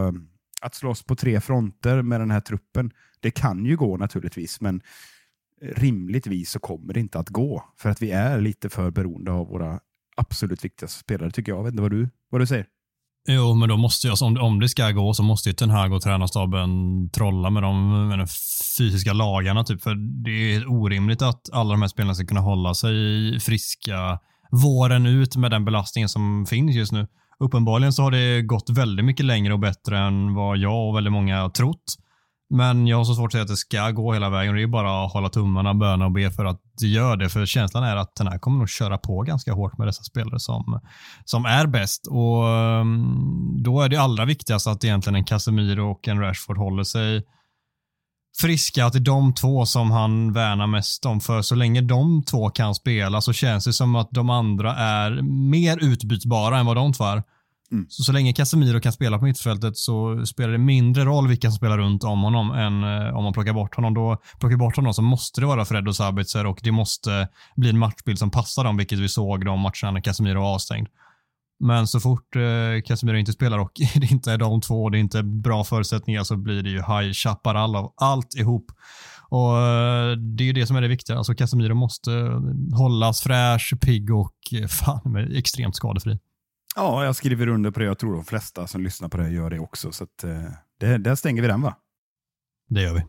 att 0.61 0.75
slåss 0.75 1.03
på 1.03 1.17
tre 1.17 1.41
fronter 1.41 2.03
med 2.03 2.21
den 2.21 2.31
här 2.31 2.41
truppen, 2.41 2.91
det 3.21 3.31
kan 3.31 3.65
ju 3.65 3.77
gå 3.77 3.97
naturligtvis, 3.97 4.61
men 4.61 4.83
rimligtvis 5.63 6.51
så 6.51 6.59
kommer 6.59 6.93
det 6.93 7.01
inte 7.01 7.19
att 7.19 7.29
gå. 7.29 7.65
För 7.79 7.91
att 7.91 8.03
vi 8.03 8.11
är 8.11 8.41
lite 8.41 8.69
för 8.69 8.91
beroende 8.91 9.33
av 9.33 9.47
våra 9.47 9.81
absolut 10.17 10.65
viktigaste 10.65 10.99
spelare, 10.99 11.31
tycker 11.31 11.53
jag. 11.53 11.59
Jag 11.59 11.65
vet 11.65 11.73
inte 11.73 11.83
vad 11.83 11.91
du, 11.91 12.11
vad 12.31 12.41
du 12.41 12.47
säger? 12.47 12.67
Jo, 13.29 13.55
men 13.55 13.69
då 13.69 13.77
måste 13.77 14.07
jag, 14.07 14.17
om, 14.23 14.37
om 14.37 14.61
det 14.61 14.69
ska 14.69 14.91
gå 14.91 15.15
så 15.15 15.23
måste 15.23 15.49
ju 15.49 15.53
Ten 15.53 15.71
Hag 15.71 15.93
och 15.93 16.03
tränarstaben 16.03 16.71
trolla 17.11 17.51
med 17.51 17.63
de, 17.63 18.09
med 18.09 18.19
de 18.19 18.27
fysiska 18.79 19.13
lagarna. 19.13 19.65
Typ, 19.65 19.83
för 19.83 19.95
det 20.25 20.55
är 20.55 20.71
orimligt 20.71 21.23
att 21.23 21.51
alla 21.53 21.71
de 21.71 21.81
här 21.81 21.89
spelarna 21.89 22.15
ska 22.15 22.27
kunna 22.27 22.41
hålla 22.41 22.75
sig 22.75 22.95
friska 23.41 24.19
våren 24.51 25.07
ut 25.07 25.37
med 25.37 25.51
den 25.51 25.65
belastningen 25.65 26.09
som 26.09 26.47
finns 26.47 26.77
just 26.77 26.93
nu. 26.93 27.07
Uppenbarligen 27.39 27.93
så 27.93 28.03
har 28.03 28.11
det 28.11 28.43
gått 28.43 28.71
väldigt 28.71 29.05
mycket 29.05 29.27
längre 29.27 29.53
och 29.53 29.59
bättre 29.59 29.99
än 29.99 30.35
vad 30.35 30.59
jag 30.59 30.89
och 30.89 30.97
väldigt 30.97 31.13
många 31.13 31.41
har 31.41 31.49
trott. 31.49 31.85
Men 32.51 32.87
jag 32.87 32.97
har 32.97 33.05
så 33.05 33.15
svårt 33.15 33.29
att 33.29 33.33
säga 33.33 33.43
att 33.43 33.49
det 33.49 33.57
ska 33.57 33.91
gå 33.91 34.13
hela 34.13 34.31
vägen. 34.31 34.55
Det 34.55 34.63
är 34.63 34.67
bara 34.67 35.05
att 35.05 35.13
hålla 35.13 35.29
tummarna, 35.29 35.75
böna 35.75 36.05
och 36.05 36.13
be 36.13 36.31
för 36.31 36.45
att 36.45 36.61
det 36.81 36.87
gör 36.87 37.17
det. 37.17 37.29
För 37.29 37.47
känslan 37.47 37.85
är 37.85 37.97
att 37.97 38.15
den 38.15 38.27
här 38.27 38.39
kommer 38.39 38.59
nog 38.59 38.69
köra 38.69 38.99
på 38.99 39.23
ganska 39.23 39.53
hårt 39.53 39.79
med 39.79 39.87
dessa 39.89 40.03
spelare 40.03 40.41
som, 40.41 40.81
som 41.25 41.45
är 41.45 41.67
bäst. 41.67 42.07
Och 42.07 42.49
mm, 42.49 43.63
Då 43.63 43.81
är 43.81 43.89
det 43.89 43.97
allra 43.97 44.25
viktigast 44.25 44.67
att 44.67 44.85
egentligen 44.85 45.17
en 45.17 45.25
Casemiro 45.25 45.91
och 45.91 46.09
en 46.09 46.21
Rashford 46.21 46.59
håller 46.59 46.85
sig 46.85 47.23
friska, 48.41 48.87
att 48.87 48.93
det 48.93 48.99
är 48.99 49.01
de 49.01 49.35
två 49.35 49.67
som 49.67 49.91
han 49.91 50.33
värnar 50.33 50.67
mest 50.67 51.07
om. 51.07 51.21
För 51.21 51.43
så 51.43 51.55
länge 51.55 51.81
de 51.81 52.23
två 52.23 52.51
kan 52.51 52.75
spela 52.75 53.21
så 53.21 53.33
känns 53.33 53.65
det 53.65 53.73
som 53.73 53.97
att 53.97 54.09
de 54.11 54.31
andra 54.31 54.77
är 54.77 55.23
mer 55.51 55.79
utbytbara 55.85 56.59
än 56.59 56.67
vad 56.67 56.77
de 56.77 56.93
två 56.93 57.05
är. 57.05 57.23
Mm. 57.73 57.87
Så, 57.89 58.03
så 58.03 58.13
länge 58.13 58.33
Casemiro 58.33 58.81
kan 58.81 58.93
spela 58.93 59.19
på 59.19 59.25
mittfältet 59.25 59.77
så 59.77 60.27
spelar 60.27 60.53
det 60.53 60.59
mindre 60.59 61.05
roll 61.05 61.29
vilka 61.29 61.51
som 61.51 61.57
spelar 61.57 61.79
runt 61.79 62.05
om 62.05 62.23
honom 62.23 62.51
än 62.51 62.85
eh, 62.85 63.17
om 63.17 63.25
man 63.25 63.33
plockar 63.33 63.53
bort 63.53 63.75
honom. 63.75 63.95
Då 63.95 64.17
plockar 64.41 64.57
bort 64.57 64.77
honom 64.77 64.95
så 64.95 65.03
måste 65.03 65.41
det 65.41 65.47
vara 65.47 65.65
Fred 65.65 65.89
och 65.89 65.97
Sabitzer 65.97 66.47
och 66.47 66.61
det 66.63 66.73
måste 66.73 67.29
bli 67.57 67.71
en 67.71 67.79
matchbild 67.79 68.19
som 68.19 68.31
passar 68.31 68.65
dem, 68.65 68.77
vilket 68.77 68.99
vi 68.99 69.09
såg 69.09 69.45
de 69.45 69.61
matcherna 69.61 69.91
när 69.93 70.01
Casemiro 70.01 70.41
var 70.41 70.55
avstängd. 70.55 70.89
Men 71.61 71.87
så 71.87 72.01
fort 72.01 72.37
eh, 72.37 72.83
Casemiro 72.85 73.17
inte 73.17 73.33
spelar 73.33 73.59
och 73.59 73.73
det 73.95 74.11
inte 74.11 74.33
är 74.33 74.39
de 74.39 74.61
två 74.61 74.85
och 74.85 74.91
det 74.91 74.99
är 74.99 75.01
inte 75.01 75.23
bra 75.23 75.65
förutsättningar 75.65 76.25
så 76.25 76.37
blir 76.37 76.63
det 76.63 76.71
ju 76.71 76.77
High 76.77 77.13
Chaparral 77.13 77.77
av 77.77 77.93
allt 77.97 78.35
ihop. 78.35 78.67
Och 79.29 79.59
eh, 79.59 80.17
Det 80.17 80.45
är 80.45 80.47
ju 80.47 80.53
det 80.53 80.67
som 80.67 80.77
är 80.77 80.81
det 80.81 80.89
viktiga. 80.89 81.17
Alltså 81.17 81.35
Casemiro 81.35 81.75
måste 81.75 82.13
eh, 82.13 82.41
hållas 82.79 83.21
fräsch, 83.21 83.75
pigg 83.81 84.15
och 84.15 84.35
eh, 84.53 84.67
fan, 84.67 85.17
extremt 85.37 85.77
skadefri. 85.77 86.19
Ja, 86.77 87.05
jag 87.05 87.17
skriver 87.17 87.49
under 87.49 87.71
på 87.71 87.81
det. 87.81 87.87
Jag 87.87 87.99
tror 87.99 88.15
de 88.15 88.25
flesta 88.25 88.67
som 88.67 88.83
lyssnar 88.83 89.09
på 89.09 89.17
det 89.17 89.31
gör 89.31 89.51
det 89.51 89.59
också. 89.59 89.93
Så 89.93 90.05
att, 90.05 90.25
eh, 90.25 90.31
det, 90.81 90.99
där 90.99 91.15
stänger 91.15 91.43
vi 91.43 91.49
den 91.49 91.63
va? 91.63 91.77
Det 92.69 92.83
gör 92.83 92.95
vi. 92.95 93.05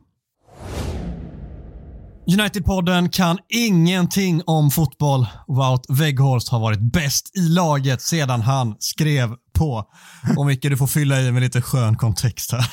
United-podden 2.33 3.09
kan 3.09 3.37
ingenting 3.49 4.41
om 4.45 4.71
fotboll. 4.71 5.27
Wout 5.47 5.85
Weghorst 5.89 6.49
har 6.49 6.59
varit 6.59 6.79
bäst 6.79 7.37
i 7.37 7.41
laget 7.41 8.01
sedan 8.01 8.41
han 8.41 8.75
skrev 8.79 9.35
på. 9.53 9.85
Och 10.37 10.45
Micke, 10.45 10.61
du 10.61 10.77
får 10.77 10.87
fylla 10.87 11.21
i 11.21 11.31
med 11.31 11.41
lite 11.41 11.61
skön 11.61 11.97
kontext 11.97 12.51
här. 12.51 12.65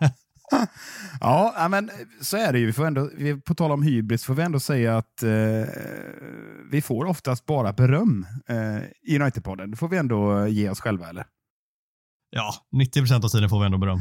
ja, 1.20 1.68
men 1.70 1.90
så 2.20 2.36
är 2.36 2.52
det 2.52 2.58
ju. 2.58 2.66
Vi 2.66 2.72
får 2.72 2.86
ändå, 2.86 3.10
på 3.46 3.54
tal 3.54 3.72
om 3.72 3.82
hybris 3.82 4.24
får 4.24 4.34
vi 4.34 4.42
ändå 4.42 4.60
säga 4.60 4.96
att 4.96 5.22
eh, 5.22 5.30
vi 6.70 6.82
får 6.82 7.04
oftast 7.04 7.46
bara 7.46 7.72
beröm 7.72 8.26
eh, 8.48 8.82
i 9.02 9.18
United-podden. 9.18 9.70
Det 9.70 9.76
får 9.76 9.88
vi 9.88 9.96
ändå 9.96 10.46
ge 10.46 10.70
oss 10.70 10.80
själva, 10.80 11.08
eller? 11.08 11.24
Ja, 12.30 12.54
90 12.72 13.00
procent 13.00 13.24
av 13.24 13.28
tiden 13.28 13.48
får 13.48 13.60
vi 13.60 13.66
ändå 13.66 13.78
beröm. 13.78 14.00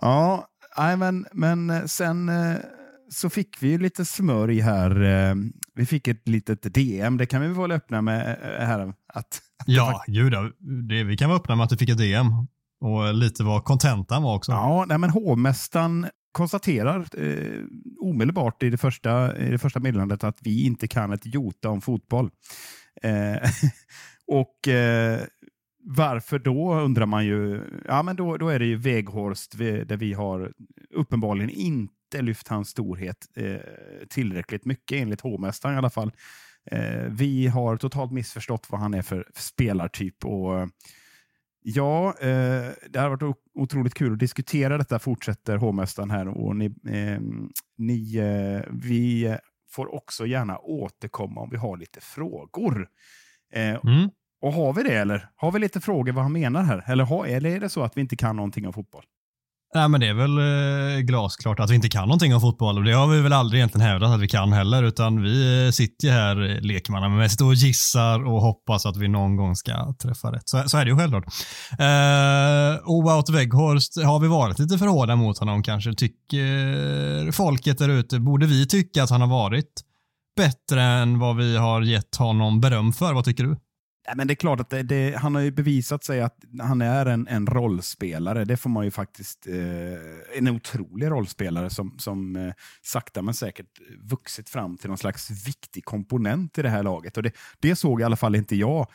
Ja, 0.00 0.48
men, 0.76 1.26
men 1.32 1.88
sen 1.88 2.28
eh, 2.28 2.56
så 3.10 3.30
fick 3.30 3.62
vi 3.62 3.78
lite 3.78 4.04
smörj 4.04 4.60
här. 4.60 5.02
Eh, 5.02 5.34
vi 5.74 5.86
fick 5.86 6.08
ett 6.08 6.28
litet 6.28 6.74
DM, 6.74 7.16
det 7.16 7.26
kan 7.26 7.40
vi 7.40 7.48
väl 7.48 7.72
öppna 7.72 8.02
med 8.02 8.38
eh, 8.42 8.66
här. 8.66 8.80
Att, 8.80 8.94
att 9.14 9.40
ja, 9.66 10.04
gud, 10.06 10.32
det, 10.88 11.04
vi 11.04 11.16
kan 11.16 11.28
vara 11.28 11.38
öppna 11.38 11.56
med 11.56 11.64
att 11.64 11.70
du 11.70 11.76
fick 11.76 11.88
ett 11.88 11.98
DM 11.98 12.26
och 12.80 13.14
lite 13.14 13.44
vad 13.44 13.64
kontentan 13.64 14.22
var 14.22 14.34
också. 14.34 14.52
Ja, 14.52 14.84
nej, 14.88 14.98
men 14.98 15.10
hovmästaren 15.10 16.06
konstaterar 16.32 17.06
eh, 17.18 17.62
omedelbart 18.00 18.62
i 18.62 18.70
det 18.70 18.76
första, 18.76 19.38
i 19.38 19.50
det 19.50 19.58
första 19.58 19.80
meddelandet 19.80 20.24
att 20.24 20.38
vi 20.42 20.66
inte 20.66 20.88
kan 20.88 21.12
ett 21.12 21.26
jota 21.34 21.68
om 21.68 21.80
fotboll. 21.80 22.30
Eh, 23.02 23.50
och 24.26 24.68
eh, 24.68 25.20
varför 25.88 26.38
då 26.38 26.74
undrar 26.74 27.06
man 27.06 27.26
ju. 27.26 27.62
Ja, 27.88 28.02
men 28.02 28.16
då, 28.16 28.36
då 28.36 28.48
är 28.48 28.58
det 28.58 28.66
ju 28.66 28.76
Veghorst 28.76 29.58
där 29.58 29.96
vi 29.96 30.12
har 30.12 30.52
uppenbarligen 30.90 31.50
inte 31.50 32.22
lyft 32.22 32.48
hans 32.48 32.68
storhet 32.68 33.26
eh, 33.36 33.56
tillräckligt 34.08 34.64
mycket, 34.64 35.02
enligt 35.02 35.20
hovmästaren 35.20 35.74
i 35.74 35.78
alla 35.78 35.90
fall. 35.90 36.12
Eh, 36.70 37.04
vi 37.08 37.46
har 37.46 37.76
totalt 37.76 38.12
missförstått 38.12 38.66
vad 38.70 38.80
han 38.80 38.94
är 38.94 39.02
för 39.02 39.28
spelartyp. 39.34 40.24
och 40.24 40.68
Ja, 41.68 42.14
eh, 42.20 42.72
det 42.90 42.98
har 42.98 43.08
varit 43.08 43.36
otroligt 43.54 43.94
kul 43.94 44.12
att 44.12 44.18
diskutera 44.18 44.78
detta, 44.78 44.98
fortsätter 44.98 45.56
hovmästaren 45.56 46.10
här. 46.10 46.28
Och 46.28 46.56
ni, 46.56 46.66
eh, 46.66 47.20
ni 47.78 48.16
eh, 48.16 48.72
vi 48.72 49.36
får 49.70 49.94
också 49.94 50.26
gärna 50.26 50.58
återkomma 50.58 51.40
om 51.40 51.50
vi 51.50 51.56
har 51.56 51.76
lite 51.76 52.00
frågor. 52.00 52.88
Eh, 53.52 53.74
mm. 53.84 54.10
Och 54.40 54.52
har 54.52 54.72
vi 54.72 54.82
det 54.82 54.94
eller? 54.94 55.28
Har 55.36 55.52
vi 55.52 55.58
lite 55.58 55.80
frågor 55.80 56.12
vad 56.12 56.22
han 56.22 56.32
menar 56.32 56.62
här? 56.62 56.84
Eller, 56.86 57.04
har, 57.04 57.26
eller 57.26 57.50
är 57.50 57.60
det 57.60 57.68
så 57.68 57.82
att 57.82 57.96
vi 57.96 58.00
inte 58.00 58.16
kan 58.16 58.36
någonting 58.36 58.66
om 58.66 58.72
fotboll? 58.72 59.04
Nej, 59.74 59.88
men 59.88 60.00
det 60.00 60.06
är 60.06 60.14
väl 60.14 60.38
eh, 60.38 61.00
glasklart 61.00 61.60
att 61.60 61.70
vi 61.70 61.74
inte 61.74 61.88
kan 61.88 62.08
någonting 62.08 62.34
om 62.34 62.40
fotboll 62.40 62.78
och 62.78 62.84
det 62.84 62.92
har 62.92 63.06
vi 63.06 63.20
väl 63.20 63.32
aldrig 63.32 63.58
egentligen 63.58 63.86
hävdat 63.86 64.14
att 64.14 64.20
vi 64.20 64.28
kan 64.28 64.52
heller 64.52 64.82
utan 64.82 65.22
vi 65.22 65.66
eh, 65.66 65.70
sitter 65.70 66.06
ju 66.06 66.12
här 66.12 66.60
lekmannamässigt 66.60 67.42
och 67.42 67.54
gissar 67.54 68.26
och 68.26 68.40
hoppas 68.40 68.86
att 68.86 68.96
vi 68.96 69.08
någon 69.08 69.36
gång 69.36 69.56
ska 69.56 69.94
träffa 70.02 70.32
rätt. 70.32 70.48
Så, 70.48 70.68
så 70.68 70.78
är 70.78 70.84
det 70.84 70.90
ju 70.90 70.96
självklart. 70.96 71.24
Eh, 71.78 72.88
och 72.88 73.02
Wout 73.04 73.30
Weghorst, 73.30 74.02
har 74.04 74.20
vi 74.20 74.28
varit 74.28 74.58
lite 74.58 74.78
för 74.78 74.86
hårda 74.86 75.16
mot 75.16 75.38
honom 75.38 75.62
kanske? 75.62 75.94
Tycker 75.94 77.32
folket 77.32 77.78
där 77.78 77.88
ute, 77.88 78.18
borde 78.18 78.46
vi 78.46 78.66
tycka 78.66 79.02
att 79.02 79.10
han 79.10 79.20
har 79.20 79.28
varit 79.28 79.82
bättre 80.36 80.82
än 80.82 81.18
vad 81.18 81.36
vi 81.36 81.56
har 81.56 81.82
gett 81.82 82.16
honom 82.16 82.60
beröm 82.60 82.92
för? 82.92 83.12
Vad 83.12 83.24
tycker 83.24 83.44
du? 83.44 83.56
Men 84.14 84.26
det 84.26 84.32
är 84.32 84.36
klart 84.36 84.60
att 84.60 84.70
det, 84.70 84.82
det, 84.82 85.16
han 85.16 85.34
har 85.34 85.42
ju 85.42 85.50
bevisat 85.50 86.04
sig 86.04 86.20
att 86.20 86.36
han 86.60 86.82
är 86.82 87.06
en, 87.06 87.28
en 87.28 87.46
rollspelare. 87.46 88.44
Det 88.44 88.56
får 88.56 88.70
man 88.70 88.84
ju 88.84 88.90
faktiskt... 88.90 89.46
Eh, 89.46 90.38
en 90.38 90.48
otrolig 90.48 91.10
rollspelare 91.10 91.70
som, 91.70 91.98
som 91.98 92.36
eh, 92.36 92.52
sakta 92.82 93.22
men 93.22 93.34
säkert 93.34 93.80
vuxit 94.02 94.48
fram 94.48 94.76
till 94.76 94.88
någon 94.88 94.98
slags 94.98 95.46
viktig 95.46 95.84
komponent 95.84 96.58
i 96.58 96.62
det 96.62 96.70
här 96.70 96.82
laget. 96.82 97.16
Och 97.16 97.22
det, 97.22 97.32
det 97.60 97.76
såg 97.76 98.00
i 98.00 98.04
alla 98.04 98.16
fall 98.16 98.34
inte 98.34 98.56
jag 98.56 98.86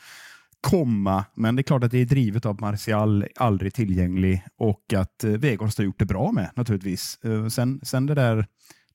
komma, 0.62 1.24
men 1.34 1.56
det 1.56 1.60
är 1.60 1.64
klart 1.64 1.84
att 1.84 1.90
det 1.90 1.98
är 1.98 2.06
drivet 2.06 2.46
av 2.46 2.60
Martial, 2.60 3.26
aldrig 3.36 3.74
tillgänglig 3.74 4.44
och 4.58 4.92
att 4.96 5.24
eh, 5.24 5.30
Weghorst 5.30 5.78
har 5.78 5.84
gjort 5.84 5.98
det 5.98 6.04
bra 6.04 6.32
med 6.32 6.50
naturligtvis. 6.54 7.18
Eh, 7.24 7.46
sen, 7.46 7.80
sen 7.82 8.06
det 8.06 8.14
där, 8.14 8.46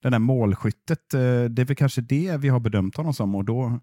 det 0.01 0.09
där 0.09 0.19
målskyttet, 0.19 1.13
eh, 1.13 1.19
det 1.43 1.61
är 1.61 1.65
väl 1.65 1.75
kanske 1.75 2.01
det 2.01 2.37
vi 2.39 2.49
har 2.49 2.59
bedömt 2.59 2.97
honom 2.97 3.13
som 3.13 3.35
och 3.35 3.45
då 3.45 3.79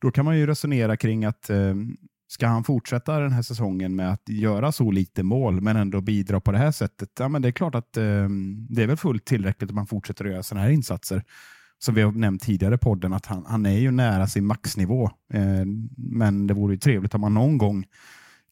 då 0.00 0.10
kan 0.10 0.24
man 0.24 0.38
ju 0.38 0.46
resonera 0.46 0.96
kring 0.96 1.24
att 1.24 1.50
eh, 1.50 1.74
ska 2.28 2.46
han 2.46 2.64
fortsätta 2.64 3.18
den 3.18 3.32
här 3.32 3.42
säsongen 3.42 3.96
med 3.96 4.12
att 4.12 4.28
göra 4.28 4.72
så 4.72 4.90
lite 4.90 5.22
mål 5.22 5.60
men 5.60 5.76
ändå 5.76 6.00
bidra 6.00 6.40
på 6.40 6.52
det 6.52 6.58
här 6.58 6.72
sättet? 6.72 7.10
Ja, 7.18 7.28
men 7.28 7.42
det 7.42 7.48
är 7.48 7.52
klart 7.52 7.74
att 7.74 7.96
eh, 7.96 8.28
det 8.68 8.82
är 8.82 8.86
väl 8.86 8.96
fullt 8.96 9.24
tillräckligt 9.24 9.70
att 9.70 9.74
man 9.74 9.86
fortsätter 9.86 10.24
att 10.24 10.30
göra 10.30 10.42
sådana 10.42 10.64
här 10.64 10.72
insatser. 10.72 11.24
Som 11.78 11.94
vi 11.94 12.02
har 12.02 12.12
nämnt 12.12 12.42
tidigare 12.42 12.74
i 12.74 12.78
podden, 12.78 13.12
att 13.12 13.26
han, 13.26 13.44
han 13.48 13.66
är 13.66 13.78
ju 13.78 13.90
nära 13.90 14.26
sin 14.26 14.46
maxnivå. 14.46 15.04
Eh, 15.32 15.66
men 15.96 16.46
det 16.46 16.54
vore 16.54 16.74
ju 16.74 16.78
trevligt 16.78 17.14
om 17.14 17.20
man 17.20 17.34
någon 17.34 17.58
gång 17.58 17.84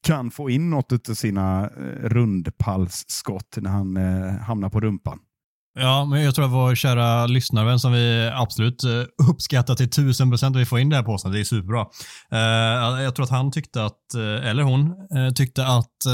kan 0.00 0.30
få 0.30 0.50
in 0.50 0.70
något 0.70 1.08
av 1.08 1.14
sina 1.14 1.68
rundpalsskott 1.68 2.12
rundpallsskott 2.12 3.58
när 3.61 3.70
han 3.70 3.96
eh, 3.96 4.40
hamnar 4.40 4.70
på 4.70 4.80
rumpan. 4.80 5.18
Ja, 5.74 6.04
men 6.04 6.22
jag 6.22 6.35
tror 6.35 6.44
att 6.44 6.50
vår 6.50 6.74
kära 6.74 7.26
lyssnarvän 7.26 7.78
som 7.78 7.92
vi 7.92 8.31
absolut 8.35 8.85
eh, 8.85 8.90
uppskattar 9.31 9.74
till 9.74 9.90
tusen 9.90 10.31
procent 10.31 10.57
att 10.57 10.62
vi 10.62 10.66
får 10.66 10.78
in 10.78 10.88
det 10.88 10.96
här 10.96 11.02
påståendet. 11.02 11.38
Det 11.38 11.42
är 11.42 11.44
superbra. 11.44 11.87
Eh, 12.33 13.02
jag 13.02 13.14
tror 13.14 13.24
att 13.24 13.31
han 13.31 13.50
tyckte 13.50 13.85
att, 13.85 14.14
eh, 14.14 14.50
eller 14.50 14.62
hon, 14.62 14.94
tyckte 15.35 15.66
att 15.66 16.07
uh, 16.07 16.12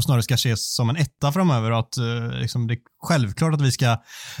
snarare 0.00 0.22
ska 0.22 0.34
ses 0.34 0.74
som 0.74 0.90
en 0.90 0.96
etta 0.96 1.32
framöver 1.32 1.70
och 1.70 1.78
att 1.78 1.96
liksom 2.32 2.66
det 2.66 2.74
är 2.74 2.78
självklart 3.02 3.54
att 3.54 3.60
vi 3.60 3.72
ska 3.72 3.96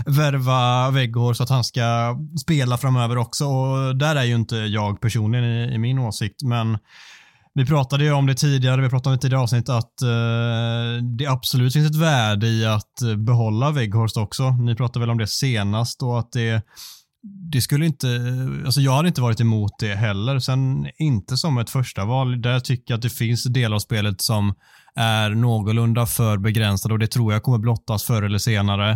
värva 0.06 0.90
Veggor 0.90 1.34
så 1.34 1.42
att 1.42 1.50
han 1.50 1.64
ska 1.64 2.16
spela 2.40 2.78
framöver 2.78 3.18
också. 3.18 3.44
Och 3.44 3.96
där 3.96 4.16
är 4.16 4.24
ju 4.24 4.34
inte 4.34 4.56
jag 4.56 5.00
personligen 5.00 5.44
i, 5.44 5.74
i 5.74 5.78
min 5.78 5.98
åsikt, 5.98 6.42
men 6.42 6.78
vi 7.56 7.66
pratade 7.66 8.04
ju 8.04 8.12
om 8.12 8.26
det 8.26 8.34
tidigare, 8.34 8.82
vi 8.82 8.88
pratade 8.88 9.12
om 9.12 9.16
det 9.16 9.22
tidigare 9.22 9.42
avsnitt 9.42 9.68
att 9.68 10.02
eh, 10.02 11.04
det 11.18 11.26
absolut 11.26 11.72
finns 11.72 11.90
ett 11.90 11.96
värde 11.96 12.46
i 12.46 12.66
att 12.66 13.02
eh, 13.02 13.16
behålla 13.16 13.70
Weghorst 13.70 14.16
också. 14.16 14.50
Ni 14.50 14.74
pratade 14.74 15.00
väl 15.00 15.10
om 15.10 15.18
det 15.18 15.26
senast 15.26 16.02
och 16.02 16.18
att 16.18 16.32
det, 16.32 16.62
det 17.52 17.60
skulle 17.60 17.86
inte, 17.86 18.08
alltså 18.64 18.80
jag 18.80 18.92
hade 18.92 19.08
inte 19.08 19.20
varit 19.20 19.40
emot 19.40 19.72
det 19.78 19.94
heller. 19.94 20.38
Sen 20.38 20.86
inte 20.98 21.36
som 21.36 21.58
ett 21.58 21.70
första 21.70 22.04
val. 22.04 22.42
Där 22.42 22.60
tycker 22.60 22.92
jag 22.92 22.98
att 22.98 23.02
det 23.02 23.10
finns 23.10 23.44
delar 23.44 23.74
av 23.74 23.80
spelet 23.80 24.20
som 24.20 24.54
är 24.94 25.30
någorlunda 25.30 26.06
för 26.06 26.38
begränsade 26.38 26.94
och 26.94 26.98
det 26.98 27.06
tror 27.06 27.32
jag 27.32 27.42
kommer 27.42 27.58
blottas 27.58 28.04
förr 28.04 28.22
eller 28.22 28.38
senare. 28.38 28.90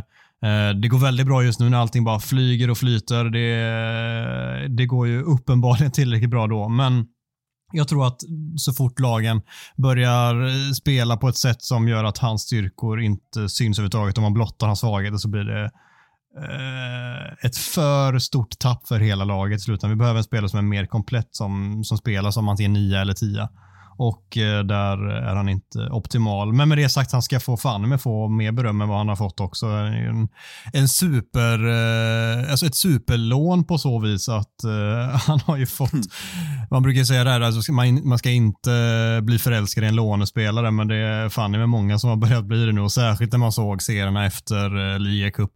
Eh, 0.45 0.81
det 0.83 0.89
går 0.89 0.99
väldigt 0.99 1.27
bra 1.27 1.45
just 1.45 1.61
nu 1.61 1.71
när 1.71 1.79
allting 1.79 2.05
bara 2.05 2.21
flyger 2.21 2.71
och 2.71 2.79
flyter. 2.79 3.25
Det, 3.25 4.77
det 4.77 4.87
går 4.87 5.07
ju 5.07 5.23
uppenbarligen 5.23 5.93
tillräckligt 5.93 6.31
bra 6.31 6.47
då, 6.47 6.69
men 6.69 7.07
jag 7.73 7.89
tror 7.89 8.07
att 8.07 8.21
så 8.57 8.73
fort 8.73 9.01
lagen 9.01 9.43
börjar 9.77 10.47
eh, 10.47 10.73
spela 10.73 11.17
på 11.17 11.29
ett 11.29 11.37
sätt 11.37 11.63
som 11.63 11.89
gör 11.89 12.05
att 12.05 12.19
hans 12.19 12.43
styrkor 12.43 13.01
inte 13.01 13.49
syns 13.49 13.79
överhuvudtaget, 13.79 14.19
om 14.19 14.23
man 14.23 14.35
blottar 14.35 14.67
hans 14.67 14.81
svagheter 14.81 15.17
så 15.17 15.29
blir 15.29 15.45
det 15.45 15.65
eh, 16.39 17.47
ett 17.47 17.57
för 17.57 18.19
stort 18.19 18.59
tapp 18.59 18.89
för 18.89 19.01
hela 19.01 19.25
laget 19.25 19.57
i 19.57 19.61
slutändan. 19.61 19.91
Vi 19.91 19.97
behöver 19.97 20.19
en 20.19 20.25
spelare 20.25 20.49
som 20.49 20.59
är 20.59 20.63
mer 20.63 20.87
komplett 20.87 21.29
som, 21.31 21.85
som 21.85 21.99
spelar 21.99 22.31
som 22.31 22.49
antingen 22.49 22.73
nia 22.73 23.01
eller 23.01 23.15
tia 23.15 23.49
och 24.01 24.37
eh, 24.37 24.65
där 24.65 25.09
är 25.09 25.37
han 25.37 25.49
inte 25.49 25.79
optimal. 25.79 26.53
Men 26.53 26.69
med 26.69 26.79
det 26.79 26.89
sagt, 26.89 27.13
han 27.13 27.23
ska 27.23 27.41
få 27.41 27.57
fan 27.57 27.89
med 27.89 28.01
få 28.01 28.29
mer 28.29 28.53
beröm 28.53 28.81
än 28.81 28.89
vad 28.89 28.99
han 28.99 29.09
har 29.09 29.17
fått 29.17 29.41
också. 29.41 29.67
En, 29.67 30.29
en 30.73 30.89
super, 30.89 31.69
eh, 31.69 32.51
alltså 32.51 32.67
ett 32.67 32.75
superlån 32.75 33.65
på 33.65 33.79
så 33.79 33.99
vis 33.99 34.29
att 34.29 34.55
uh, 34.65 35.17
han 35.27 35.41
har 35.41 35.57
ju 35.57 35.67
fått, 35.67 35.93
mm. 35.93 36.05
man 36.71 36.83
brukar 36.83 37.05
säga 37.05 37.25
det 37.25 37.31
här, 37.31 37.41
alltså 37.41 37.73
man, 37.73 38.09
man 38.09 38.19
ska 38.19 38.31
inte 38.31 38.71
bli 39.23 39.39
förälskad 39.39 39.85
i 39.85 39.87
en 39.87 39.97
lånespelare, 39.97 40.71
men 40.71 40.89
det 40.89 40.97
är 40.97 41.29
fan 41.29 41.51
med 41.51 41.69
många 41.69 41.99
som 41.99 42.11
har 42.11 42.17
börjat 42.17 42.45
bli 42.45 42.67
det 42.67 42.73
nu 42.73 42.81
och 42.81 42.93
särskilt 42.93 43.33
när 43.33 43.39
man 43.39 43.53
såg 43.53 43.83
serierna 43.83 44.27
efter 44.27 44.77
uh, 44.79 44.99
Lia 44.99 45.31
Cup 45.31 45.53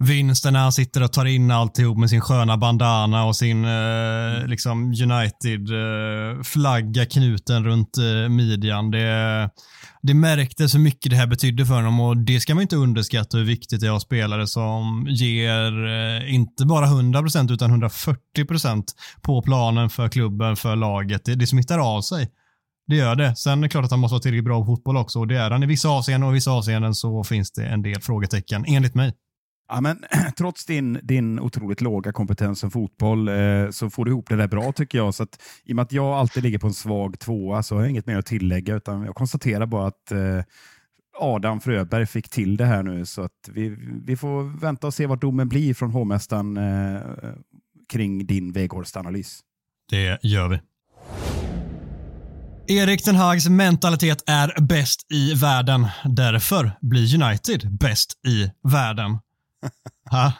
vinsten 0.00 0.52
när 0.52 0.60
han 0.60 0.72
sitter 0.72 1.02
och 1.02 1.12
tar 1.12 1.24
in 1.24 1.50
alltihop 1.50 1.98
med 1.98 2.10
sin 2.10 2.20
sköna 2.20 2.56
bandana 2.56 3.24
och 3.24 3.36
sin 3.36 3.64
eh, 3.64 4.46
liksom 4.46 4.92
United-flagga 4.92 7.02
eh, 7.02 7.08
knuten 7.08 7.64
runt 7.64 7.98
eh, 7.98 8.28
midjan. 8.28 8.90
Det, 8.90 9.50
det 10.02 10.14
märktes 10.14 10.74
hur 10.74 10.80
mycket 10.80 11.10
det 11.10 11.16
här 11.16 11.26
betydde 11.26 11.66
för 11.66 11.74
honom 11.74 12.00
och 12.00 12.16
det 12.16 12.40
ska 12.40 12.54
man 12.54 12.62
inte 12.62 12.76
underskatta 12.76 13.36
hur 13.36 13.44
viktigt 13.44 13.80
det 13.80 13.86
är 13.86 13.96
att 13.96 14.02
spelare 14.02 14.46
som 14.46 15.06
ger 15.10 15.86
eh, 15.86 16.34
inte 16.34 16.66
bara 16.66 16.86
100% 16.86 17.52
utan 17.52 17.82
140% 17.82 18.84
på 19.22 19.42
planen 19.42 19.90
för 19.90 20.08
klubben, 20.08 20.56
för 20.56 20.76
laget. 20.76 21.24
Det, 21.24 21.34
det 21.34 21.46
smittar 21.46 21.78
av 21.78 22.02
sig. 22.02 22.30
Det 22.86 22.96
gör 22.96 23.16
det. 23.16 23.36
Sen 23.36 23.58
är 23.58 23.62
det 23.62 23.68
klart 23.68 23.84
att 23.84 23.90
han 23.90 24.00
måste 24.00 24.12
vara 24.12 24.22
tillräckligt 24.22 24.44
bra 24.44 24.60
på 24.60 24.66
fotboll 24.66 24.96
också 24.96 25.18
och 25.18 25.26
det 25.26 25.36
är 25.36 25.50
han 25.50 25.62
i 25.62 25.66
vissa 25.66 25.88
avseenden 25.88 26.28
och 26.28 26.32
i 26.32 26.34
vissa 26.34 26.50
avseenden 26.50 26.94
så 26.94 27.24
finns 27.24 27.52
det 27.52 27.66
en 27.66 27.82
del 27.82 28.00
frågetecken, 28.00 28.64
enligt 28.68 28.94
mig. 28.94 29.12
Ja, 29.70 29.80
men, 29.80 30.04
trots 30.38 30.66
din, 30.66 31.00
din 31.02 31.40
otroligt 31.40 31.80
låga 31.80 32.12
kompetens 32.12 32.60
som 32.60 32.70
fotboll 32.70 33.28
eh, 33.28 33.70
så 33.70 33.90
får 33.90 34.04
du 34.04 34.10
ihop 34.10 34.28
det 34.28 34.36
där 34.36 34.48
bra 34.48 34.72
tycker 34.72 34.98
jag. 34.98 35.14
Så 35.14 35.22
att, 35.22 35.42
I 35.64 35.72
och 35.72 35.76
med 35.76 35.82
att 35.82 35.92
jag 35.92 36.06
alltid 36.06 36.42
ligger 36.42 36.58
på 36.58 36.66
en 36.66 36.74
svag 36.74 37.18
tvåa 37.18 37.62
så 37.62 37.74
har 37.74 37.82
jag 37.82 37.90
inget 37.90 38.06
mer 38.06 38.18
att 38.18 38.26
tillägga 38.26 38.76
utan 38.76 39.02
jag 39.02 39.14
konstaterar 39.14 39.66
bara 39.66 39.86
att 39.86 40.12
eh, 40.12 40.42
Adam 41.18 41.60
Fröberg 41.60 42.06
fick 42.06 42.28
till 42.28 42.56
det 42.56 42.64
här 42.64 42.82
nu 42.82 43.06
så 43.06 43.22
att 43.22 43.48
vi, 43.52 43.68
vi 44.04 44.16
får 44.16 44.60
vänta 44.60 44.86
och 44.86 44.94
se 44.94 45.06
vad 45.06 45.20
domen 45.20 45.48
blir 45.48 45.74
från 45.74 45.90
hovmästaren 45.90 46.56
eh, 46.56 47.00
kring 47.92 48.26
din 48.26 48.52
Weghorst-analys. 48.52 49.40
Det 49.90 50.18
gör 50.22 50.48
vi. 50.48 50.60
Erik 52.74 53.04
Ten 53.04 53.16
Hags 53.16 53.48
mentalitet 53.48 54.22
är 54.26 54.60
bäst 54.60 55.12
i 55.12 55.34
världen. 55.34 55.86
Därför 56.04 56.72
blir 56.80 57.22
United 57.22 57.78
bäst 57.80 58.12
i 58.26 58.50
världen 58.68 59.18
ha? 60.10 60.32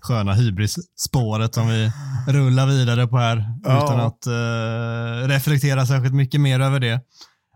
Sköna 0.00 0.34
hybris-spåret 0.34 1.54
som 1.54 1.68
vi 1.68 1.90
rullar 2.28 2.66
vidare 2.66 3.06
på 3.06 3.18
här 3.18 3.44
ja. 3.64 3.84
utan 3.84 4.00
att 4.00 4.26
uh, 4.26 5.28
reflektera 5.28 5.86
särskilt 5.86 6.14
mycket 6.14 6.40
mer 6.40 6.60
över 6.60 6.80
det. 6.80 7.00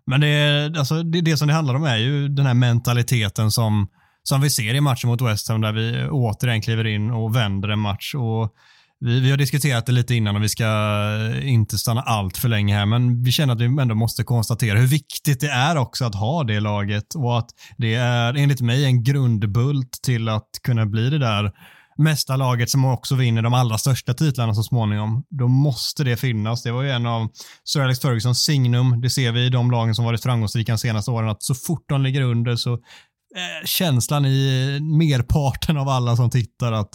Men 0.06 0.20
det, 0.20 0.74
alltså, 0.78 1.02
det, 1.02 1.20
det 1.20 1.36
som 1.36 1.48
det 1.48 1.54
handlar 1.54 1.74
om 1.74 1.84
är 1.84 1.96
ju 1.96 2.28
den 2.28 2.46
här 2.46 2.54
mentaliteten 2.54 3.50
som, 3.50 3.88
som 4.22 4.40
vi 4.40 4.50
ser 4.50 4.74
i 4.74 4.80
matchen 4.80 5.10
mot 5.10 5.22
West 5.22 5.48
Ham 5.48 5.60
där 5.60 5.72
vi 5.72 6.08
återigen 6.10 6.62
kliver 6.62 6.86
in 6.86 7.10
och 7.10 7.36
vänder 7.36 7.68
en 7.68 7.78
match. 7.78 8.14
Och 8.14 8.54
vi, 9.00 9.20
vi 9.20 9.30
har 9.30 9.38
diskuterat 9.38 9.86
det 9.86 9.92
lite 9.92 10.14
innan 10.14 10.36
och 10.36 10.42
vi 10.42 10.48
ska 10.48 10.64
eh, 10.64 11.52
inte 11.52 11.78
stanna 11.78 12.00
allt 12.00 12.36
för 12.36 12.48
länge 12.48 12.74
här, 12.74 12.86
men 12.86 13.22
vi 13.22 13.32
känner 13.32 13.54
att 13.54 13.60
vi 13.60 13.64
ändå 13.64 13.94
måste 13.94 14.24
konstatera 14.24 14.78
hur 14.78 14.86
viktigt 14.86 15.40
det 15.40 15.50
är 15.50 15.76
också 15.76 16.04
att 16.04 16.14
ha 16.14 16.44
det 16.44 16.60
laget 16.60 17.14
och 17.14 17.38
att 17.38 17.50
det 17.76 17.94
är 17.94 18.34
enligt 18.34 18.60
mig 18.60 18.84
en 18.84 19.04
grundbult 19.04 19.92
till 20.02 20.28
att 20.28 20.50
kunna 20.62 20.86
bli 20.86 21.10
det 21.10 21.18
där 21.18 21.52
mesta 21.98 22.36
laget 22.36 22.70
som 22.70 22.84
också 22.84 23.14
vinner 23.14 23.42
de 23.42 23.54
allra 23.54 23.78
största 23.78 24.14
titlarna 24.14 24.54
så 24.54 24.62
småningom. 24.62 25.24
Då 25.30 25.48
måste 25.48 26.04
det 26.04 26.16
finnas. 26.16 26.62
Det 26.62 26.72
var 26.72 26.82
ju 26.82 26.90
en 26.90 27.06
av 27.06 27.28
Sir 27.64 27.80
Alex 27.80 28.00
Fergusons 28.00 28.42
signum. 28.42 29.00
Det 29.00 29.10
ser 29.10 29.32
vi 29.32 29.46
i 29.46 29.48
de 29.48 29.70
lagen 29.70 29.94
som 29.94 30.04
varit 30.04 30.22
framgångsrika 30.22 30.72
de 30.72 30.78
senaste 30.78 31.10
åren, 31.10 31.28
att 31.28 31.42
så 31.42 31.54
fort 31.54 31.84
de 31.88 32.02
ligger 32.02 32.22
under 32.22 32.56
så 32.56 32.72
eh, 32.72 33.64
känslan 33.64 34.26
i 34.26 34.78
merparten 34.80 35.76
av 35.76 35.88
alla 35.88 36.16
som 36.16 36.30
tittar 36.30 36.72
att 36.72 36.90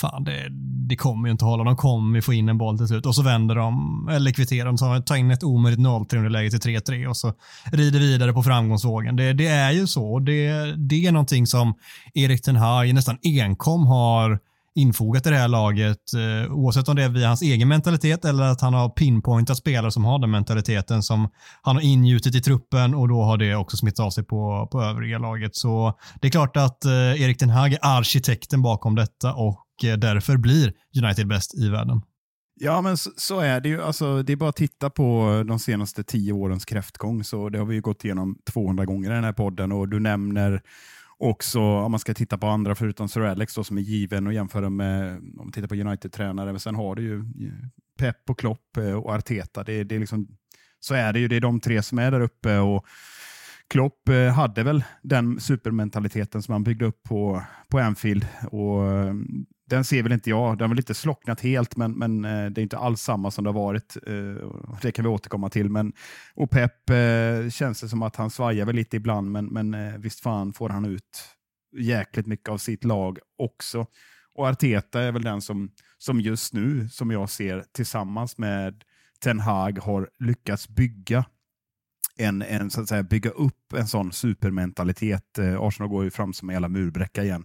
fan 0.00 0.24
det, 0.24 0.48
det 0.88 0.96
kommer 0.96 1.28
ju 1.28 1.32
inte 1.32 1.44
hålla. 1.44 1.64
De 1.64 1.76
kommer 1.76 2.16
ju 2.16 2.22
få 2.22 2.32
in 2.32 2.48
en 2.48 2.58
boll 2.58 2.78
till 2.78 2.86
slut 2.86 3.06
och 3.06 3.14
så 3.14 3.22
vänder 3.22 3.54
de, 3.54 4.08
eller 4.12 4.32
kvitterar 4.32 4.66
de, 4.66 4.78
så 4.78 5.02
tar 5.02 5.16
in 5.16 5.30
ett 5.30 5.44
omöjligt 5.44 5.80
0-3 5.80 6.16
underläge 6.16 6.50
till 6.50 6.76
3-3 6.76 7.06
och 7.06 7.16
så 7.16 7.32
rider 7.72 8.00
vidare 8.00 8.32
på 8.32 8.42
framgångsvågen. 8.42 9.16
Det, 9.16 9.32
det 9.32 9.46
är 9.46 9.70
ju 9.70 9.86
så. 9.86 10.18
Det, 10.18 10.52
det 10.76 11.06
är 11.06 11.12
någonting 11.12 11.46
som 11.46 11.74
Erik 12.14 12.42
Ten 12.42 12.56
Hag 12.56 12.94
nästan 12.94 13.18
enkom 13.22 13.86
har 13.86 14.38
infogat 14.74 15.26
i 15.26 15.30
det 15.30 15.36
här 15.36 15.48
laget, 15.48 16.14
eh, 16.14 16.52
oavsett 16.52 16.88
om 16.88 16.96
det 16.96 17.02
är 17.02 17.08
via 17.08 17.28
hans 17.28 17.42
egen 17.42 17.68
mentalitet 17.68 18.24
eller 18.24 18.44
att 18.44 18.60
han 18.60 18.74
har 18.74 18.88
pinpointat 18.88 19.56
spelare 19.56 19.90
som 19.90 20.04
har 20.04 20.18
den 20.18 20.30
mentaliteten 20.30 21.02
som 21.02 21.28
han 21.62 21.76
har 21.76 21.82
ingjutit 21.82 22.34
i 22.34 22.40
truppen 22.40 22.94
och 22.94 23.08
då 23.08 23.22
har 23.22 23.36
det 23.36 23.56
också 23.56 23.76
smittat 23.76 24.06
av 24.06 24.10
sig 24.10 24.24
på, 24.24 24.68
på 24.72 24.82
övriga 24.82 25.18
laget. 25.18 25.56
Så 25.56 25.98
det 26.20 26.28
är 26.28 26.30
klart 26.30 26.56
att 26.56 26.84
eh, 26.84 27.22
Erik 27.22 27.38
Den 27.38 27.50
Hag 27.50 27.72
är 27.72 27.78
arkitekten 27.82 28.62
bakom 28.62 28.94
detta 28.94 29.34
och 29.34 29.64
Eh, 29.84 29.96
därför 29.96 30.36
blir 30.36 30.72
United 31.02 31.26
bäst 31.26 31.54
i 31.54 31.68
världen. 31.68 32.00
Ja, 32.54 32.80
men 32.80 32.96
så, 32.96 33.10
så, 33.16 33.40
är 33.40 33.60
det 33.60 33.68
ju. 33.68 33.82
Alltså, 33.82 34.22
det 34.22 34.32
är 34.32 34.36
bara 34.36 34.50
att 34.50 34.56
titta 34.56 34.90
på 34.90 35.42
de 35.46 35.58
senaste 35.58 36.04
tio 36.04 36.32
årens 36.32 36.64
kräftgång. 36.64 37.24
Så 37.24 37.48
det 37.48 37.58
har 37.58 37.66
vi 37.66 37.74
ju 37.74 37.80
gått 37.80 38.04
igenom 38.04 38.38
200 38.52 38.84
gånger 38.84 39.10
i 39.10 39.14
den 39.14 39.24
här 39.24 39.32
podden 39.32 39.72
och 39.72 39.88
du 39.88 40.00
nämner 40.00 40.62
också, 41.18 41.60
om 41.60 41.90
man 41.90 42.00
ska 42.00 42.14
titta 42.14 42.38
på 42.38 42.46
andra 42.46 42.74
förutom 42.74 43.08
Sir 43.08 43.20
Alex 43.20 43.54
då, 43.54 43.64
som 43.64 43.78
är 43.78 43.82
given 43.82 44.26
och 44.26 44.32
jämföra 44.32 44.70
med, 44.70 45.16
om 45.16 45.32
man 45.36 45.52
tittar 45.52 45.68
på 45.68 45.74
United-tränare, 45.74 46.52
men 46.52 46.60
sen 46.60 46.74
har 46.74 46.94
du 46.94 47.02
ju 47.02 47.24
Pep 47.98 48.30
och 48.30 48.38
Klopp 48.38 48.76
eh, 48.76 48.92
och 48.92 49.14
Arteta. 49.14 49.64
Det, 49.64 49.84
det 49.84 49.94
är 49.94 49.98
liksom, 49.98 50.28
så 50.80 50.94
är 50.94 51.12
det 51.12 51.18
ju, 51.20 51.28
det 51.28 51.36
är 51.36 51.40
de 51.40 51.60
tre 51.60 51.82
som 51.82 51.98
är 51.98 52.10
där 52.10 52.20
uppe. 52.20 52.58
och 52.58 52.86
Klopp 53.68 54.08
eh, 54.08 54.32
hade 54.32 54.62
väl 54.62 54.84
den 55.02 55.40
supermentaliteten 55.40 56.42
som 56.42 56.52
han 56.52 56.64
byggde 56.64 56.86
upp 56.86 57.02
på, 57.02 57.42
på 57.68 57.78
Anfield. 57.78 58.26
Och 58.50 58.82
den 59.70 59.84
ser 59.84 60.02
väl 60.02 60.12
inte 60.12 60.30
jag. 60.30 60.58
Den 60.58 60.60
har 60.60 60.68
väl 60.68 60.78
inte 60.78 60.94
slocknat 60.94 61.40
helt, 61.40 61.76
men, 61.76 61.92
men 61.92 62.24
eh, 62.24 62.50
det 62.50 62.60
är 62.60 62.62
inte 62.62 62.78
alls 62.78 63.02
samma 63.02 63.30
som 63.30 63.44
det 63.44 63.50
har 63.50 63.54
varit. 63.54 63.96
Eh, 64.06 64.50
det 64.82 64.92
kan 64.92 65.04
vi 65.04 65.08
återkomma 65.08 65.48
till. 65.48 65.70
Men, 65.70 65.92
och 66.34 66.50
Pep 66.50 66.90
eh, 66.90 67.50
känns 67.50 67.80
det 67.80 67.88
som 67.88 68.02
att 68.02 68.16
han 68.16 68.30
svajar 68.30 68.66
väl 68.66 68.76
lite 68.76 68.96
ibland, 68.96 69.30
men, 69.30 69.46
men 69.46 70.00
visst 70.00 70.20
fan 70.20 70.52
får 70.52 70.68
han 70.68 70.84
ut 70.84 71.24
jäkligt 71.78 72.26
mycket 72.26 72.48
av 72.48 72.58
sitt 72.58 72.84
lag 72.84 73.18
också. 73.38 73.86
Och 74.34 74.46
Arteta 74.46 75.02
är 75.02 75.12
väl 75.12 75.22
den 75.22 75.42
som, 75.42 75.70
som 75.98 76.20
just 76.20 76.54
nu, 76.54 76.88
som 76.88 77.10
jag 77.10 77.30
ser, 77.30 77.64
tillsammans 77.72 78.38
med 78.38 78.84
Ten 79.22 79.40
Hag 79.40 79.78
har 79.78 80.08
lyckats 80.18 80.68
bygga 80.68 81.24
en, 82.16 82.42
en, 82.42 82.70
så 82.70 82.80
att 82.80 82.88
säga, 82.88 83.02
bygga 83.02 83.30
upp 83.30 83.72
en 83.72 83.86
sån 83.86 84.12
supermentalitet. 84.12 85.38
Eh, 85.38 85.60
Arsenal 85.60 85.90
går 85.90 86.04
ju 86.04 86.10
fram 86.10 86.32
som 86.32 86.48
en 86.48 86.54
jävla 86.54 86.68
murbräcka 86.68 87.24
igen. 87.24 87.44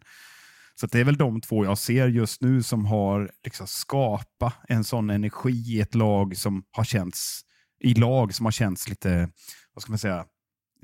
Så 0.75 0.87
det 0.87 0.99
är 0.99 1.03
väl 1.03 1.17
de 1.17 1.41
två 1.41 1.65
jag 1.65 1.77
ser 1.77 2.07
just 2.07 2.41
nu 2.41 2.63
som 2.63 2.85
har 2.85 3.31
liksom 3.43 3.67
skapat 3.67 4.53
en 4.67 4.83
sån 4.83 5.09
energi 5.09 5.75
i 5.75 5.81
ett 5.81 5.95
lag 5.95 6.37
som 6.37 6.63
har 6.71 6.83
känts 6.83 7.45
i 7.79 7.93
lag 7.93 8.33
som 8.33 8.45
har 8.45 8.51
känts 8.51 8.89
lite, 8.89 9.29
vad 9.73 9.81
ska 9.81 9.91
man 9.91 9.99
säga, 9.99 10.25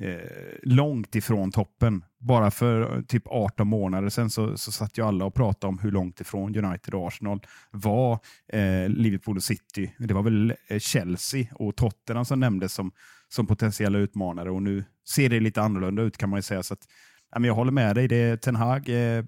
eh, 0.02 0.30
långt 0.64 1.16
ifrån 1.16 1.52
toppen. 1.52 2.04
Bara 2.20 2.52
för 2.52 3.02
typ 3.02 3.24
18 3.28 3.68
månader 3.68 4.10
sedan 4.10 4.30
så, 4.30 4.58
så 4.58 4.72
satt 4.72 4.98
ju 4.98 5.06
alla 5.06 5.26
och 5.26 5.34
pratade 5.34 5.70
om 5.70 5.80
hur 5.80 5.92
långt 5.92 6.22
ifrån 6.22 6.56
United 6.56 6.94
och 6.94 7.08
Arsenal 7.08 7.42
var 7.72 8.20
eh, 8.54 8.90
Liverpool 8.90 9.38
och 9.38 9.44
City. 9.44 9.96
Det 10.00 10.14
var 10.14 10.24
väl 10.24 10.54
eh, 10.68 10.80
Chelsea 10.80 11.46
och 11.54 11.76
Tottenham 11.76 12.26
som 12.26 12.40
nämndes 12.40 12.74
som, 12.74 12.92
som 13.28 13.48
potentiella 13.48 13.98
utmanare 13.98 14.52
och 14.52 14.64
nu 14.64 14.84
ser 15.10 15.30
det 15.30 15.40
lite 15.40 15.62
annorlunda 15.62 16.02
ut 16.02 16.18
kan 16.18 16.30
man 16.30 16.38
ju 16.38 16.44
säga. 16.44 16.64
Så 16.64 16.74
att, 16.74 16.88
jag 17.30 17.56
håller 17.56 17.72
med 17.72 17.96
dig. 17.96 18.08
Det 18.08 18.16
är 18.16 18.38
Ten 18.38 18.56
Hag 18.56 18.90
eh, 18.90 19.24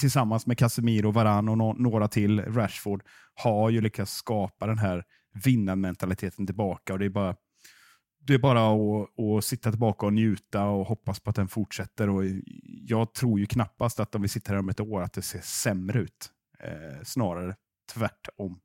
tillsammans 0.00 0.46
med 0.46 0.58
Casemiro, 0.58 1.10
Varan 1.10 1.48
och 1.48 1.58
no 1.58 1.74
några 1.78 2.08
till, 2.08 2.40
Rashford, 2.40 3.02
har 3.34 3.70
ju 3.70 3.80
lyckats 3.80 4.12
skapa 4.12 4.66
den 4.66 4.78
här 4.78 5.04
vinnarmentaliteten 5.44 6.46
tillbaka 6.46 6.92
och 6.92 6.98
det 6.98 7.04
är 7.04 7.10
bara 7.10 7.36
det 8.26 8.34
är 8.34 8.38
bara 8.38 8.68
att, 8.68 9.08
att, 9.20 9.44
sitta 9.44 9.70
tillbaka 9.70 10.06
och 10.06 10.12
njuta 10.12 10.64
och 10.64 10.86
hoppas 10.86 11.20
på 11.20 11.30
att 11.30 11.36
den 11.36 11.48
fortsätter. 11.48 12.08
Och 12.08 12.24
jag 12.64 13.14
tror 13.14 13.40
ju 13.40 13.46
knappast 13.46 14.00
att 14.00 14.14
om 14.14 14.22
vi 14.22 14.28
sitter 14.28 14.50
här 14.50 14.58
om 14.58 14.68
ett 14.68 14.80
år 14.80 15.02
att 15.02 15.12
det 15.12 15.22
ser 15.22 15.40
sämre 15.40 16.00
ut. 16.00 16.30
Eh, 16.64 17.02
snarare 17.04 17.54
tvärtom. 17.94 18.58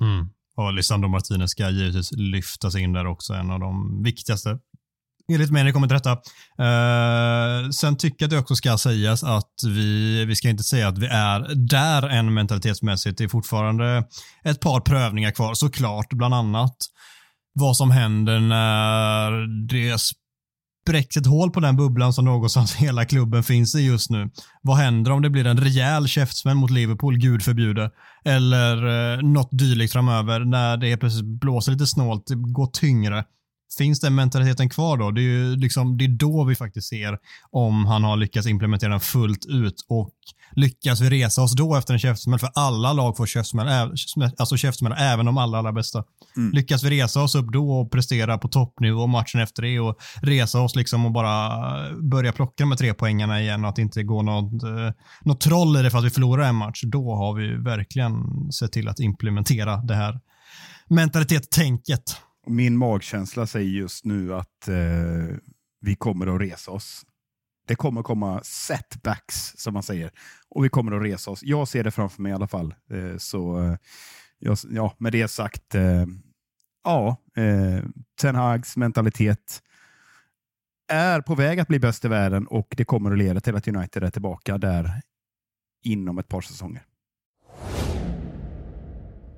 Mm. 0.00 0.28
Och 0.56 0.72
Lisandro 0.72 1.08
Martinez 1.08 1.50
ska 1.50 1.70
givetvis 1.70 2.12
lyftas 2.12 2.76
in 2.76 2.92
där 2.92 3.06
också, 3.06 3.34
en 3.34 3.50
av 3.50 3.60
de 3.60 4.02
viktigaste 4.02 4.58
enligt 5.32 5.50
mig 5.50 5.62
när 5.62 5.66
det 5.66 5.72
kommer 5.72 5.88
till 5.88 5.96
detta. 5.96 6.12
Uh, 6.12 7.70
sen 7.70 7.96
tycker 7.96 8.16
jag 8.18 8.26
att 8.26 8.30
det 8.30 8.38
också 8.38 8.54
ska 8.54 8.78
sägas 8.78 9.24
att 9.24 9.54
vi, 9.66 10.24
vi 10.24 10.36
ska 10.36 10.48
inte 10.48 10.62
säga 10.62 10.88
att 10.88 10.98
vi 10.98 11.06
är 11.06 11.54
där 11.54 12.08
än 12.08 12.34
mentalitetsmässigt. 12.34 13.18
Det 13.18 13.24
är 13.24 13.28
fortfarande 13.28 14.04
ett 14.44 14.60
par 14.60 14.80
prövningar 14.80 15.30
kvar 15.30 15.54
såklart, 15.54 16.12
bland 16.12 16.34
annat 16.34 16.76
vad 17.54 17.76
som 17.76 17.90
händer 17.90 18.40
när 18.40 19.30
det 19.68 19.98
spräcks 20.82 21.16
ett 21.16 21.26
hål 21.26 21.50
på 21.50 21.60
den 21.60 21.76
bubblan 21.76 22.12
som 22.12 22.24
någonstans 22.24 22.74
hela 22.74 23.04
klubben 23.04 23.42
finns 23.42 23.74
i 23.74 23.80
just 23.80 24.10
nu. 24.10 24.30
Vad 24.62 24.76
händer 24.76 25.10
om 25.10 25.22
det 25.22 25.30
blir 25.30 25.46
en 25.46 25.60
rejäl 25.60 26.08
käftsmäll 26.08 26.54
mot 26.54 26.70
Liverpool, 26.70 27.18
gud 27.18 27.42
förbjude, 27.42 27.90
eller 28.24 28.76
eh, 28.86 29.22
något 29.22 29.48
dylikt 29.52 29.92
framöver 29.92 30.40
när 30.40 30.76
det 30.76 30.96
plötsligt 30.96 31.40
blåser 31.40 31.72
lite 31.72 31.86
snålt, 31.86 32.26
det 32.26 32.34
går 32.34 32.66
tyngre 32.66 33.24
finns 33.78 34.00
den 34.00 34.14
mentaliteten 34.14 34.68
kvar 34.68 34.96
då? 34.96 35.10
Det 35.10 35.20
är, 35.20 35.22
ju 35.22 35.56
liksom, 35.56 35.98
det 35.98 36.04
är 36.04 36.08
då 36.08 36.44
vi 36.44 36.54
faktiskt 36.54 36.88
ser 36.88 37.18
om 37.50 37.86
han 37.86 38.04
har 38.04 38.16
lyckats 38.16 38.46
implementera 38.46 38.90
den 38.90 39.00
fullt 39.00 39.46
ut 39.46 39.84
och 39.88 40.14
lyckas 40.52 41.00
vi 41.00 41.10
resa 41.10 41.42
oss 41.42 41.56
då 41.56 41.76
efter 41.76 41.92
en 41.92 41.98
käftsmäll? 41.98 42.38
För 42.38 42.50
alla 42.54 42.92
lag 42.92 43.16
får 43.16 43.26
käftsmäll, 43.26 43.92
alltså 44.38 44.56
käftsmäll 44.56 44.94
även 44.98 45.26
de 45.26 45.38
allra, 45.38 45.58
allra 45.58 45.72
bästa. 45.72 46.04
Mm. 46.36 46.52
Lyckas 46.52 46.82
vi 46.82 46.90
resa 46.90 47.22
oss 47.22 47.34
upp 47.34 47.52
då 47.52 47.72
och 47.72 47.92
prestera 47.92 48.38
på 48.38 48.48
toppnivå 48.48 49.06
matchen 49.06 49.40
efter 49.40 49.62
det 49.62 49.80
och 49.80 49.96
resa 50.22 50.60
oss 50.60 50.76
liksom 50.76 51.06
och 51.06 51.12
bara 51.12 51.60
börja 52.10 52.32
plocka 52.32 52.66
med 52.66 52.78
tre 52.78 52.94
poängarna 52.94 53.40
igen 53.40 53.64
och 53.64 53.70
att 53.70 53.76
det 53.76 53.82
inte 53.82 54.02
går 54.02 54.22
något, 54.22 54.62
eh, 54.62 54.94
något 55.24 55.40
troll 55.40 55.76
i 55.76 55.82
det 55.82 55.90
för 55.90 55.98
att 55.98 56.04
vi 56.04 56.10
förlorar 56.10 56.48
en 56.48 56.54
match, 56.54 56.80
då 56.84 57.14
har 57.14 57.34
vi 57.34 57.56
verkligen 57.56 58.12
sett 58.52 58.72
till 58.72 58.88
att 58.88 59.00
implementera 59.00 59.76
det 59.76 59.94
här 59.94 60.20
mentalitetstänket. 60.88 62.16
Min 62.46 62.76
magkänsla 62.76 63.46
säger 63.46 63.70
just 63.70 64.04
nu 64.04 64.34
att 64.34 64.68
eh, 64.68 65.36
vi 65.80 65.94
kommer 65.94 66.34
att 66.34 66.40
resa 66.40 66.70
oss. 66.70 67.06
Det 67.66 67.74
kommer 67.74 68.02
komma 68.02 68.40
setbacks, 68.44 69.52
som 69.56 69.74
man 69.74 69.82
säger. 69.82 70.10
Och 70.48 70.64
vi 70.64 70.68
kommer 70.68 70.92
att 70.92 71.02
resa 71.02 71.30
oss. 71.30 71.42
Jag 71.42 71.68
ser 71.68 71.84
det 71.84 71.90
framför 71.90 72.22
mig 72.22 72.30
i 72.30 72.34
alla 72.34 72.48
fall. 72.48 72.74
Eh, 72.90 73.16
så 73.18 73.62
eh, 73.62 73.76
jag, 74.38 74.58
ja, 74.70 74.94
med 74.98 75.12
det 75.12 75.28
sagt, 75.28 75.74
eh, 75.74 76.06
ja, 76.84 77.16
eh, 77.36 77.84
Ten 78.20 78.34
Hags 78.34 78.76
mentalitet 78.76 79.62
är 80.88 81.20
på 81.20 81.34
väg 81.34 81.60
att 81.60 81.68
bli 81.68 81.78
bäst 81.78 82.04
i 82.04 82.08
världen 82.08 82.46
och 82.46 82.74
det 82.76 82.84
kommer 82.84 83.12
att 83.12 83.18
leda 83.18 83.40
till 83.40 83.56
att 83.56 83.68
United 83.68 84.04
är 84.04 84.10
tillbaka 84.10 84.58
där 84.58 85.02
inom 85.82 86.18
ett 86.18 86.28
par 86.28 86.40
säsonger. 86.40 86.82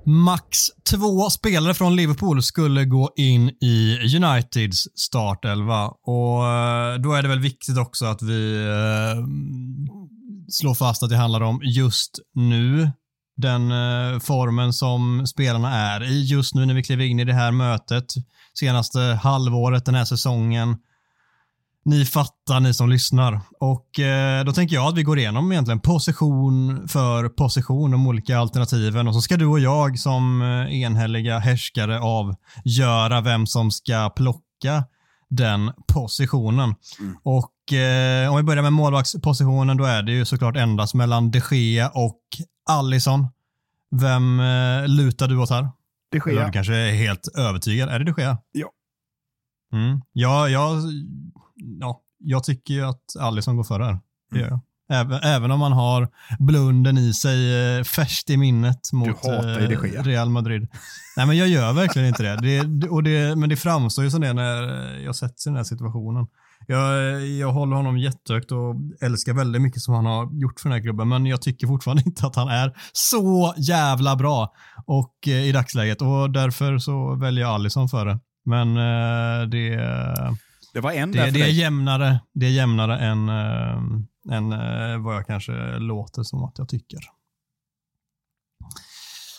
Max 0.06 0.58
två 0.90 1.30
spelare 1.30 1.74
från 1.74 1.96
Liverpool 1.96 2.42
skulle 2.42 2.84
gå 2.84 3.12
in 3.16 3.48
i 3.48 3.98
Uniteds 4.16 4.88
startelva 4.94 5.86
och 5.86 6.46
eh, 6.46 6.94
då 6.98 7.12
är 7.12 7.22
det 7.22 7.28
väl 7.28 7.40
viktigt 7.40 7.78
också 7.78 8.04
att 8.04 8.22
vi 8.22 8.66
eh, 8.66 9.24
slår 10.48 10.74
fast 10.74 11.02
att 11.02 11.10
det 11.10 11.16
handlar 11.16 11.40
om 11.40 11.60
just 11.62 12.18
nu. 12.34 12.90
Den 13.36 13.70
eh, 13.70 14.20
formen 14.20 14.72
som 14.72 15.26
spelarna 15.26 15.74
är 15.74 16.04
i 16.04 16.24
just 16.24 16.54
nu 16.54 16.66
när 16.66 16.74
vi 16.74 16.82
kliver 16.82 17.04
in 17.04 17.20
i 17.20 17.24
det 17.24 17.34
här 17.34 17.52
mötet. 17.52 18.06
Senaste 18.58 19.00
halvåret 19.00 19.84
den 19.84 19.94
här 19.94 20.04
säsongen 20.04 20.76
ni 21.84 22.04
fattar, 22.04 22.60
ni 22.60 22.74
som 22.74 22.90
lyssnar. 22.90 23.40
Och 23.60 24.00
eh, 24.00 24.44
Då 24.44 24.52
tänker 24.52 24.74
jag 24.74 24.86
att 24.86 24.98
vi 24.98 25.02
går 25.02 25.18
igenom 25.18 25.52
egentligen 25.52 25.80
position 25.80 26.88
för 26.88 27.28
position, 27.28 27.90
de 27.90 28.06
olika 28.06 28.38
alternativen. 28.38 29.08
Och 29.08 29.14
så 29.14 29.20
ska 29.20 29.36
du 29.36 29.46
och 29.46 29.60
jag 29.60 29.98
som 29.98 30.42
eh, 30.42 30.80
enhälliga 30.80 31.38
härskare 31.38 32.00
avgöra 32.00 33.20
vem 33.20 33.46
som 33.46 33.70
ska 33.70 34.10
plocka 34.16 34.84
den 35.30 35.72
positionen. 35.92 36.74
Mm. 37.00 37.16
Och 37.22 37.72
eh, 37.72 38.30
Om 38.30 38.36
vi 38.36 38.42
börjar 38.42 38.62
med 38.62 38.72
målvaktspositionen, 38.72 39.76
då 39.76 39.84
är 39.84 40.02
det 40.02 40.12
ju 40.12 40.24
såklart 40.24 40.56
endast 40.56 40.94
mellan 40.94 41.30
de 41.30 41.40
Gea 41.50 41.88
och 41.88 42.20
Allison. 42.70 43.26
Vem 44.00 44.40
eh, 44.40 44.88
lutar 44.88 45.28
du 45.28 45.36
åt 45.36 45.50
här? 45.50 45.68
De 46.10 46.18
Gea. 46.18 46.32
Eller 46.32 46.46
du 46.46 46.52
kanske 46.52 46.74
är 46.74 46.92
helt 46.92 47.28
övertygad. 47.38 47.88
Är 47.88 47.98
det 47.98 48.04
de 48.04 48.22
Gea? 48.22 48.38
Ja. 48.52 48.70
Mm. 49.72 50.00
Ja, 50.12 50.48
jag 50.48 50.82
ja, 51.80 52.00
jag 52.18 52.44
tycker 52.44 52.74
ju 52.74 52.84
att 52.84 53.16
Alisson 53.20 53.56
går 53.56 53.64
före 53.64 53.84
här. 53.84 53.98
Det 54.30 54.38
gör 54.38 54.48
jag. 54.48 54.60
Även, 54.88 55.20
även 55.22 55.50
om 55.50 55.60
man 55.60 55.72
har 55.72 56.08
blunden 56.38 56.98
i 56.98 57.12
sig 57.12 57.76
eh, 57.78 57.84
färskt 57.84 58.30
i 58.30 58.36
minnet 58.36 58.92
mot 58.92 59.24
eh, 59.24 60.02
Real 60.02 60.30
Madrid. 60.30 60.68
Nej, 61.16 61.26
men 61.26 61.36
jag 61.36 61.48
gör 61.48 61.72
verkligen 61.72 62.08
inte 62.08 62.22
det. 62.22 62.36
det, 62.66 62.88
och 62.88 63.02
det 63.02 63.36
men 63.36 63.48
det 63.48 63.56
framstår 63.56 64.04
ju 64.04 64.10
som 64.10 64.20
det 64.20 64.32
när 64.32 64.62
jag 64.98 65.16
sätts 65.16 65.46
i 65.46 65.50
den 65.50 65.56
här 65.56 65.64
situationen. 65.64 66.26
Jag, 66.66 67.20
jag 67.26 67.52
håller 67.52 67.76
honom 67.76 67.98
jättehögt 67.98 68.52
och 68.52 68.74
älskar 69.00 69.32
väldigt 69.32 69.62
mycket 69.62 69.82
som 69.82 69.94
han 69.94 70.06
har 70.06 70.40
gjort 70.40 70.60
för 70.60 70.68
den 70.68 70.78
här 70.78 70.82
klubben, 70.82 71.08
men 71.08 71.26
jag 71.26 71.42
tycker 71.42 71.66
fortfarande 71.66 72.02
inte 72.06 72.26
att 72.26 72.36
han 72.36 72.48
är 72.48 72.72
så 72.92 73.54
jävla 73.56 74.16
bra 74.16 74.52
och, 74.86 75.14
eh, 75.26 75.48
i 75.48 75.52
dagsläget 75.52 76.02
och 76.02 76.30
därför 76.30 76.78
så 76.78 77.14
väljer 77.14 77.44
jag 77.44 77.54
Alisson 77.54 77.88
före. 77.88 78.18
Men 78.44 78.76
eh, 78.76 79.48
det 79.48 79.74
det 80.74 80.80
var 80.80 80.92
en 80.92 81.12
det, 81.12 81.30
det 81.30 81.42
är 81.42 81.48
jämnare, 81.48 82.20
det 82.32 82.46
är 82.46 82.50
jämnare 82.50 82.98
än, 82.98 83.28
äh, 83.28 84.36
än 84.36 84.52
äh, 84.52 84.98
vad 84.98 85.16
jag 85.16 85.26
kanske 85.26 85.78
låter 85.78 86.22
som 86.22 86.44
att 86.44 86.58
jag 86.58 86.68
tycker. 86.68 86.98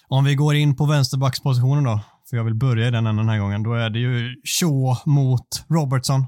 Om 0.08 0.26
vi 0.26 0.36
går 0.36 0.56
in 0.56 0.76
på 0.76 0.86
vänsterbackspositionen 0.86 1.84
då, 1.84 2.02
för 2.30 2.38
jag 2.38 2.44
vill 2.44 2.56
börja 2.56 2.88
i 2.88 2.92
den 2.92 3.08
änden 3.08 3.16
den 3.16 3.30
här 3.30 3.40
gången, 3.40 3.64
då 3.64 3.74
är 3.74 3.90
det 3.90 4.00
ju 4.00 4.36
Shaw 4.60 4.98
mot 5.06 5.66
Robertson. 5.68 6.28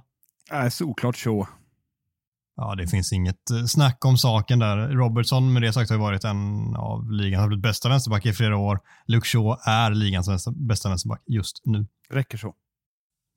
Äh, 0.51 0.69
såklart 0.69 1.15
Shaw. 1.15 1.47
Ja, 2.55 2.75
det 2.75 2.87
finns 2.87 3.13
inget 3.13 3.51
eh, 3.51 3.65
snack 3.65 4.05
om 4.05 4.17
saken 4.17 4.59
där. 4.59 4.77
Robertson 4.77 5.53
med 5.53 5.61
det 5.61 5.73
sagt 5.73 5.89
har 5.89 5.97
varit 5.97 6.23
en 6.23 6.75
av 6.75 7.11
ligans 7.11 7.61
bästa 7.61 7.89
vänsterback 7.89 8.25
i 8.25 8.33
flera 8.33 8.57
år. 8.57 8.79
Luke 9.05 9.27
Shaw 9.27 9.57
är 9.65 9.91
ligans 9.91 10.47
bästa 10.55 10.89
vänsterback 10.89 11.21
just 11.27 11.61
nu. 11.65 11.87
Räcker 12.09 12.37
så. 12.37 12.55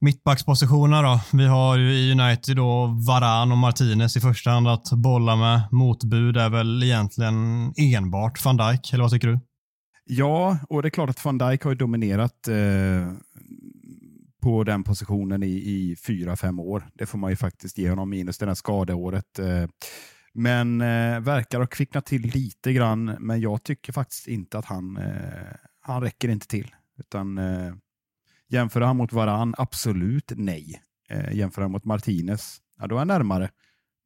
Mittbackspositionerna 0.00 1.02
då. 1.02 1.20
Vi 1.32 1.46
har 1.46 1.78
ju 1.78 1.92
i 1.92 2.12
United 2.12 2.56
då 2.56 2.86
Varan 3.06 3.52
och 3.52 3.58
Martinez 3.58 4.16
i 4.16 4.20
första 4.20 4.50
hand 4.50 4.68
att 4.68 4.90
bolla 4.92 5.36
med. 5.36 5.62
Motbud 5.70 6.36
är 6.36 6.50
väl 6.50 6.82
egentligen 6.82 7.34
enbart 7.76 8.44
van 8.44 8.56
Dijk, 8.56 8.92
eller 8.92 9.04
vad 9.04 9.12
tycker 9.12 9.28
du? 9.28 9.40
Ja, 10.04 10.58
och 10.68 10.82
det 10.82 10.88
är 10.88 10.90
klart 10.90 11.10
att 11.10 11.24
van 11.24 11.38
Dijk 11.38 11.64
har 11.64 11.74
dominerat 11.74 12.48
eh, 12.48 13.12
på 14.42 14.64
den 14.64 14.84
positionen 14.84 15.42
i, 15.42 15.52
i 15.52 15.96
fyra, 16.06 16.36
fem 16.36 16.58
år. 16.58 16.88
Det 16.94 17.06
får 17.06 17.18
man 17.18 17.30
ju 17.30 17.36
faktiskt 17.36 17.78
ge 17.78 17.90
honom, 17.90 18.10
minus 18.10 18.38
det 18.38 18.46
här 18.46 18.54
skadeåret. 18.54 19.38
Eh, 19.38 19.66
men 20.34 20.80
eh, 20.80 21.20
verkar 21.20 21.58
ha 21.60 21.66
kvicknat 21.66 22.06
till 22.06 22.22
lite 22.22 22.72
grann, 22.72 23.04
men 23.04 23.40
jag 23.40 23.62
tycker 23.62 23.92
faktiskt 23.92 24.28
inte 24.28 24.58
att 24.58 24.64
han, 24.64 24.96
eh, 24.96 25.54
han 25.80 26.02
räcker 26.02 26.28
inte 26.28 26.46
till. 26.46 26.74
Utan 26.98 27.38
eh, 27.38 27.74
Jämför 28.50 28.80
han 28.80 28.96
mot 28.96 29.12
Varan? 29.12 29.54
Absolut 29.58 30.32
nej. 30.36 30.82
Eh, 31.08 31.32
jämför 31.32 31.62
han 31.62 31.70
mot 31.70 31.84
Martinez? 31.84 32.58
Ja, 32.80 32.86
då 32.86 32.94
är 32.94 32.98
han 32.98 33.08
närmare. 33.08 33.50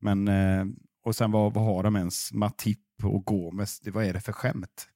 Men, 0.00 0.28
eh, 0.28 0.64
och 1.04 1.16
sen 1.16 1.30
vad, 1.30 1.54
vad 1.54 1.64
har 1.64 1.82
de 1.82 1.96
ens? 1.96 2.32
Matip 2.32 2.78
och 3.02 3.24
Gomes, 3.24 3.80
det, 3.80 3.90
vad 3.90 4.04
är 4.04 4.12
det 4.12 4.20
för 4.20 4.32
skämt? 4.32 4.88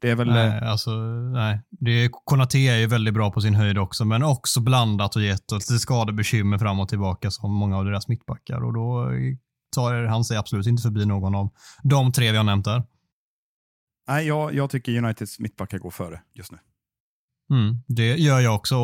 Det 0.00 0.10
är 0.10 0.16
väl... 0.16 0.28
Nej, 0.28 0.48
eh, 0.48 0.70
alltså, 0.70 0.90
nej. 1.32 1.60
Det 1.70 2.08
Konate 2.24 2.58
är 2.58 2.76
ju 2.76 2.86
väldigt 2.86 3.14
bra 3.14 3.30
på 3.30 3.40
sin 3.40 3.54
höjd 3.54 3.78
också, 3.78 4.04
men 4.04 4.22
också 4.22 4.60
blandat 4.60 5.16
och 5.16 5.22
gett 5.22 5.52
och 5.52 5.58
lite 5.58 5.78
skadebekymmer 5.78 6.58
fram 6.58 6.80
och 6.80 6.88
tillbaka 6.88 7.30
som 7.30 7.52
många 7.52 7.78
av 7.78 7.84
deras 7.84 8.08
mittbackar. 8.08 8.64
Och 8.64 8.72
då 8.72 9.10
tar 9.74 10.04
han 10.04 10.24
sig 10.24 10.36
absolut 10.36 10.66
inte 10.66 10.82
förbi 10.82 11.06
någon 11.06 11.34
av 11.34 11.50
de 11.82 12.12
tre 12.12 12.30
vi 12.30 12.36
har 12.36 12.44
nämnt 12.44 12.64
där. 12.64 12.82
Nej, 14.08 14.26
jag, 14.26 14.54
jag 14.54 14.70
tycker 14.70 14.98
Uniteds 15.04 15.38
mittbackar 15.38 15.78
går 15.78 15.90
före 15.90 16.20
just 16.34 16.52
nu. 16.52 16.58
Mm, 17.50 17.82
det 17.88 18.16
gör 18.16 18.40
jag 18.40 18.54
också. 18.54 18.76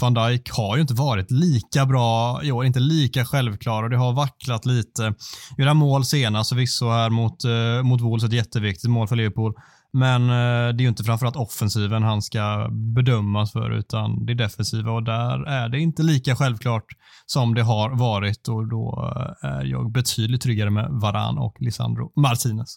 Van 0.00 0.14
Dijk 0.14 0.50
har 0.50 0.76
ju 0.76 0.82
inte 0.82 0.94
varit 0.94 1.30
lika 1.30 1.86
bra 1.86 2.40
i 2.42 2.52
år, 2.52 2.64
inte 2.64 2.80
lika 2.80 3.24
självklar 3.24 3.82
och 3.82 3.90
det 3.90 3.96
har 3.96 4.12
vacklat 4.12 4.66
lite. 4.66 5.14
Göra 5.58 5.74
mål 5.74 6.04
senast 6.04 6.48
förvisso 6.48 6.88
här 6.88 7.10
mot, 7.10 7.44
eh, 7.44 7.82
mot 7.82 8.00
Wolves, 8.00 8.24
ett 8.24 8.32
jätteviktigt 8.32 8.90
mål 8.90 9.08
för 9.08 9.16
Liverpool. 9.16 9.54
Men 9.92 10.22
eh, 10.22 10.74
det 10.74 10.80
är 10.80 10.84
ju 10.84 10.88
inte 10.88 11.04
framförallt 11.04 11.36
offensiven 11.36 12.02
han 12.02 12.22
ska 12.22 12.68
bedömas 12.70 13.52
för, 13.52 13.70
utan 13.70 14.26
det 14.26 14.34
defensiva 14.34 14.92
och 14.92 15.02
där 15.02 15.44
är 15.48 15.68
det 15.68 15.80
inte 15.80 16.02
lika 16.02 16.36
självklart 16.36 16.86
som 17.26 17.54
det 17.54 17.62
har 17.62 17.98
varit 17.98 18.48
och 18.48 18.68
då 18.68 19.12
eh, 19.16 19.50
är 19.50 19.64
jag 19.64 19.92
betydligt 19.92 20.40
tryggare 20.40 20.70
med 20.70 20.88
Varan 20.90 21.38
och 21.38 21.56
Lisandro 21.60 22.12
Martinez. 22.16 22.76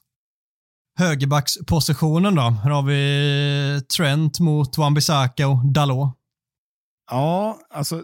Högerbackspositionen 0.99 2.35
då? 2.35 2.41
Här 2.41 2.69
har 2.69 2.83
vi 2.83 3.81
Trent 3.97 4.39
mot 4.39 4.77
Wan-Bissaka 4.77 5.45
och 5.45 5.65
Dalot. 5.65 6.17
Ja, 7.11 7.59
alltså 7.69 8.03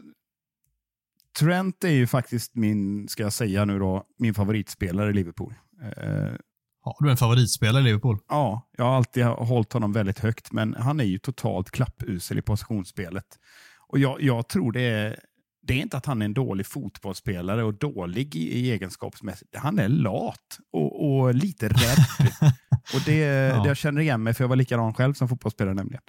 Trent 1.39 1.83
är 1.83 1.91
ju 1.91 2.07
faktiskt 2.07 2.55
min, 2.55 3.07
ska 3.07 3.23
jag 3.23 3.33
säga 3.33 3.65
nu 3.65 3.79
då, 3.79 4.03
min 4.17 4.33
favoritspelare 4.33 5.09
i 5.09 5.13
Liverpool. 5.13 5.53
Eh, 5.81 6.31
har 6.81 7.03
du 7.03 7.11
en 7.11 7.17
favoritspelare 7.17 7.81
i 7.81 7.85
Liverpool? 7.85 8.19
Ja, 8.29 8.69
jag 8.77 8.85
har 8.85 8.95
alltid 8.95 9.25
hållit 9.25 9.73
honom 9.73 9.93
väldigt 9.93 10.19
högt, 10.19 10.51
men 10.51 10.73
han 10.73 10.99
är 10.99 11.03
ju 11.03 11.19
totalt 11.19 11.71
klappusel 11.71 12.37
i 12.37 12.41
positionsspelet. 12.41 13.39
Och 13.87 13.99
jag, 13.99 14.21
jag 14.21 14.47
tror 14.47 14.71
det 14.71 14.81
är 14.81 15.19
det 15.67 15.73
är 15.73 15.77
inte 15.77 15.97
att 15.97 16.05
han 16.05 16.21
är 16.21 16.25
en 16.25 16.33
dålig 16.33 16.65
fotbollsspelare 16.65 17.63
och 17.63 17.73
dålig 17.73 18.35
i, 18.35 18.59
i 18.59 18.71
egenskapsmässigt. 18.71 19.55
Han 19.55 19.79
är 19.79 19.87
lat 19.87 20.59
och, 20.73 21.19
och 21.19 21.35
lite 21.35 21.67
rädd. 21.67 21.97
och 22.93 23.01
det, 23.05 23.17
ja. 23.17 23.63
det 23.63 23.67
jag 23.67 23.77
känner 23.77 24.01
igen 24.01 24.23
mig, 24.23 24.33
för 24.33 24.43
jag 24.43 24.49
var 24.49 24.55
likadan 24.55 24.93
själv 24.93 25.13
som 25.13 25.29
fotbollsspelare 25.29 25.73
nämligen. 25.73 26.01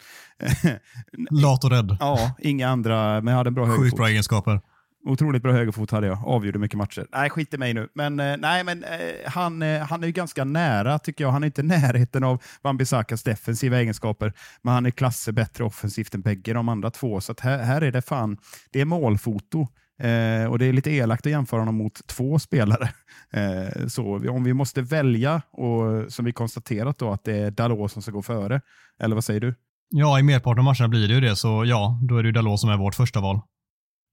lat 1.30 1.64
och 1.64 1.70
rädd. 1.70 1.96
Ja, 2.00 2.34
inga 2.38 2.68
andra, 2.68 3.20
men 3.20 3.26
jag 3.26 3.38
hade 3.38 3.48
en 3.48 3.54
bra 3.54 3.64
högerfot. 3.64 3.84
Sjukt 3.84 3.96
bra 3.96 4.08
egenskaper. 4.08 4.60
Otroligt 5.06 5.42
bra 5.42 5.52
högerfot 5.52 5.90
hade 5.90 6.06
jag. 6.06 6.18
Avgjorde 6.24 6.58
mycket 6.58 6.78
matcher. 6.78 7.06
Nej, 7.12 7.30
skit 7.30 7.54
i 7.54 7.58
mig 7.58 7.74
nu. 7.74 7.88
Men, 7.94 8.20
eh, 8.20 8.36
nej, 8.38 8.64
men 8.64 8.84
eh, 8.84 8.90
han, 9.26 9.62
eh, 9.62 9.80
han 9.80 10.02
är 10.02 10.06
ju 10.06 10.12
ganska 10.12 10.44
nära, 10.44 10.98
tycker 10.98 11.24
jag. 11.24 11.30
Han 11.30 11.42
är 11.42 11.46
inte 11.46 11.60
i 11.60 11.64
närheten 11.64 12.24
av 12.24 12.42
Wan-Bissakas 12.62 13.24
defensiva 13.24 13.78
egenskaper, 13.78 14.32
men 14.62 14.74
han 14.74 14.86
är 14.86 14.90
klasser 14.90 15.32
bättre 15.32 15.64
offensivt 15.64 16.14
än 16.14 16.20
bägge 16.20 16.52
de 16.52 16.68
andra 16.68 16.90
två. 16.90 17.20
Så 17.20 17.34
här, 17.40 17.58
här 17.58 17.82
är 17.82 17.92
det 17.92 18.02
fan, 18.02 18.38
det 18.72 18.80
är 18.80 18.84
målfoto. 18.84 19.66
Eh, 19.98 20.50
och 20.50 20.58
Det 20.58 20.66
är 20.66 20.72
lite 20.72 20.90
elakt 20.90 21.26
att 21.26 21.32
jämföra 21.32 21.60
honom 21.60 21.74
mot 21.74 22.06
två 22.06 22.38
spelare. 22.38 22.88
Eh, 23.32 23.86
så 23.86 24.30
Om 24.30 24.44
vi 24.44 24.52
måste 24.52 24.82
välja, 24.82 25.42
och 25.50 26.12
som 26.12 26.24
vi 26.24 26.32
konstaterat, 26.32 26.98
då, 26.98 27.12
att 27.12 27.24
det 27.24 27.38
är 27.38 27.50
Dalot 27.50 27.92
som 27.92 28.02
ska 28.02 28.10
gå 28.10 28.22
före. 28.22 28.60
Eller 29.00 29.14
vad 29.14 29.24
säger 29.24 29.40
du? 29.40 29.54
Ja, 29.88 30.18
i 30.18 30.22
merparten 30.22 30.58
av 30.58 30.64
matcherna 30.64 30.88
blir 30.88 31.08
det 31.08 31.14
ju 31.14 31.20
det, 31.20 31.36
så 31.36 31.64
ja, 31.66 32.00
då 32.02 32.16
är 32.16 32.22
det 32.22 32.26
ju 32.26 32.32
Dalot 32.32 32.60
som 32.60 32.70
är 32.70 32.76
vårt 32.76 32.94
första 32.94 33.20
val. 33.20 33.40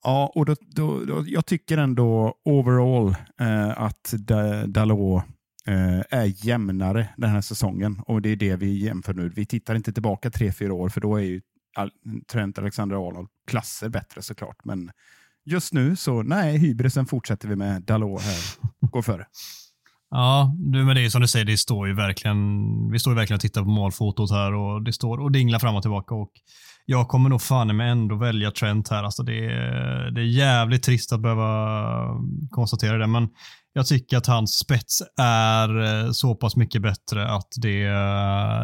Ja, 0.04 0.32
och 0.36 0.46
då, 0.46 0.56
då, 0.62 1.06
då, 1.06 1.24
jag 1.28 1.46
tycker 1.46 1.78
ändå 1.78 2.36
overall 2.46 3.16
eh, 3.40 3.82
att 3.82 4.14
Dalot 4.68 5.24
eh, 5.68 6.00
är 6.20 6.46
jämnare 6.46 7.10
den 7.18 7.30
här 7.30 7.42
säsongen 7.42 8.02
och 8.08 8.22
det 8.22 8.30
är 8.30 8.36
det 8.36 8.56
vi 8.56 8.86
jämför 8.86 9.14
nu. 9.14 9.30
Vi 9.30 9.46
tittar 9.46 9.76
inte 9.76 9.94
tillbaka 9.94 10.32
tre, 10.32 10.52
fyra 10.52 10.74
år 10.74 10.90
för 10.90 11.02
då 11.02 11.16
är 11.16 11.24
ju 11.24 11.42
Trent 12.32 12.58
Alexander-Arnold 12.58 13.28
klasser 13.48 13.90
bättre 13.90 14.22
såklart. 14.22 14.58
Men 14.64 14.92
just 15.46 15.74
nu 15.74 15.96
så 15.96 16.24
nej, 16.24 16.58
hybrisen 16.58 17.06
fortsätter 17.06 17.48
vi 17.48 17.56
med. 17.56 17.82
Dalot 17.82 18.22
här 18.22 18.40
går 18.92 19.02
före. 19.02 19.26
Ja, 20.10 20.56
men 20.60 20.96
det 20.96 21.06
är 21.06 21.10
som 21.10 21.22
du 21.22 21.28
säger, 21.28 21.46
det 21.46 21.58
står 21.58 21.88
ju 21.88 21.94
verkligen, 21.94 22.38
vi 22.92 23.00
står 23.00 23.14
ju 23.14 23.18
verkligen 23.18 23.36
och 23.36 23.42
tittar 23.42 23.62
på 23.62 23.70
målfotot 23.70 24.32
här 24.32 24.54
och 24.54 24.84
det 24.84 24.94
står 24.94 25.18
och 25.18 25.32
dinglar 25.32 25.60
fram 25.60 25.76
och 25.76 25.82
tillbaka. 25.82 26.16
Och 26.16 26.32
jag 26.86 27.08
kommer 27.08 27.30
nog 27.30 27.42
fan 27.42 27.78
med 27.78 27.92
ändå 27.92 28.16
välja 28.16 28.52
Trent 28.52 28.90
här. 28.90 29.04
Alltså 29.04 29.24
det, 29.24 29.46
är, 29.46 30.12
det 30.12 30.22
är 30.22 30.26
jävligt 30.26 30.84
trist 30.84 31.14
att 31.14 31.22
behöva 31.22 32.08
konstatera 32.50 32.98
det, 32.98 33.08
men 33.08 33.30
jag 33.74 33.88
tycker 33.88 34.18
att 34.18 34.28
hans 34.28 34.58
spets 34.58 35.02
är 35.18 35.84
eh, 35.84 36.12
så 36.12 36.36
pass 36.36 36.56
mycket 36.56 36.82
bättre 36.82 37.32
att 37.32 37.48
det, 37.62 37.88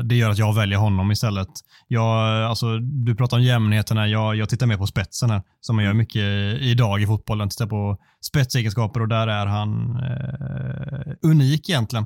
det 0.04 0.16
gör 0.16 0.30
att 0.30 0.38
jag 0.38 0.56
väljer 0.56 0.80
honom 0.80 1.12
istället. 1.12 1.48
Jag, 1.88 2.44
alltså, 2.44 2.78
du 2.80 3.16
pratar 3.16 3.38
om 3.38 3.44
jämnheten 3.44 3.98
här. 3.98 4.06
Jag, 4.06 4.36
jag 4.36 4.50
tittar 4.50 4.68
mer 4.68 4.78
på 4.78 4.88
spetsen 4.88 5.30
här, 5.30 5.42
som 5.62 5.76
man 5.76 5.86
gör 5.86 5.94
mycket 5.94 6.24
idag 6.62 7.02
i 7.02 7.06
fotbollen. 7.06 7.50
Tittar 7.50 7.68
på 7.68 7.98
spetsegenskaper 8.28 9.02
och 9.02 9.08
där 9.08 9.28
är 9.28 9.46
han 9.46 9.96
eh, 9.96 11.14
unik 11.22 11.70
egentligen 11.70 12.06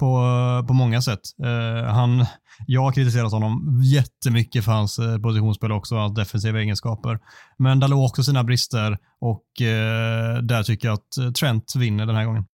på, 0.00 0.24
på 0.68 0.74
många 0.74 1.02
sätt. 1.02 1.20
Uh, 1.44 1.84
han, 1.84 2.26
jag 2.66 2.82
har 2.82 2.92
kritiserat 2.92 3.32
honom 3.32 3.82
jättemycket 3.84 4.64
för 4.64 4.72
hans 4.72 4.98
uh, 4.98 5.18
positionsspel 5.18 5.72
också, 5.72 5.96
hans 5.96 6.14
defensiva 6.14 6.60
egenskaper. 6.60 7.18
Men 7.58 7.80
Dalot 7.80 7.98
har 7.98 8.06
också 8.06 8.22
sina 8.22 8.44
brister 8.44 8.98
och 9.20 9.44
uh, 9.60 10.42
där 10.42 10.62
tycker 10.62 10.88
jag 10.88 10.94
att 10.94 11.34
Trent 11.34 11.76
vinner 11.76 12.06
den 12.06 12.16
här 12.16 12.24
gången. 12.24 12.44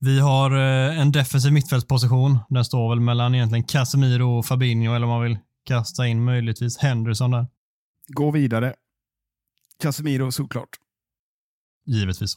Vi 0.00 0.20
har 0.20 0.50
en 0.50 1.12
defensiv 1.12 1.52
mittfältsposition. 1.52 2.38
Den 2.48 2.64
står 2.64 2.90
väl 2.90 3.00
mellan 3.00 3.34
egentligen 3.34 3.64
Casemiro 3.64 4.38
och 4.38 4.46
Fabinho 4.46 4.94
eller 4.94 5.06
om 5.06 5.12
man 5.12 5.22
vill 5.22 5.38
kasta 5.64 6.06
in 6.06 6.24
möjligtvis 6.24 6.78
Henderson 6.78 7.30
där. 7.30 7.46
Gå 8.08 8.30
vidare. 8.30 8.74
Casemiro 9.82 10.32
såklart. 10.32 10.68
Givetvis 11.86 12.36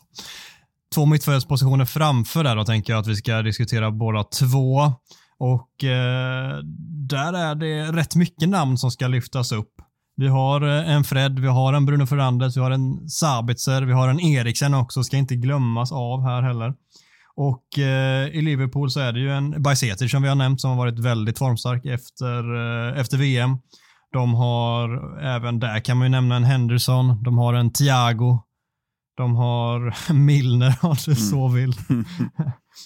två 0.93 1.05
mittfältspositioner 1.05 1.85
framför 1.85 2.43
där 2.43 2.55
då 2.55 2.65
tänker 2.65 2.93
jag 2.93 2.99
att 2.99 3.07
vi 3.07 3.15
ska 3.15 3.41
diskutera 3.41 3.91
båda 3.91 4.23
två. 4.23 4.93
Och 5.37 5.83
eh, 5.83 6.59
där 7.09 7.33
är 7.33 7.55
det 7.55 7.91
rätt 7.91 8.15
mycket 8.15 8.49
namn 8.49 8.77
som 8.77 8.91
ska 8.91 9.07
lyftas 9.07 9.51
upp. 9.51 9.71
Vi 10.15 10.27
har 10.27 10.61
eh, 10.61 10.89
en 10.89 11.03
Fred, 11.03 11.39
vi 11.39 11.47
har 11.47 11.73
en 11.73 11.85
Bruno 11.85 12.05
Fernandes, 12.05 12.57
vi 12.57 12.61
har 12.61 12.71
en 12.71 13.09
Sabitzer, 13.09 13.81
vi 13.81 13.93
har 13.93 14.09
en 14.09 14.19
Eriksen 14.19 14.73
också, 14.73 15.03
ska 15.03 15.17
inte 15.17 15.35
glömmas 15.35 15.91
av 15.91 16.23
här 16.23 16.41
heller. 16.41 16.73
Och 17.35 17.79
eh, 17.79 18.27
i 18.27 18.41
Liverpool 18.41 18.91
så 18.91 18.99
är 18.99 19.13
det 19.13 19.19
ju 19.19 19.31
en 19.31 19.61
Bajsetic 19.61 20.11
som 20.11 20.21
vi 20.21 20.29
har 20.29 20.35
nämnt 20.35 20.61
som 20.61 20.69
har 20.69 20.77
varit 20.77 20.99
väldigt 20.99 21.37
formstark 21.37 21.85
efter, 21.85 22.55
eh, 22.55 22.99
efter 22.99 23.17
VM. 23.17 23.57
De 24.13 24.33
har, 24.33 25.17
även 25.21 25.59
där 25.59 25.79
kan 25.79 25.97
man 25.97 26.05
ju 26.05 26.11
nämna 26.11 26.35
en 26.35 26.43
Henderson, 26.43 27.23
de 27.23 27.37
har 27.37 27.53
en 27.53 27.73
Thiago, 27.73 28.39
de 29.15 29.35
har 29.35 30.13
Milner 30.13 30.79
om 30.81 30.95
du 31.05 31.15
så 31.15 31.47
mm. 31.47 31.55
vill. 31.55 31.73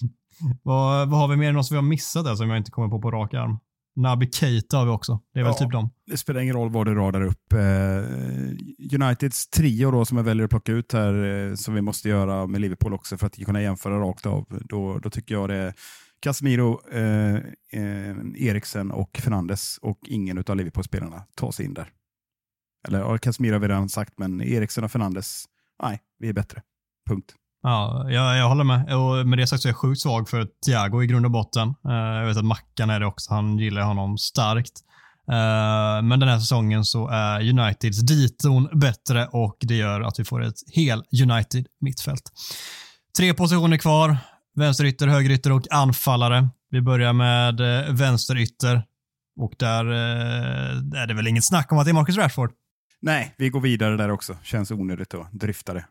vad, 0.63 1.09
vad 1.09 1.19
har 1.19 1.27
vi 1.27 1.35
mer? 1.35 1.51
Något 1.51 1.65
som 1.65 1.75
vi 1.75 1.77
har 1.77 1.89
missat 1.89 2.25
där 2.25 2.35
som 2.35 2.49
jag 2.49 2.57
inte 2.57 2.71
kommer 2.71 2.87
på 2.87 3.01
på 3.01 3.11
rak 3.11 3.33
arm? 3.33 3.59
Naby 3.95 4.29
Keita 4.31 4.77
har 4.77 4.85
vi 4.85 4.91
också. 4.91 5.19
Det 5.33 5.39
är 5.39 5.43
väl 5.43 5.53
typ 5.53 5.71
dem. 5.71 5.89
Det 6.05 6.17
spelar 6.17 6.41
ingen 6.41 6.55
roll 6.55 6.69
vad 6.69 6.85
du 6.87 6.95
radar 6.95 7.21
upp. 7.21 7.53
Eh, 7.53 9.01
Uniteds 9.01 9.49
trio 9.49 9.91
då 9.91 10.05
som 10.05 10.17
jag 10.17 10.23
väljer 10.23 10.43
att 10.43 10.49
plocka 10.49 10.71
ut 10.71 10.93
här, 10.93 11.25
eh, 11.25 11.55
som 11.55 11.73
vi 11.73 11.81
måste 11.81 12.09
göra 12.09 12.47
med 12.47 12.61
Liverpool 12.61 12.93
också 12.93 13.17
för 13.17 13.27
att 13.27 13.45
kunna 13.45 13.61
jämföra 13.61 13.99
rakt 13.99 14.25
av. 14.25 14.45
Då, 14.69 14.99
då 14.99 15.09
tycker 15.09 15.35
jag 15.35 15.49
det 15.49 15.55
är 15.55 15.73
Casemiro, 16.19 16.81
eh, 16.91 17.35
eh, 17.71 18.15
Eriksen 18.35 18.91
och 18.91 19.17
Fernandes 19.23 19.77
och 19.77 19.99
ingen 20.07 20.43
av 20.47 20.55
Liverpool-spelarna 20.55 21.23
tar 21.35 21.51
sig 21.51 21.65
in 21.65 21.73
där. 21.73 21.89
Eller 22.87 23.17
Casemiro 23.17 23.53
har 23.53 23.59
vi 23.59 23.67
redan 23.67 23.89
sagt, 23.89 24.13
men 24.17 24.41
Eriksen 24.41 24.83
och 24.83 24.91
Fernandes 24.91 25.45
nej, 25.83 26.01
vi 26.19 26.29
är 26.29 26.33
bättre. 26.33 26.61
Punkt. 27.09 27.33
Ja, 27.63 28.05
jag, 28.09 28.37
jag 28.37 28.49
håller 28.49 28.63
med. 28.63 28.95
Och 28.95 29.27
med 29.27 29.39
det 29.39 29.47
sagt 29.47 29.61
så 29.61 29.67
är 29.67 29.69
jag 29.69 29.77
sjukt 29.77 30.01
svag 30.01 30.29
för 30.29 30.47
Thiago 30.65 31.03
i 31.03 31.07
grund 31.07 31.25
och 31.25 31.31
botten. 31.31 31.67
Uh, 31.67 31.93
jag 31.93 32.25
vet 32.25 32.37
att 32.37 32.45
Mackan 32.45 32.89
är 32.89 32.99
det 32.99 33.05
också. 33.05 33.33
Han 33.33 33.57
gillar 33.57 33.81
honom 33.81 34.17
starkt. 34.17 34.73
Uh, 35.31 36.07
men 36.07 36.19
den 36.19 36.29
här 36.29 36.39
säsongen 36.39 36.85
så 36.85 37.07
är 37.07 37.49
Uniteds 37.49 38.01
diton 38.01 38.79
bättre 38.79 39.27
och 39.31 39.57
det 39.59 39.75
gör 39.75 40.01
att 40.01 40.19
vi 40.19 40.25
får 40.25 40.43
ett 40.43 40.55
hel 40.71 41.03
United 41.23 41.65
mittfält. 41.81 42.31
Tre 43.17 43.33
positioner 43.33 43.77
kvar. 43.77 44.17
Vänsterytter, 44.55 45.07
högerytter 45.07 45.51
och 45.51 45.71
anfallare. 45.71 46.49
Vi 46.69 46.81
börjar 46.81 47.13
med 47.13 47.61
uh, 47.61 47.95
vänsterytter 47.95 48.83
och 49.39 49.53
där 49.59 49.85
är 49.85 51.07
det 51.07 51.13
väl 51.13 51.27
inget 51.27 51.47
snack 51.47 51.71
om 51.71 51.77
att 51.77 51.85
det 51.85 51.91
är 51.91 51.93
Marcus 51.93 52.17
Rashford. 52.17 52.51
Nej, 53.01 53.33
vi 53.37 53.49
går 53.49 53.61
vidare 53.61 53.97
där 53.97 54.09
också. 54.11 54.37
Känns 54.43 54.71
onödigt 54.71 55.13
att 55.13 55.31
dryfta 55.31 55.73
det. 55.73 55.85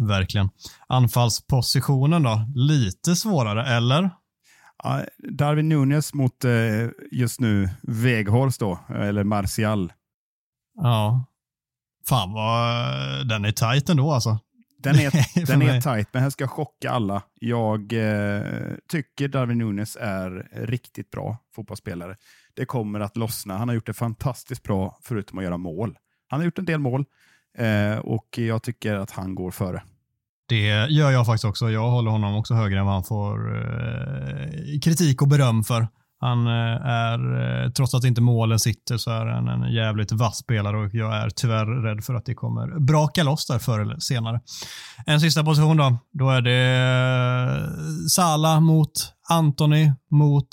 Verkligen. 0.00 0.50
Anfallspositionen 0.86 2.22
då? 2.22 2.44
Lite 2.54 3.16
svårare, 3.16 3.76
eller? 3.76 4.10
Ja, 4.82 5.04
Darwin 5.18 5.68
Nunez 5.68 6.14
mot 6.14 6.44
eh, 6.44 6.88
just 7.10 7.40
nu 7.40 7.68
Weghorst 7.82 8.60
då, 8.60 8.78
eller 8.88 9.24
Martial. 9.24 9.92
Ja. 10.76 11.26
Fan 12.08 12.32
vad 12.32 13.28
den 13.28 13.44
är 13.44 13.52
tight 13.52 13.88
ändå 13.88 14.12
alltså. 14.12 14.38
Den 14.78 14.94
är, 14.94 15.46
den 15.46 15.62
är 15.62 15.80
tight, 15.80 16.08
men 16.12 16.22
här 16.22 16.30
ska 16.30 16.44
jag 16.44 16.50
chocka 16.50 16.90
alla. 16.90 17.22
Jag 17.34 17.92
eh, 17.92 18.42
tycker 18.88 19.28
Darwin 19.28 19.58
Nunes 19.58 19.96
är 20.00 20.48
riktigt 20.52 21.10
bra 21.10 21.36
fotbollsspelare. 21.54 22.16
Det 22.54 22.64
kommer 22.64 23.00
att 23.00 23.16
lossna. 23.16 23.58
Han 23.58 23.68
har 23.68 23.74
gjort 23.74 23.86
det 23.86 23.92
fantastiskt 23.92 24.62
bra, 24.62 24.98
förutom 25.02 25.38
att 25.38 25.44
göra 25.44 25.56
mål. 25.56 25.98
Han 26.30 26.40
har 26.40 26.44
gjort 26.44 26.58
en 26.58 26.64
del 26.64 26.80
mål 26.80 27.04
eh, 27.58 27.98
och 27.98 28.38
jag 28.38 28.62
tycker 28.62 28.94
att 28.94 29.10
han 29.10 29.34
går 29.34 29.50
före. 29.50 29.82
Det 30.48 30.86
gör 30.90 31.10
jag 31.10 31.26
faktiskt 31.26 31.44
också. 31.44 31.70
Jag 31.70 31.90
håller 31.90 32.10
honom 32.10 32.36
också 32.36 32.54
högre 32.54 32.78
än 32.78 32.84
vad 32.86 32.94
han 32.94 33.04
får 33.04 33.56
eh, 33.56 34.80
kritik 34.80 35.22
och 35.22 35.28
beröm 35.28 35.64
för. 35.64 35.88
Han 36.20 36.46
eh, 36.46 36.86
är, 36.86 37.64
eh, 37.64 37.70
trots 37.70 37.94
att 37.94 38.04
inte 38.04 38.20
målen 38.20 38.58
sitter, 38.58 38.96
så 38.96 39.10
är 39.10 39.26
han 39.26 39.48
en 39.48 39.72
jävligt 39.72 40.12
vass 40.12 40.38
spelare 40.38 40.76
och 40.76 40.94
jag 40.94 41.16
är 41.16 41.30
tyvärr 41.30 41.66
rädd 41.66 42.04
för 42.04 42.14
att 42.14 42.24
det 42.24 42.34
kommer 42.34 42.80
braka 42.80 43.22
loss 43.22 43.46
där 43.46 43.58
förr 43.58 43.80
eller 43.80 43.98
senare. 43.98 44.40
En 45.06 45.20
sista 45.20 45.44
position 45.44 45.76
då. 45.76 45.98
Då 46.12 46.30
är 46.30 46.40
det 46.42 46.60
eh, 47.50 48.06
Sala 48.08 48.60
mot 48.60 48.92
Anthony 49.28 49.92
mot 50.10 50.48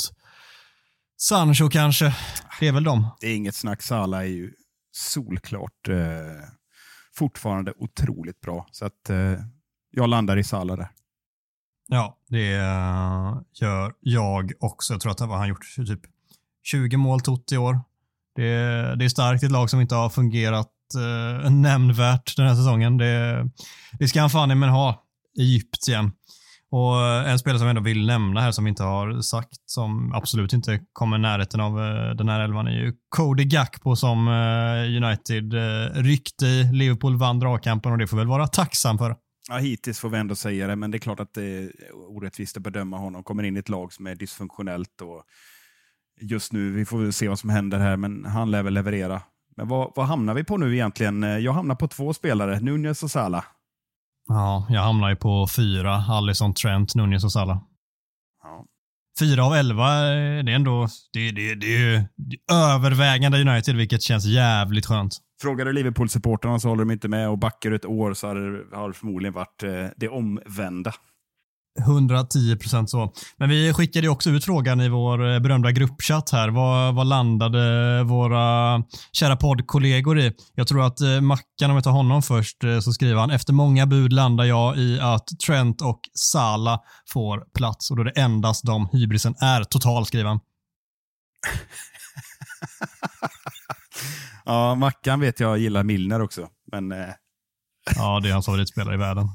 Sancho 1.18 1.70
kanske. 1.70 2.16
Det 2.60 2.68
är 2.68 2.72
väl 2.72 2.84
dem. 2.84 3.08
Det 3.20 3.28
är 3.28 3.36
inget 3.36 3.56
snack. 3.56 3.82
Sala 3.82 4.24
är 4.24 4.30
ju 4.30 4.52
solklart 4.98 5.90
eh, 5.90 6.50
fortfarande 7.16 7.74
otroligt 7.78 8.42
bra. 8.42 8.68
Så 8.72 8.86
att 8.86 9.10
eh, 9.10 9.34
jag 9.92 10.10
landar 10.10 10.38
i 10.38 10.44
Salah 10.44 10.78
där. 10.78 10.90
Ja, 11.88 12.18
det 12.28 12.54
eh, 12.54 13.38
gör 13.54 13.94
jag 14.00 14.54
också. 14.60 14.94
Jag 14.94 15.02
tror 15.02 15.12
att 15.12 15.20
han 15.20 15.30
har 15.30 15.48
gjort 15.48 15.76
typ 15.76 16.02
20 16.64 16.98
mål 16.98 17.22
tot 17.22 17.52
i 17.52 17.58
år. 17.58 17.80
Det, 18.36 18.44
det 18.96 19.06
är 19.06 19.10
starkt 19.10 19.44
i 19.44 19.46
ett 19.46 19.52
lag 19.52 19.70
som 19.70 19.82
inte 19.82 19.96
har 19.96 20.10
fungerat 20.10 20.72
eh, 20.96 21.52
nämnvärt 21.52 22.38
den 22.38 22.48
här 22.48 22.56
säsongen. 22.56 22.98
Det, 22.98 23.50
det 24.00 24.08
ska 24.08 24.22
han 24.22 24.30
fan 24.30 24.60
men 24.60 24.70
ha. 24.70 25.04
Egypten. 25.40 26.12
Och 26.72 27.02
eh, 27.02 27.32
en 27.32 27.40
spelare 27.40 27.60
som 27.60 27.68
jag 27.68 27.78
ändå 27.78 27.82
vill 27.82 28.06
nämna 28.06 28.42
här 28.42 28.52
som 28.52 28.64
vi 28.64 28.70
inte 28.70 28.84
har 28.84 29.22
sagt, 29.22 29.58
som 29.66 30.14
absolut 30.14 30.54
inte 30.54 30.80
kommer 30.94 31.18
i 31.18 31.20
närheten 31.20 31.60
av 31.60 31.80
eh, 31.80 32.16
den 32.16 32.30
här 32.30 32.40
elvan 32.40 32.68
är 32.68 32.72
ju 32.72 32.94
Cody 33.10 33.44
Gakpo 33.44 33.96
som 33.96 34.28
eh, 34.28 35.04
United 35.04 35.54
ryckte 35.94 36.46
i. 36.46 36.64
Liverpool 36.74 37.18
vann 37.18 37.40
dragkampen 37.40 37.92
och 37.92 37.98
det 37.98 38.08
får 38.08 38.18
väl 38.18 38.28
vara 38.28 38.48
tacksam 38.48 38.98
för. 38.98 39.16
Ja, 39.50 39.58
hittills 39.58 40.00
får 40.00 40.10
vi 40.10 40.18
ändå 40.18 40.36
säga 40.36 40.68
det, 40.68 40.76
men 40.76 40.92
det 40.92 40.98
är 40.98 41.00
klart 41.00 41.20
att 41.20 41.34
det 41.34 41.44
är 41.44 41.72
orättvist 41.94 42.58
att 42.58 42.64
bedöma 42.64 42.98
honom. 42.98 43.24
Kommer 43.24 43.44
in 43.44 43.56
i 43.56 43.60
ett 43.60 43.70
lag 43.70 43.94
som 43.94 44.08
är 44.08 44.16
dysfunktionellt 44.16 45.02
och 45.02 45.24
just 46.22 46.54
nu, 46.54 46.72
vi 46.72 46.86
får 46.86 47.12
se 47.12 47.28
vad 47.28 47.40
som 47.40 47.50
händer 47.50 47.80
här, 47.80 47.98
men 47.98 48.26
han 48.26 48.52
lär 48.52 48.64
väl 48.64 48.74
leverera. 48.74 49.22
Men 49.58 49.68
vad, 49.68 49.92
vad 49.96 50.06
hamnar 50.06 50.34
vi 50.34 50.44
på 50.44 50.58
nu 50.58 50.74
egentligen? 50.74 51.44
Jag 51.44 51.54
hamnar 51.54 51.76
på 51.76 51.88
två 51.88 52.14
spelare, 52.14 52.60
Nunez 52.60 53.04
och 53.04 53.12
Salah. 53.12 53.44
Ja, 54.28 54.68
jag 54.70 54.82
hamnar 54.82 55.10
ju 55.10 55.16
på 55.16 55.48
fyra. 55.56 55.96
Allison, 55.96 56.54
Trent, 56.54 56.96
Nunez 56.96 57.24
och 57.24 57.32
Salah. 57.32 57.58
Ja. 58.44 58.66
Fyra 59.20 59.46
av 59.46 59.54
elva, 59.54 60.14
eh, 60.14 60.44
det 60.44 60.52
är 60.52 60.56
ändå 60.56 60.88
det, 61.14 61.32
det, 61.32 61.56
det 61.56 61.76
är 61.76 61.80
ju 61.80 62.04
övervägande 62.52 63.42
United, 63.42 63.76
vilket 63.76 64.02
känns 64.02 64.26
jävligt 64.26 64.86
skönt. 64.86 65.18
Frågar 65.42 65.66
du 65.66 65.74
Liverpool-supportrarna 65.74 66.60
så 66.60 66.70
håller 66.70 66.86
de 66.86 66.92
inte 66.92 67.08
med 67.08 67.30
och 67.30 67.38
backar 67.38 67.72
ett 67.72 67.86
år 67.86 68.14
så 68.14 68.28
har 68.28 68.36
det, 68.36 68.78
har 68.78 68.88
det 68.88 68.94
förmodligen 68.94 69.34
varit 69.34 69.64
eh, 69.64 69.86
det 69.98 70.10
omvända. 70.10 70.94
110 71.80 72.56
procent 72.56 72.90
så. 72.90 73.14
Men 73.38 73.50
vi 73.50 73.74
skickade 73.74 74.10
också 74.10 74.30
ut 74.30 74.46
frågan 74.46 74.82
i 74.82 74.90
vår 74.90 75.34
eh, 75.34 75.40
berömda 75.40 75.72
gruppchatt 75.72 76.30
här. 76.30 76.50
Vad, 76.50 76.96
vad 76.96 77.08
landade 77.08 78.04
våra 78.04 78.84
kära 79.12 79.36
poddkollegor 79.36 80.20
i? 80.20 80.34
Jag 80.56 80.68
tror 80.68 80.86
att 80.86 81.02
eh, 81.02 81.22
Mackan, 81.22 81.70
om 81.70 81.76
jag 81.76 81.84
tar 81.84 81.92
honom 81.92 82.22
först, 82.22 82.64
eh, 82.64 82.80
så 82.80 82.94
skriver 82.94 83.20
han 83.20 83.32
efter 83.32 83.54
många 83.54 83.86
bud 83.86 84.14
landar 84.14 84.46
jag 84.46 84.78
i 84.78 85.00
att 85.00 85.28
Trent 85.48 85.82
och 85.82 86.00
Sala 86.14 86.80
får 87.14 87.44
plats 87.54 87.92
och 87.92 87.98
då 87.98 88.02
är 88.02 88.06
det 88.06 88.22
endast 88.22 88.66
de 88.66 88.90
hybrisen 88.92 89.36
är 89.40 89.64
total, 89.64 90.06
skriver 90.06 90.30
han. 90.30 90.40
ja, 94.46 94.76
Mackan 94.76 95.20
vet 95.20 95.40
jag 95.40 95.58
gillar 95.58 95.84
Milner 95.84 96.22
också, 96.22 96.48
men... 96.72 96.94
Ja, 97.96 98.20
det 98.20 98.30
är 98.30 98.34
hans 98.34 98.46
favoritspelare 98.46 98.96
i 98.96 98.98
världen. 98.98 99.30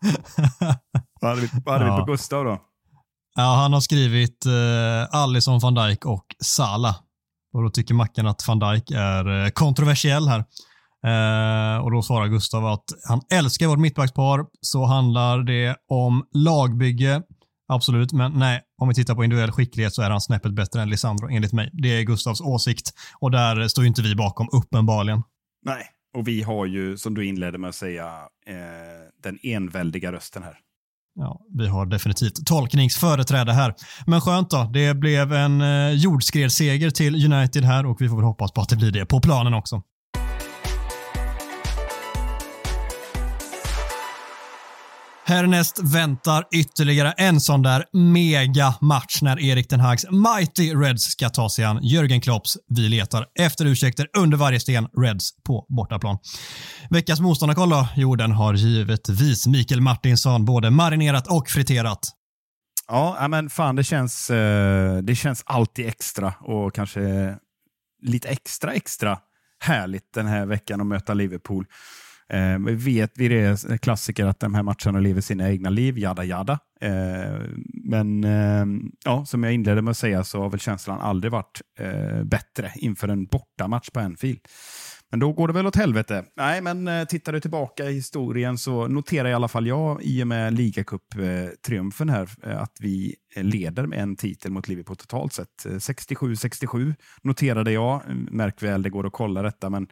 vad 1.20 1.30
hade 1.30 1.40
vi, 1.40 1.48
vad 1.64 1.74
hade 1.74 1.86
ja. 1.86 1.96
vi 1.96 2.00
på 2.00 2.12
Gustav 2.12 2.44
då? 2.44 2.62
Ja, 3.34 3.54
han 3.54 3.72
har 3.72 3.80
skrivit 3.80 4.46
eh, 4.46 5.16
Alisson, 5.16 5.58
van 5.58 5.74
Dijk 5.74 6.04
och 6.04 6.26
Sala. 6.44 6.96
Och 7.52 7.62
då 7.62 7.70
tycker 7.70 7.94
Mackan 7.94 8.26
att 8.26 8.48
van 8.48 8.58
Dijk 8.58 8.90
är 8.90 9.44
eh, 9.44 9.50
kontroversiell 9.50 10.28
här. 10.28 10.44
Eh, 11.06 11.84
och 11.84 11.90
då 11.90 12.02
svarar 12.02 12.26
Gustav 12.26 12.66
att 12.66 12.84
han 13.08 13.20
älskar 13.32 13.66
vårt 13.66 13.78
mittbackspar, 13.78 14.46
så 14.60 14.84
handlar 14.84 15.38
det 15.38 15.76
om 15.88 16.26
lagbygge. 16.32 17.22
Absolut, 17.68 18.12
men 18.12 18.32
nej, 18.32 18.62
om 18.82 18.88
vi 18.88 18.94
tittar 18.94 19.14
på 19.14 19.24
individuell 19.24 19.52
skicklighet 19.52 19.94
så 19.94 20.02
är 20.02 20.10
han 20.10 20.20
snäppet 20.20 20.52
bättre 20.52 20.82
än 20.82 20.90
Lisandro 20.90 21.28
enligt 21.28 21.52
mig. 21.52 21.70
Det 21.72 21.88
är 21.88 22.02
Gustavs 22.02 22.40
åsikt 22.40 22.92
och 23.20 23.30
där 23.30 23.68
står 23.68 23.86
inte 23.86 24.02
vi 24.02 24.14
bakom, 24.14 24.48
uppenbarligen. 24.52 25.22
Nej, 25.62 25.86
och 26.16 26.28
vi 26.28 26.42
har 26.42 26.66
ju, 26.66 26.96
som 26.96 27.14
du 27.14 27.26
inledde 27.26 27.58
med 27.58 27.68
att 27.68 27.74
säga, 27.74 28.06
eh, 28.46 28.54
den 29.22 29.38
enväldiga 29.42 30.12
rösten 30.12 30.42
här. 30.42 30.54
Ja, 31.14 31.40
vi 31.58 31.68
har 31.68 31.86
definitivt 31.86 32.46
tolkningsföreträde 32.46 33.52
här. 33.52 33.74
Men 34.06 34.20
skönt 34.20 34.50
då. 34.50 34.70
Det 34.72 34.94
blev 34.94 35.32
en 35.32 35.60
eh, 35.60 35.90
jordskredsseger 35.90 36.90
till 36.90 37.32
United 37.32 37.64
här 37.64 37.86
och 37.86 38.00
vi 38.00 38.08
får 38.08 38.16
väl 38.16 38.24
hoppas 38.24 38.52
på 38.52 38.60
att 38.60 38.68
det 38.68 38.76
blir 38.76 38.90
det 38.90 39.06
på 39.06 39.20
planen 39.20 39.54
också. 39.54 39.82
Härnäst 45.28 45.78
väntar 45.82 46.44
ytterligare 46.54 47.12
en 47.12 47.40
sån 47.40 47.62
där 47.62 47.84
mega 47.92 48.74
match 48.80 49.22
när 49.22 49.40
Erik 49.40 49.70
Den 49.70 49.80
Hags 49.80 50.06
Mighty 50.10 50.74
Reds 50.74 51.02
ska 51.02 51.28
ta 51.28 51.48
sig 51.48 51.64
an 51.64 51.78
Jörgen 51.82 52.20
Klopps 52.20 52.56
Vi 52.68 52.88
letar 52.88 53.26
efter 53.38 53.66
ursäkter 53.66 54.06
under 54.18 54.36
varje 54.36 54.60
sten 54.60 54.88
Reds 54.96 55.42
på 55.46 55.66
bortaplan. 55.68 56.18
Veckans 56.90 57.20
motståndarkoll 57.20 57.70
då? 57.70 57.88
Jo, 57.96 58.16
den 58.16 58.32
har 58.32 58.54
givetvis 58.54 59.46
Mikael 59.46 59.80
Martinsson 59.80 60.44
både 60.44 60.70
marinerat 60.70 61.26
och 61.26 61.48
friterat. 61.48 62.00
Ja, 62.88 63.28
men 63.28 63.50
fan 63.50 63.76
det 63.76 63.84
känns, 63.84 64.30
eh, 64.30 64.96
det 64.96 65.14
känns 65.14 65.42
alltid 65.46 65.86
extra 65.86 66.34
och 66.40 66.74
kanske 66.74 67.34
lite 68.02 68.28
extra 68.28 68.72
extra 68.72 69.18
härligt 69.58 70.14
den 70.14 70.26
här 70.26 70.46
veckan 70.46 70.80
att 70.80 70.86
möta 70.86 71.14
Liverpool. 71.14 71.66
Eh, 72.32 72.58
vi 72.58 72.74
vet 72.74 73.12
vi 73.14 73.26
är 73.26 73.76
klassiker 73.76 74.26
att 74.26 74.40
de 74.40 74.54
här 74.54 74.62
matcherna 74.62 75.00
lever 75.00 75.20
sina 75.20 75.50
egna 75.50 75.70
liv, 75.70 75.98
jada 75.98 76.24
jada. 76.24 76.58
Eh, 76.80 77.40
men 77.84 78.24
eh, 78.24 78.66
ja, 79.04 79.26
som 79.26 79.44
jag 79.44 79.52
inledde 79.52 79.82
med 79.82 79.90
att 79.90 79.96
säga 79.96 80.24
så 80.24 80.40
har 80.40 80.50
väl 80.50 80.60
känslan 80.60 81.00
aldrig 81.00 81.32
varit 81.32 81.60
eh, 81.78 82.24
bättre 82.24 82.72
inför 82.76 83.08
en 83.08 83.26
bortamatch 83.26 83.90
på 83.90 84.00
Anfield. 84.00 84.40
Men 85.10 85.20
då 85.20 85.32
går 85.32 85.48
det 85.48 85.54
väl 85.54 85.66
åt 85.66 85.76
helvete. 85.76 86.24
Nej, 86.36 86.60
men 86.60 86.88
eh, 86.88 87.04
tittar 87.04 87.32
du 87.32 87.40
tillbaka 87.40 87.84
i 87.84 87.92
historien 87.92 88.58
så 88.58 88.88
noterar 88.88 89.28
i 89.28 89.34
alla 89.34 89.48
fall 89.48 89.66
jag 89.66 90.02
i 90.02 90.22
och 90.22 90.26
med 90.26 90.52
ligacup-triumfen 90.54 92.08
eh, 92.08 92.14
här 92.14 92.28
eh, 92.42 92.62
att 92.62 92.76
vi 92.80 93.14
leder 93.36 93.86
med 93.86 93.98
en 93.98 94.16
titel 94.16 94.52
mot 94.52 94.68
Liverpool 94.68 94.96
totalt 94.96 95.32
sett. 95.32 95.66
Eh, 95.66 95.70
67-67 95.70 96.94
noterade 97.22 97.72
jag. 97.72 98.02
Märk 98.30 98.62
väl, 98.62 98.82
det 98.82 98.90
går 98.90 99.06
att 99.06 99.12
kolla 99.12 99.42
detta, 99.42 99.70
men 99.70 99.88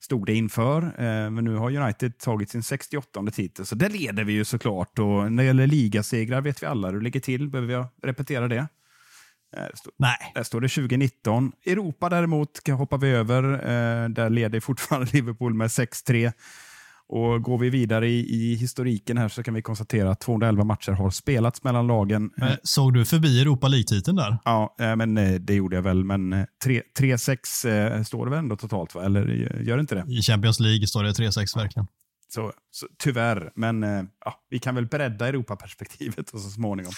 stod 0.00 0.26
det 0.26 0.34
inför. 0.34 0.82
Eh, 0.82 1.30
men 1.30 1.44
nu 1.44 1.54
har 1.54 1.76
United 1.76 2.18
tagit 2.18 2.50
sin 2.50 2.62
68 2.62 3.26
titel, 3.32 3.66
så 3.66 3.74
det 3.74 3.88
leder 3.88 4.24
vi 4.24 4.32
ju 4.32 4.44
såklart. 4.44 4.98
Och 4.98 5.32
när 5.32 5.42
det 5.42 5.44
gäller 5.44 5.66
ligasegrar 5.66 6.40
vet 6.40 6.62
vi 6.62 6.66
alla 6.66 6.88
hur 6.88 6.98
det 6.98 7.04
ligger 7.04 7.20
till. 7.20 7.48
Behöver 7.48 7.72
jag 7.72 7.86
repetera 8.02 8.48
det? 8.48 8.66
Eh, 9.56 9.66
Nej. 9.98 10.32
Där 10.34 10.42
står 10.42 10.60
det 10.60 10.68
2019. 10.68 11.52
Europa 11.66 12.08
däremot 12.08 12.68
hoppar 12.68 12.98
vi 12.98 13.10
över. 13.10 13.52
Eh, 13.52 14.08
där 14.08 14.30
leder 14.30 14.60
fortfarande 14.60 15.10
Liverpool 15.12 15.54
med 15.54 15.68
6-3. 15.68 16.32
Och 17.12 17.42
Går 17.42 17.58
vi 17.58 17.70
vidare 17.70 18.08
i, 18.08 18.34
i, 18.34 18.54
historiken 18.54 19.18
här 19.18 19.28
så 19.28 19.42
kan 19.42 19.54
vi 19.54 19.62
konstatera 19.62 20.10
att 20.10 20.20
211 20.20 20.64
matcher 20.64 20.92
har 20.92 21.10
spelats 21.10 21.64
mellan 21.64 21.86
lagen. 21.86 22.30
Men 22.36 22.56
såg 22.62 22.94
du 22.94 23.04
förbi 23.04 23.40
Europa 23.40 23.68
League-titeln 23.68 24.16
där? 24.16 24.38
Ja, 24.44 24.76
eh, 24.80 24.96
men 24.96 25.18
eh, 25.18 25.34
det 25.34 25.54
gjorde 25.54 25.76
jag 25.76 25.82
väl. 25.82 26.04
Men 26.04 26.46
3-6 26.64 27.96
eh, 27.96 28.02
står 28.02 28.24
det 28.24 28.30
väl 28.30 28.38
ändå 28.38 28.56
totalt, 28.56 28.94
va? 28.94 29.04
eller 29.04 29.26
gör 29.62 29.76
det 29.76 29.80
inte 29.80 29.94
det? 29.94 30.04
I 30.08 30.22
Champions 30.22 30.60
League 30.60 30.86
står 30.86 31.02
det 31.02 31.10
3-6 31.10 31.56
verkligen. 31.56 31.86
Så, 32.28 32.52
så, 32.70 32.86
tyvärr, 32.98 33.52
men 33.54 33.82
ja, 34.24 34.40
vi 34.50 34.58
kan 34.58 34.74
väl 34.74 34.86
bredda 34.86 35.28
Europaperspektivet 35.28 36.28
så 36.32 36.38
småningom. 36.38 36.92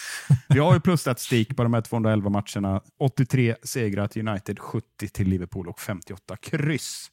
Vi 0.49 0.59
har 0.59 0.75
ju 0.75 0.81
plusstatistik 0.81 1.57
på 1.57 1.63
de 1.63 1.75
här 1.75 1.81
211 1.81 2.31
matcherna. 2.31 2.81
83 2.99 3.57
segrar 3.63 4.07
till 4.07 4.29
United, 4.29 4.59
70 4.59 5.09
till 5.09 5.29
Liverpool 5.29 5.69
och 5.69 5.81
58 5.81 6.37
kryss. 6.37 7.11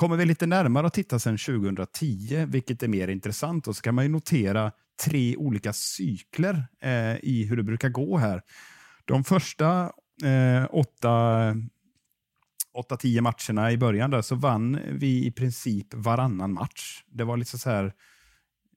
Kommer 0.00 0.16
vi 0.16 0.24
lite 0.24 0.46
närmare 0.46 0.86
att 0.86 0.94
titta 0.94 1.18
sedan 1.18 1.38
2010, 1.38 2.46
vilket 2.48 2.82
är 2.82 2.88
mer 2.88 3.08
intressant, 3.08 3.68
och 3.68 3.76
så 3.76 3.82
kan 3.82 3.94
man 3.94 4.04
ju 4.04 4.10
notera 4.10 4.72
tre 5.04 5.36
olika 5.36 5.72
cykler 5.72 6.64
eh, 6.82 7.16
i 7.22 7.46
hur 7.48 7.56
det 7.56 7.62
brukar 7.62 7.88
gå 7.88 8.18
här. 8.18 8.42
De 9.04 9.24
första 9.24 9.92
eh, 10.22 10.66
åtta, 10.70 11.54
åtta, 12.74 12.96
tio 12.96 13.20
matcherna 13.20 13.72
i 13.72 13.78
början 13.78 14.10
där 14.10 14.22
så 14.22 14.34
vann 14.34 14.78
vi 14.92 15.26
i 15.26 15.30
princip 15.30 15.94
varannan 15.94 16.52
match. 16.52 17.04
Det 17.08 17.24
var 17.24 17.36
lite 17.36 17.58
så 17.58 17.70
här, 17.70 17.92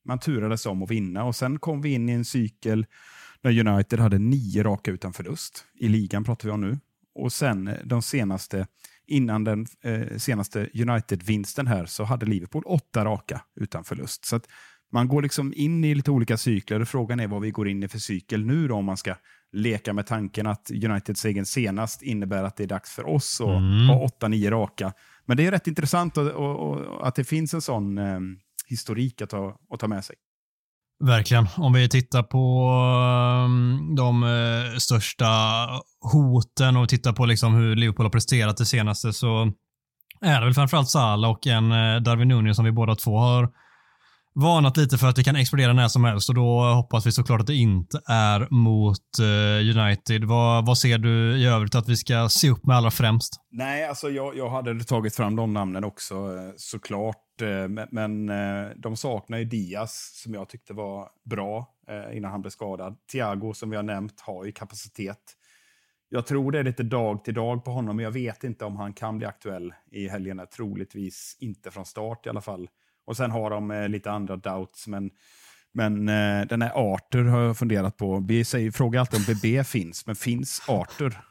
man 0.05 0.19
turades 0.19 0.65
om 0.65 0.83
att 0.83 0.91
vinna 0.91 1.23
och 1.23 1.35
sen 1.35 1.59
kom 1.59 1.81
vi 1.81 1.93
in 1.93 2.09
i 2.09 2.11
en 2.11 2.25
cykel 2.25 2.85
när 3.41 3.67
United 3.67 3.99
hade 3.99 4.19
nio 4.19 4.63
raka 4.63 4.91
utan 4.91 5.13
förlust. 5.13 5.65
I 5.79 5.87
ligan 5.87 6.23
pratar 6.23 6.47
vi 6.47 6.51
om 6.51 6.61
nu. 6.61 6.79
Och 7.15 7.33
sen 7.33 7.69
de 7.83 8.01
senaste 8.01 8.67
innan 9.07 9.43
den 9.43 9.65
eh, 9.83 10.17
senaste 10.17 10.69
United-vinsten 10.73 11.67
här 11.67 11.85
så 11.85 12.03
hade 12.03 12.25
Liverpool 12.25 12.63
åtta 12.65 13.05
raka 13.05 13.41
utan 13.55 13.83
förlust. 13.83 14.25
Så 14.25 14.39
man 14.91 15.07
går 15.07 15.21
liksom 15.21 15.53
in 15.55 15.83
i 15.83 15.95
lite 15.95 16.11
olika 16.11 16.37
cykler 16.37 16.79
och 16.79 16.87
frågan 16.87 17.19
är 17.19 17.27
vad 17.27 17.41
vi 17.41 17.51
går 17.51 17.67
in 17.67 17.83
i 17.83 17.87
för 17.87 17.99
cykel 17.99 18.45
nu 18.45 18.67
då 18.67 18.75
om 18.75 18.85
man 18.85 18.97
ska 18.97 19.15
leka 19.51 19.93
med 19.93 20.07
tanken 20.07 20.47
att 20.47 20.71
Uniteds 20.71 21.25
egen 21.25 21.45
senast 21.45 22.01
innebär 22.01 22.43
att 22.43 22.55
det 22.55 22.63
är 22.63 22.67
dags 22.67 22.91
för 22.91 23.07
oss 23.07 23.41
att 23.41 23.47
mm. 23.47 23.87
ha 23.89 23.99
åtta, 23.99 24.27
nio 24.27 24.51
raka. 24.51 24.93
Men 25.25 25.37
det 25.37 25.45
är 25.45 25.51
rätt 25.51 25.67
intressant 25.67 26.17
och, 26.17 26.27
och, 26.27 26.79
och 26.79 27.07
att 27.07 27.15
det 27.15 27.23
finns 27.23 27.53
en 27.53 27.61
sån 27.61 27.97
eh, 27.97 28.19
historik 28.67 29.21
att 29.21 29.29
ta, 29.29 29.59
att 29.69 29.79
ta 29.79 29.87
med 29.87 30.05
sig. 30.05 30.15
Verkligen. 31.05 31.47
Om 31.57 31.73
vi 31.73 31.89
tittar 31.89 32.23
på 32.23 32.67
ehm, 33.45 33.95
de 33.95 34.23
eh, 34.23 34.77
största 34.77 35.27
hoten 36.13 36.77
och 36.77 36.89
tittar 36.89 37.13
på 37.13 37.25
liksom 37.25 37.53
hur 37.53 37.75
Liverpool 37.75 38.05
har 38.05 38.11
presterat 38.11 38.57
det 38.57 38.65
senaste 38.65 39.13
så 39.13 39.51
är 40.21 40.39
det 40.39 40.45
väl 40.45 40.53
framförallt 40.53 40.89
Salah 40.89 41.31
och 41.31 41.47
en 41.47 41.71
eh, 41.71 42.01
Darwin 42.01 42.27
Nunez 42.27 42.55
som 42.55 42.65
vi 42.65 42.71
båda 42.71 42.95
två 42.95 43.17
har 43.17 43.49
varnat 44.35 44.77
lite 44.77 44.97
för 44.97 45.07
att 45.07 45.15
det 45.15 45.23
kan 45.23 45.35
explodera 45.35 45.73
när 45.73 45.87
som 45.87 46.03
helst 46.03 46.29
och 46.29 46.35
då 46.35 46.61
hoppas 46.61 47.05
vi 47.05 47.11
såklart 47.11 47.41
att 47.41 47.47
det 47.47 47.55
inte 47.55 48.01
är 48.07 48.47
mot 48.49 49.19
eh, 49.19 49.77
United. 49.79 50.23
Vad, 50.23 50.65
vad 50.65 50.77
ser 50.77 50.97
du 50.97 51.37
i 51.37 51.45
övrigt 51.45 51.75
att 51.75 51.89
vi 51.89 51.97
ska 51.97 52.29
se 52.29 52.49
upp 52.49 52.65
med 52.65 52.77
allra 52.77 52.91
främst? 52.91 53.33
Nej, 53.51 53.85
alltså 53.85 54.09
jag, 54.09 54.37
jag 54.37 54.49
hade 54.49 54.83
tagit 54.83 55.15
fram 55.15 55.35
de 55.35 55.53
namnen 55.53 55.83
också 55.83 56.15
eh, 56.15 56.53
såklart. 56.57 57.41
Eh, 57.41 57.67
men, 57.67 57.87
men 57.91 58.31
de 58.81 58.97
saknar 58.97 59.37
ju 59.37 59.45
Diaz 59.45 60.21
som 60.23 60.33
jag 60.33 60.49
tyckte 60.49 60.73
var 60.73 61.09
bra 61.25 61.69
innan 62.13 62.31
han 62.31 62.41
blev 62.41 62.51
skadad. 62.51 62.95
Thiago 63.11 63.53
som 63.53 63.69
vi 63.69 63.75
har 63.75 63.83
nämnt 63.83 64.21
har 64.21 64.45
ju 64.45 64.51
kapacitet. 64.51 65.19
Jag 66.09 66.25
tror 66.25 66.51
det 66.51 66.59
är 66.59 66.63
lite 66.63 66.83
dag 66.83 67.23
till 67.23 67.33
dag 67.33 67.65
på 67.65 67.71
honom, 67.71 67.95
men 67.95 68.03
jag 68.03 68.11
vet 68.11 68.43
inte 68.43 68.65
om 68.65 68.75
han 68.75 68.93
kan 68.93 69.17
bli 69.17 69.27
aktuell 69.27 69.73
i 69.91 70.07
helgen. 70.07 70.41
Troligtvis 70.55 71.37
inte 71.39 71.71
från 71.71 71.85
start 71.85 72.25
i 72.25 72.29
alla 72.29 72.41
fall. 72.41 72.67
Och 73.07 73.17
sen 73.17 73.31
har 73.31 73.49
de 73.49 73.71
eh, 73.71 73.89
lite 73.89 74.11
andra 74.11 74.35
doubts, 74.35 74.87
men, 74.87 75.09
men 75.73 76.09
eh, 76.09 76.45
den 76.47 76.61
här 76.61 76.71
Arthur 76.75 77.23
har 77.25 77.39
jag 77.41 77.57
funderat 77.57 77.97
på. 77.97 78.19
Vi 78.27 78.45
säger, 78.45 78.71
frågar 78.71 78.99
alltid 78.99 79.19
om 79.19 79.25
BB 79.27 79.63
finns, 79.63 80.05
men 80.05 80.15
finns 80.15 80.61
Arthur? 80.67 81.21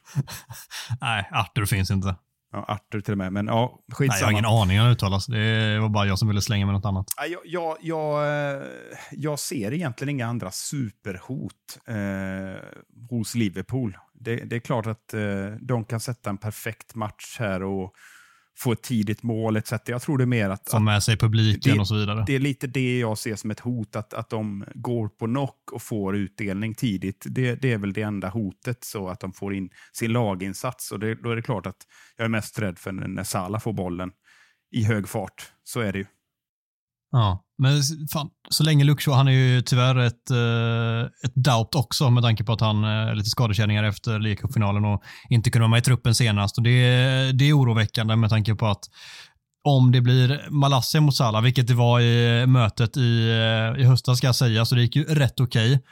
Nej, 1.00 1.28
Arthur 1.32 1.64
finns 1.66 1.90
inte. 1.90 2.14
Ja, 2.54 2.64
Arthur 2.68 3.00
till 3.00 3.12
och 3.12 3.18
med, 3.18 3.32
men 3.32 3.46
ja, 3.46 3.84
Nej, 3.86 3.94
skitsamma. 3.94 4.18
jag 4.20 4.26
har 4.26 4.32
ingen 4.32 4.44
aning 4.44 4.78
hur 4.78 4.86
det 4.86 4.92
uttalas. 4.92 5.26
Det 5.26 5.78
var 5.78 5.88
bara 5.88 6.06
jag 6.06 6.18
som 6.18 6.28
ville 6.28 6.40
slänga 6.42 6.66
med 6.66 6.74
något 6.74 6.84
annat. 6.84 7.06
Ja, 7.16 7.26
Jag, 7.26 7.40
jag, 7.44 7.76
jag, 7.80 8.24
eh, 8.54 8.62
jag 9.12 9.38
ser 9.38 9.72
egentligen 9.72 10.08
inga 10.08 10.26
andra 10.26 10.50
superhot 10.50 11.78
eh, 11.86 12.62
hos 13.10 13.34
Liverpool. 13.34 13.98
Det, 14.14 14.36
det 14.36 14.56
är 14.56 14.60
klart 14.60 14.86
att 14.86 15.14
eh, 15.14 15.46
de 15.60 15.84
kan 15.84 16.00
sätta 16.00 16.30
en 16.30 16.38
perfekt 16.38 16.94
match 16.94 17.36
här 17.38 17.62
och 17.62 17.92
få 18.58 18.72
ett 18.72 18.82
tidigt 18.82 19.22
mål 19.22 19.56
etc. 19.56 19.72
Jag 19.86 20.02
tror 20.02 20.18
det 20.18 20.24
är 20.24 20.26
mer 20.26 20.50
att, 20.50 20.70
Få 20.70 20.78
med 20.78 21.02
sig 21.02 21.16
publiken 21.18 21.74
det- 21.74 21.80
och 21.80 21.88
så 21.88 21.94
vidare. 21.94 22.24
det 22.26 22.34
är 22.34 22.38
lite 22.38 22.66
det 22.66 22.98
jag 22.98 23.18
ser 23.18 23.36
som 23.36 23.50
ett 23.50 23.60
hot, 23.60 23.96
att, 23.96 24.14
att 24.14 24.30
de 24.30 24.64
går 24.74 25.08
på 25.08 25.26
knock 25.26 25.72
och 25.72 25.82
får 25.82 26.16
utdelning 26.16 26.74
tidigt. 26.74 27.24
Det, 27.28 27.54
det 27.54 27.72
är 27.72 27.78
väl 27.78 27.92
det 27.92 28.02
enda 28.02 28.28
hotet, 28.28 28.84
så 28.84 29.08
att 29.08 29.20
de 29.20 29.32
får 29.32 29.54
in 29.54 29.70
sin 29.92 30.12
laginsats. 30.12 30.92
Och 30.92 30.98
det, 31.00 31.14
då 31.14 31.30
är 31.30 31.36
det 31.36 31.42
klart 31.42 31.66
att 31.66 31.86
jag 32.16 32.24
är 32.24 32.28
mest 32.28 32.58
rädd 32.58 32.78
för 32.78 32.92
när 32.92 33.24
Salah 33.24 33.60
får 33.60 33.72
bollen 33.72 34.10
i 34.74 34.84
hög 34.84 35.08
fart. 35.08 35.52
Så 35.64 35.80
är 35.80 35.92
det 35.92 35.98
ju. 35.98 36.06
Ja, 37.10 37.44
men 37.62 37.82
fan, 38.12 38.28
så 38.50 38.64
länge 38.64 38.84
Luxo, 38.84 39.12
han 39.12 39.28
är 39.28 39.32
ju 39.32 39.62
tyvärr 39.62 39.98
ett, 39.98 40.30
eh, 40.30 41.10
ett 41.24 41.34
doubt 41.34 41.74
också 41.74 42.10
med 42.10 42.22
tanke 42.22 42.44
på 42.44 42.52
att 42.52 42.60
han 42.60 42.84
är 42.84 43.14
lite 43.14 43.30
skadekänningar 43.30 43.84
efter 43.84 44.18
ligacupfinalen 44.18 44.84
och 44.84 45.02
inte 45.28 45.50
kunde 45.50 45.62
vara 45.62 45.70
med 45.70 45.78
i 45.78 45.82
truppen 45.82 46.14
senast. 46.14 46.58
Och 46.58 46.64
det, 46.64 47.32
det 47.32 47.44
är 47.44 47.58
oroväckande 47.58 48.16
med 48.16 48.30
tanke 48.30 48.54
på 48.54 48.66
att 48.66 48.84
om 49.64 49.92
det 49.92 50.00
blir 50.00 50.50
Malassia 50.50 51.00
mot 51.00 51.16
Salah, 51.16 51.42
vilket 51.42 51.66
det 51.66 51.74
var 51.74 52.00
i 52.00 52.40
eh, 52.40 52.46
mötet 52.46 52.96
i, 52.96 53.28
eh, 53.28 53.82
i 53.82 53.84
höstas 53.84 54.18
ska 54.18 54.26
jag 54.26 54.34
säga, 54.34 54.64
så 54.64 54.74
det 54.74 54.82
gick 54.82 54.96
ju 54.96 55.04
rätt 55.04 55.40
okej. 55.40 55.82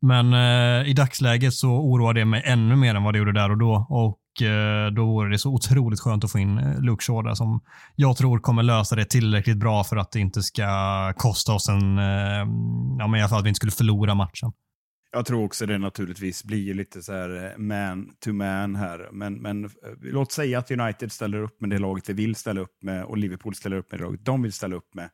Men 0.00 0.32
eh, 0.32 0.90
i 0.90 0.92
dagsläget 0.92 1.54
så 1.54 1.68
oroar 1.68 2.14
det 2.14 2.24
mig 2.24 2.42
ännu 2.44 2.76
mer 2.76 2.94
än 2.94 3.02
vad 3.02 3.14
det 3.14 3.18
gjorde 3.18 3.32
där 3.32 3.50
och 3.50 3.58
då. 3.58 3.86
Och 3.90 4.18
Eh, 4.42 4.86
då 4.92 5.06
vore 5.06 5.30
det 5.30 5.38
så 5.38 5.54
otroligt 5.54 6.00
skönt 6.00 6.24
att 6.24 6.32
få 6.32 6.38
in 6.38 6.58
eh, 6.58 6.80
Luke 6.80 7.04
Shaw 7.04 7.28
där 7.28 7.34
som 7.34 7.60
jag 7.96 8.16
tror 8.16 8.38
kommer 8.38 8.62
lösa 8.62 8.96
det 8.96 9.04
tillräckligt 9.04 9.56
bra 9.56 9.84
för 9.84 9.96
att 9.96 10.12
det 10.12 10.20
inte 10.20 10.42
ska 10.42 11.12
kosta 11.16 11.52
oss 11.52 11.68
en, 11.68 11.98
eh, 11.98 12.04
ja 12.98 13.06
men 13.06 13.14
i 13.14 13.20
alla 13.20 13.28
fall 13.28 13.38
att 13.38 13.44
vi 13.44 13.48
inte 13.48 13.56
skulle 13.56 13.72
förlora 13.72 14.14
matchen. 14.14 14.52
Jag 15.12 15.26
tror 15.26 15.44
också 15.44 15.66
det 15.66 15.78
naturligtvis 15.78 16.44
blir 16.44 16.74
lite 16.74 17.02
så 17.02 17.12
här 17.12 17.58
man 17.58 18.10
to 18.24 18.32
man 18.32 18.76
här. 18.76 19.08
Men, 19.12 19.34
men 19.34 19.70
låt 20.02 20.32
säga 20.32 20.58
att 20.58 20.70
United 20.70 21.12
ställer 21.12 21.38
upp 21.38 21.60
med 21.60 21.70
det 21.70 21.78
laget 21.78 22.08
vi 22.08 22.12
vill 22.12 22.34
ställa 22.34 22.60
upp 22.60 22.82
med 22.82 23.04
och 23.04 23.18
Liverpool 23.18 23.54
ställer 23.54 23.76
upp 23.76 23.92
med 23.92 24.00
det 24.00 24.04
laget 24.04 24.24
de 24.24 24.42
vill 24.42 24.52
ställa 24.52 24.76
upp 24.76 24.94
med. 24.94 25.10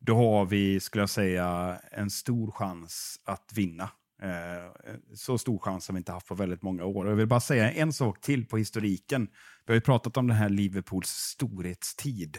Då 0.00 0.16
har 0.16 0.44
vi, 0.44 0.80
skulle 0.80 1.02
jag 1.02 1.10
säga, 1.10 1.78
en 1.92 2.10
stor 2.10 2.50
chans 2.50 3.16
att 3.24 3.52
vinna. 3.54 3.90
Eh, 4.24 4.94
så 5.14 5.38
stor 5.38 5.58
chans 5.58 5.88
har 5.88 5.92
vi 5.92 5.98
inte 5.98 6.12
haft 6.12 6.28
på 6.28 6.34
väldigt 6.34 6.62
många 6.62 6.84
år. 6.84 7.04
Och 7.04 7.10
Jag 7.10 7.16
vill 7.16 7.26
bara 7.26 7.40
säga 7.40 7.72
en 7.72 7.92
sak 7.92 8.20
till 8.20 8.46
på 8.46 8.58
historiken. 8.58 9.28
Vi 9.66 9.72
har 9.72 9.74
ju 9.74 9.80
pratat 9.80 10.16
om 10.16 10.26
den 10.26 10.36
här 10.36 10.48
Liverpools 10.48 11.08
storhetstid. 11.08 12.38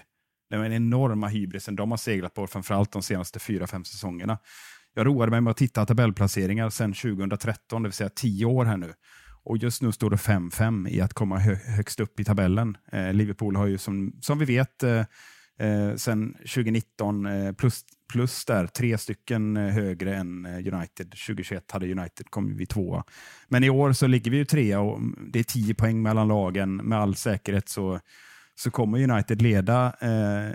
Den 0.50 0.74
enorma 0.74 1.28
hybrisen 1.28 1.76
de 1.76 1.92
har 1.92 1.98
seglat 1.98 2.34
på, 2.34 2.48
framförallt 2.48 2.92
de 2.92 3.02
senaste 3.02 3.40
fyra, 3.40 3.68
fem 3.68 3.86
säsongerna. 3.86 4.38
Jag 4.94 5.08
roade 5.08 5.32
mig 5.32 5.42
med 5.42 5.52
att 5.52 5.58
titta 5.58 5.86
tabellplaceringar 5.86 6.70
sedan 6.70 6.94
2013, 6.94 7.84
det 7.84 7.90
vill 7.90 7.94
säga 7.94 8.10
tio 8.10 8.46
år 8.46 8.66
här 8.66 8.78
nu. 8.78 8.94
Och 9.44 9.58
just 9.58 9.82
nu 9.82 9.92
står 9.92 10.10
det 10.10 10.16
5-5 10.16 10.90
i 10.90 11.02
att 11.02 11.14
komma 11.14 11.38
hö 11.38 11.56
högst 11.56 12.00
upp 12.00 12.20
i 12.20 12.24
tabellen. 12.24 12.78
Eh, 12.92 13.14
Liverpool 13.14 13.56
har 13.56 13.66
ju 13.66 13.78
som, 13.78 14.14
som 14.22 14.40
vi 14.40 14.46
vet 14.46 14.84
eh, 14.84 15.06
eh, 15.60 15.96
sedan 15.96 16.34
2019 16.34 17.26
eh, 17.26 17.52
plus, 17.52 17.84
plus 18.14 18.46
där 18.46 18.68
tre 18.68 18.98
stycken 18.98 19.58
eh, 19.58 19.74
högre 19.74 20.16
än 20.16 20.46
eh, 20.46 20.52
United. 20.52 21.12
2021 21.12 21.72
hade 21.72 21.92
United 21.92 22.30
kommit 22.30 22.58
vi 22.58 22.66
tvåa. 22.66 23.04
Men 23.48 23.64
i 23.64 23.70
år 23.70 23.94
så 23.94 24.08
ligger 24.08 24.32
vi 24.32 24.38
ju 24.38 24.46
trea 24.46 24.80
och 24.80 25.00
det 25.32 25.40
är 25.40 25.44
10 25.44 25.74
poäng 25.74 26.02
mellan 26.02 26.28
lagen. 26.28 26.76
Med 26.76 27.00
all 27.00 27.16
säkerhet 27.16 27.70
så 27.70 28.00
så 28.58 28.72
kommer 28.72 29.12
United 29.12 29.42
leda 29.42 29.96
eh, 30.02 30.48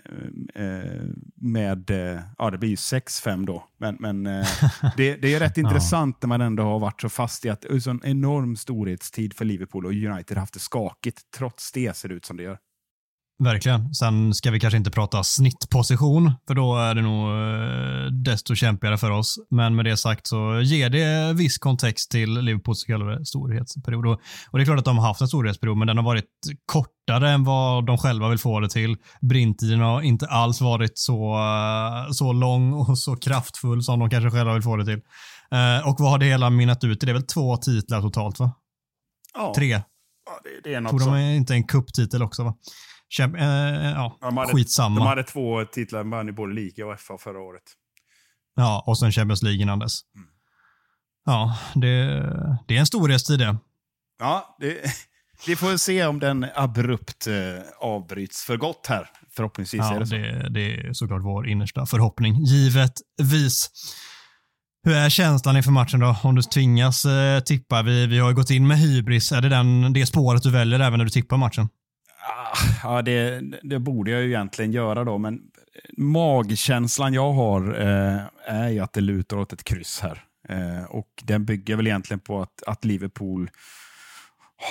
eh, 0.65 1.03
med, 1.35 1.91
eh, 1.91 2.21
ja 2.39 2.51
det 2.51 2.59
blir 2.59 2.71
ju 2.71 2.75
6-5 2.75 3.47
då, 3.47 3.65
men, 3.79 3.97
men 4.01 4.27
eh, 4.27 4.47
det, 4.97 5.17
det 5.17 5.35
är 5.35 5.41
rätt 5.41 5.59
intressant 5.65 6.23
när 6.23 6.29
man 6.29 6.41
ändå 6.41 6.63
har 6.63 6.79
varit 6.79 7.01
så 7.01 7.09
fast 7.09 7.45
i 7.45 7.49
att 7.49 7.61
det 7.61 7.69
är 7.69 7.89
en 7.89 8.01
enorm 8.05 8.57
storhetstid 8.57 9.35
för 9.35 9.45
Liverpool 9.45 9.87
och 9.87 9.93
United 9.93 10.37
har 10.37 10.41
haft 10.41 10.55
det 10.55 10.61
skakigt. 10.61 11.23
Trots 11.37 11.73
det 11.73 11.97
ser 11.97 12.09
det 12.09 12.15
ut 12.15 12.25
som 12.25 12.37
det 12.37 12.43
gör. 12.43 12.59
Verkligen. 13.45 13.95
Sen 13.95 14.35
ska 14.35 14.51
vi 14.51 14.61
kanske 14.61 14.77
inte 14.77 14.91
prata 14.91 15.25
snittposition, 15.25 16.33
för 16.47 16.55
då 16.55 16.77
är 16.77 16.95
det 16.95 17.03
nog 17.03 17.29
eh, 17.31 18.13
desto 18.13 18.55
kämpigare 18.55 18.99
för 18.99 19.11
oss. 19.11 19.39
Men 19.51 19.77
med 19.77 19.85
det 19.85 19.97
sagt 19.97 20.27
så 20.27 20.61
ger 20.61 20.91
det 20.91 21.33
viss 21.33 21.59
kontext 21.59 22.11
till 22.11 22.41
Liverpools 22.41 22.81
så 22.81 22.87
kallade 22.87 23.27
storhetsperiod. 23.27 24.07
Och, 24.07 24.59
det 24.59 24.63
är 24.63 24.65
klart 24.65 24.79
att 24.79 24.85
de 24.85 24.99
har 24.99 25.07
haft 25.07 25.21
en 25.21 25.29
storhetsperiod, 25.29 25.77
men 25.77 25.87
den 25.87 25.97
har 25.97 26.05
varit 26.05 26.25
kortare 26.67 27.31
än 27.31 27.45
vad 27.45 27.87
de 27.87 27.99
själva 27.99 28.29
vill 28.29 28.39
få 28.39 28.61
det 28.61 28.69
till. 28.69 28.97
Brinttiden 29.21 29.81
har 29.81 30.03
inte 30.03 30.27
alls 30.27 30.61
varit 30.61 30.99
så, 30.99 31.35
eh, 31.35 32.11
så 32.13 32.33
lång 32.33 32.73
och 32.73 32.99
så 32.99 33.17
kraftfull 33.17 33.83
som 33.83 33.99
de 33.99 34.11
kanske 34.11 34.31
själva 34.31 34.55
vill 34.55 34.63
få 34.63 34.77
det 34.77 34.85
till. 34.85 35.01
Eh, 35.53 35.89
och 35.89 35.97
vad 36.01 36.11
har 36.11 36.19
det 36.19 36.27
hela 36.27 36.51
mynnat 36.51 36.85
ut 36.85 37.03
i? 37.03 37.07
Det 37.07 37.13
är 37.13 37.15
väl 37.15 37.27
två 37.27 37.57
titlar 37.57 38.01
totalt, 38.01 38.39
va? 38.39 38.53
Ja, 39.35 39.53
Tre. 39.57 39.71
ja 39.71 39.83
det, 40.45 40.71
det 40.71 40.75
är 40.75 40.81
något 40.81 40.91
Tror 40.91 41.13
de 41.13 41.21
inte 41.21 41.55
en 41.55 41.65
kupptitel 41.65 42.23
också, 42.23 42.45
va? 42.45 42.55
Kämp 43.11 43.37
eh, 43.37 43.45
ja, 43.91 44.19
De 44.21 44.37
hade, 44.37 44.53
skitsamma. 44.53 44.99
de 44.99 45.07
hade 45.07 45.23
två 45.23 45.65
titlar, 45.65 46.05
vann 46.05 46.27
ju 46.27 46.33
både 46.33 46.55
liga 46.55 46.87
och 46.87 47.01
FA 47.01 47.19
förra 47.19 47.41
året. 47.41 47.63
Ja, 48.57 48.85
och 48.87 48.99
sen 48.99 49.13
Champions 49.13 49.43
League 49.43 49.63
innan 49.63 49.79
dess. 49.79 50.01
Mm. 50.17 50.29
Ja, 51.25 51.59
det, 51.75 52.07
det 52.69 52.77
är 52.77 52.81
en 52.81 52.87
storhetstid 52.87 53.39
det. 53.39 53.57
Ja, 54.19 54.57
det, 54.61 54.79
vi 55.47 55.57
får 55.57 55.77
se 55.77 56.07
om 56.07 56.19
den 56.21 56.47
abrupt 56.55 57.27
eh, 57.27 57.35
avbryts 57.81 58.45
för 58.45 58.57
gott 58.57 58.87
här. 58.87 59.09
Förhoppningsvis 59.37 59.81
är 59.81 59.93
Ja, 59.95 59.99
det 59.99 60.07
så. 60.07 60.15
det, 60.15 60.49
det 60.51 60.75
är 60.77 60.93
såklart 60.93 61.23
vår 61.23 61.49
innersta 61.49 61.87
förhoppning, 61.87 62.35
givetvis. 62.45 63.71
Hur 64.85 64.95
är 64.95 65.09
känslan 65.11 65.57
inför 65.57 65.71
matchen 65.71 66.01
då? 66.01 66.17
Om 66.23 66.35
du 66.35 66.43
tvingas 66.43 67.05
eh, 67.05 67.41
tippa. 67.41 67.83
Vi, 67.83 68.07
vi 68.07 68.19
har 68.19 68.29
ju 68.29 68.35
gått 68.35 68.51
in 68.51 68.67
med 68.67 68.79
hybris. 68.79 69.33
Är 69.33 69.41
det 69.41 69.49
den, 69.49 69.93
det 69.93 70.07
spåret 70.07 70.43
du 70.43 70.51
väljer 70.51 70.81
även 70.81 70.99
när 70.99 71.05
du 71.05 71.11
tippar 71.11 71.37
matchen? 71.37 71.69
Ah, 72.23 72.57
ja, 72.83 73.03
det, 73.03 73.41
det 73.63 73.79
borde 73.79 74.11
jag 74.11 74.23
ju 74.23 74.29
egentligen 74.29 74.73
göra 74.73 75.05
då, 75.05 75.19
men 75.19 75.41
magkänslan 75.97 77.15
jag 77.15 77.33
har 77.33 77.81
eh, 77.81 78.21
är 78.45 78.69
ju 78.69 78.81
att 78.81 78.93
det 78.93 79.01
lutar 79.01 79.37
åt 79.37 79.53
ett 79.53 79.65
kryss 79.65 80.01
här. 80.01 80.25
Eh, 80.49 80.85
och 80.85 81.23
den 81.25 81.45
bygger 81.45 81.77
väl 81.77 81.87
egentligen 81.87 82.21
på 82.21 82.43
att, 82.43 82.63
att 82.67 82.85
Liverpool 82.85 83.51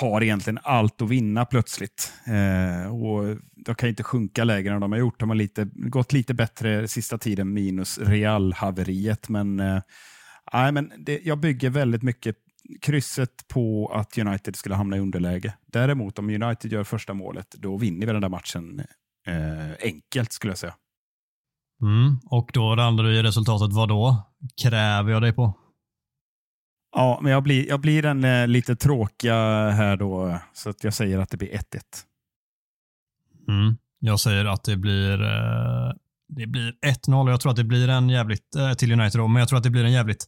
har 0.00 0.22
egentligen 0.22 0.58
allt 0.62 1.02
att 1.02 1.08
vinna 1.08 1.44
plötsligt. 1.44 2.12
Eh, 2.26 2.94
och 2.94 3.36
De 3.56 3.74
kan 3.74 3.88
inte 3.88 4.02
sjunka 4.02 4.44
lägre 4.44 4.74
än 4.74 4.80
de 4.80 4.92
har 4.92 4.98
gjort. 4.98 5.20
De 5.20 5.28
har 5.28 5.36
lite, 5.36 5.68
gått 5.74 6.12
lite 6.12 6.34
bättre 6.34 6.88
sista 6.88 7.18
tiden 7.18 7.52
minus 7.52 7.98
Real-haveriet. 7.98 9.28
Men, 9.28 9.60
eh, 9.60 9.82
nej, 10.52 10.72
men 10.72 10.92
det, 10.98 11.20
jag 11.24 11.38
bygger 11.38 11.70
väldigt 11.70 12.02
mycket 12.02 12.36
krysset 12.80 13.48
på 13.48 13.92
att 13.94 14.18
United 14.18 14.56
skulle 14.56 14.74
hamna 14.74 14.96
i 14.96 15.00
underläge. 15.00 15.54
Däremot 15.66 16.18
om 16.18 16.30
United 16.30 16.72
gör 16.72 16.84
första 16.84 17.14
målet, 17.14 17.54
då 17.58 17.76
vinner 17.76 18.06
vi 18.06 18.12
den 18.12 18.22
där 18.22 18.28
matchen 18.28 18.80
eh, 19.26 19.70
enkelt 19.80 20.32
skulle 20.32 20.50
jag 20.50 20.58
säga. 20.58 20.74
Mm. 21.82 22.20
Och 22.24 22.50
då 22.52 22.74
landar 22.74 23.04
du 23.04 23.16
i 23.16 23.22
resultatet 23.22 23.72
vad 23.72 23.88
då? 23.88 24.22
Kräver 24.62 25.12
jag 25.12 25.22
dig 25.22 25.32
på? 25.32 25.54
Ja, 26.92 27.18
men 27.22 27.32
jag 27.32 27.42
blir, 27.42 27.68
jag 27.68 27.80
blir 27.80 28.02
den 28.02 28.24
eh, 28.24 28.48
lite 28.48 28.76
tråkiga 28.76 29.34
här 29.70 29.96
då, 29.96 30.38
så 30.52 30.70
att 30.70 30.84
jag 30.84 30.94
säger 30.94 31.18
att 31.18 31.30
det 31.30 31.36
blir 31.36 31.48
1-1. 31.48 31.58
Mm. 33.48 33.76
Jag 33.98 34.20
säger 34.20 34.44
att 34.44 34.64
det 34.64 34.76
blir, 34.76 35.22
eh, 35.22 35.92
det 36.28 36.46
blir 36.46 36.72
1-0 36.86 37.22
och 37.22 37.30
jag 37.30 37.40
tror 37.40 37.50
att 37.50 37.56
det 37.56 37.64
blir 37.64 37.88
en 37.88 38.08
jävligt, 38.08 38.56
eh, 38.56 38.72
till 38.72 38.92
United 38.92 39.20
då, 39.20 39.28
men 39.28 39.40
jag 39.40 39.48
tror 39.48 39.56
att 39.56 39.64
det 39.64 39.70
blir 39.70 39.84
en 39.84 39.92
jävligt 39.92 40.26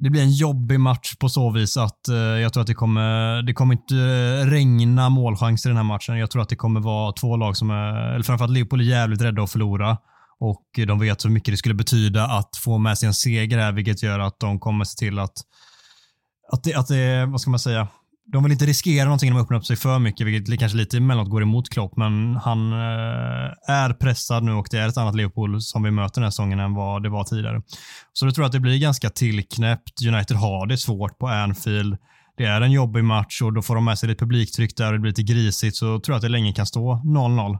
det 0.00 0.10
blir 0.10 0.22
en 0.22 0.32
jobbig 0.32 0.80
match 0.80 1.14
på 1.16 1.28
så 1.28 1.50
vis 1.50 1.76
att 1.76 2.08
eh, 2.08 2.16
jag 2.16 2.52
tror 2.52 2.60
att 2.60 2.66
det 2.66 2.74
kommer, 2.74 3.42
det 3.42 3.52
kommer 3.54 3.74
inte 3.74 3.96
eh, 3.96 4.50
regna 4.50 5.08
målchanser 5.08 5.68
i 5.68 5.70
den 5.70 5.76
här 5.76 5.84
matchen. 5.84 6.18
Jag 6.18 6.30
tror 6.30 6.42
att 6.42 6.48
det 6.48 6.56
kommer 6.56 6.80
vara 6.80 7.12
två 7.12 7.36
lag 7.36 7.56
som 7.56 7.70
är, 7.70 8.14
eller 8.14 8.24
framförallt 8.24 8.52
Liverpool 8.52 8.80
är 8.80 8.84
jävligt 8.84 9.22
rädda 9.22 9.42
att 9.42 9.52
förlora 9.52 9.98
och 10.40 10.78
eh, 10.78 10.86
de 10.86 10.98
vet 10.98 11.24
hur 11.24 11.30
mycket 11.30 11.52
det 11.52 11.56
skulle 11.56 11.74
betyda 11.74 12.24
att 12.24 12.56
få 12.56 12.78
med 12.78 12.98
sig 12.98 13.06
en 13.06 13.14
seger 13.14 13.58
här, 13.58 13.72
vilket 13.72 14.02
gör 14.02 14.18
att 14.18 14.40
de 14.40 14.60
kommer 14.60 14.84
se 14.84 14.98
till 14.98 15.18
att, 15.18 15.34
att 16.52 16.64
det, 16.64 16.74
att 16.74 16.88
det 16.88 17.26
vad 17.26 17.40
ska 17.40 17.50
man 17.50 17.60
säga, 17.60 17.88
de 18.32 18.42
vill 18.42 18.52
inte 18.52 18.66
riskera 18.66 19.04
någonting 19.04 19.30
när 19.30 19.36
de 19.36 19.42
öppnar 19.42 19.58
upp 19.58 19.66
sig 19.66 19.76
för 19.76 19.98
mycket, 19.98 20.26
vilket 20.26 20.58
kanske 20.58 20.78
lite 20.78 20.96
emellanåt 20.96 21.30
går 21.30 21.42
emot 21.42 21.68
Klopp, 21.70 21.96
men 21.96 22.36
han 22.36 22.72
eh, 22.72 23.70
är 23.70 23.92
pressad 23.92 24.42
nu 24.44 24.52
och 24.52 24.66
det 24.70 24.78
är 24.78 24.88
ett 24.88 24.96
annat 24.96 25.14
Liverpool 25.14 25.60
som 25.60 25.82
vi 25.82 25.90
möter 25.90 26.14
den 26.14 26.22
här 26.22 26.30
säsongen 26.30 26.60
än 26.60 26.74
vad 26.74 27.02
det 27.02 27.08
var 27.08 27.24
tidigare. 27.24 27.62
Så 28.12 28.26
då 28.26 28.32
tror 28.32 28.42
jag 28.42 28.46
att 28.46 28.52
det 28.52 28.60
blir 28.60 28.78
ganska 28.78 29.10
tillknäppt. 29.10 30.06
United 30.06 30.36
har 30.36 30.66
det 30.66 30.78
svårt 30.78 31.18
på 31.18 31.28
Anfield. 31.28 31.96
Det 32.36 32.44
är 32.44 32.60
en 32.60 32.72
jobbig 32.72 33.04
match 33.04 33.42
och 33.42 33.52
då 33.52 33.62
får 33.62 33.74
de 33.74 33.84
med 33.84 33.98
sig 33.98 34.08
lite 34.08 34.18
publiktryck 34.18 34.76
där 34.76 34.86
och 34.86 34.92
det 34.92 34.98
blir 34.98 35.10
lite 35.10 35.22
grisigt, 35.22 35.76
så 35.76 36.00
tror 36.00 36.12
jag 36.12 36.16
att 36.16 36.22
det 36.22 36.28
länge 36.28 36.52
kan 36.52 36.66
stå 36.66 36.94
0-0. 36.94 37.58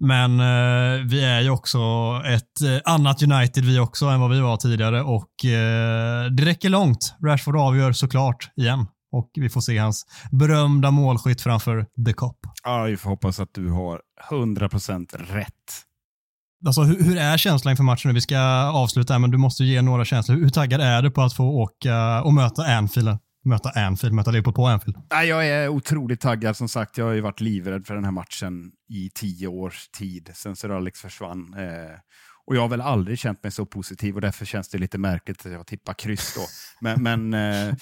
Men 0.00 0.40
eh, 0.40 1.04
vi 1.06 1.24
är 1.24 1.40
ju 1.40 1.50
också 1.50 1.78
ett 2.26 2.62
eh, 2.64 2.92
annat 2.92 3.22
United 3.22 3.64
vi 3.64 3.78
också 3.78 4.06
än 4.06 4.20
vad 4.20 4.30
vi 4.30 4.40
var 4.40 4.56
tidigare 4.56 5.02
och 5.02 5.44
eh, 5.44 6.24
det 6.30 6.44
räcker 6.44 6.68
långt. 6.68 7.14
Rashford 7.24 7.56
avgör 7.56 7.92
såklart 7.92 8.50
igen 8.56 8.86
och 9.12 9.30
vi 9.34 9.48
får 9.48 9.60
se 9.60 9.78
hans 9.78 10.06
berömda 10.30 10.90
målskytt 10.90 11.40
framför 11.40 11.86
The 12.06 12.12
Cop. 12.12 12.38
Ja, 12.64 12.82
vi 12.82 12.96
får 12.96 13.10
hoppas 13.10 13.40
att 13.40 13.54
du 13.54 13.70
har 13.70 14.00
100% 14.30 15.32
rätt. 15.32 15.54
Alltså, 16.66 16.82
hur, 16.82 17.04
hur, 17.04 17.18
är 17.18 17.36
känslan 17.36 17.70
inför 17.70 17.84
matchen 17.84 18.08
nu? 18.08 18.14
Vi 18.14 18.20
ska 18.20 18.38
avsluta 18.74 19.12
här, 19.12 19.18
men 19.18 19.30
du 19.30 19.38
måste 19.38 19.64
ge 19.64 19.82
några 19.82 20.04
känslor. 20.04 20.36
Hur 20.36 20.48
taggad 20.48 20.80
är 20.80 21.02
du 21.02 21.10
på 21.10 21.22
att 21.22 21.32
få 21.32 21.44
åka 21.44 22.22
och 22.22 22.34
möta 22.34 22.62
Anfield? 22.62 23.18
Möta 23.44 23.70
Anfield, 23.70 24.14
möta 24.14 24.30
Liverpool 24.30 24.54
på 24.54 24.66
Anfield? 24.66 24.96
jag 25.10 25.48
är 25.48 25.68
otroligt 25.68 26.20
taggad. 26.20 26.56
Som 26.56 26.68
sagt, 26.68 26.98
jag 26.98 27.04
har 27.04 27.12
ju 27.12 27.20
varit 27.20 27.40
livrädd 27.40 27.86
för 27.86 27.94
den 27.94 28.04
här 28.04 28.10
matchen 28.10 28.72
i 28.88 29.10
tio 29.14 29.48
års 29.48 29.88
tid, 29.88 30.30
sen 30.34 30.56
Sir 30.56 30.70
Alex 30.70 31.00
försvann. 31.00 31.54
Eh, 31.58 31.96
och 32.46 32.56
jag 32.56 32.60
har 32.60 32.68
väl 32.68 32.80
aldrig 32.80 33.18
känt 33.18 33.42
mig 33.42 33.52
så 33.52 33.66
positiv 33.66 34.14
och 34.14 34.20
därför 34.20 34.44
känns 34.44 34.68
det 34.68 34.78
lite 34.78 34.98
märkligt 34.98 35.46
att 35.46 35.52
jag 35.52 35.66
tippar 35.66 35.94
kryss 35.94 36.34
då. 36.34 36.40
Men, 36.80 37.02
men 37.02 37.34
eh, 37.34 37.74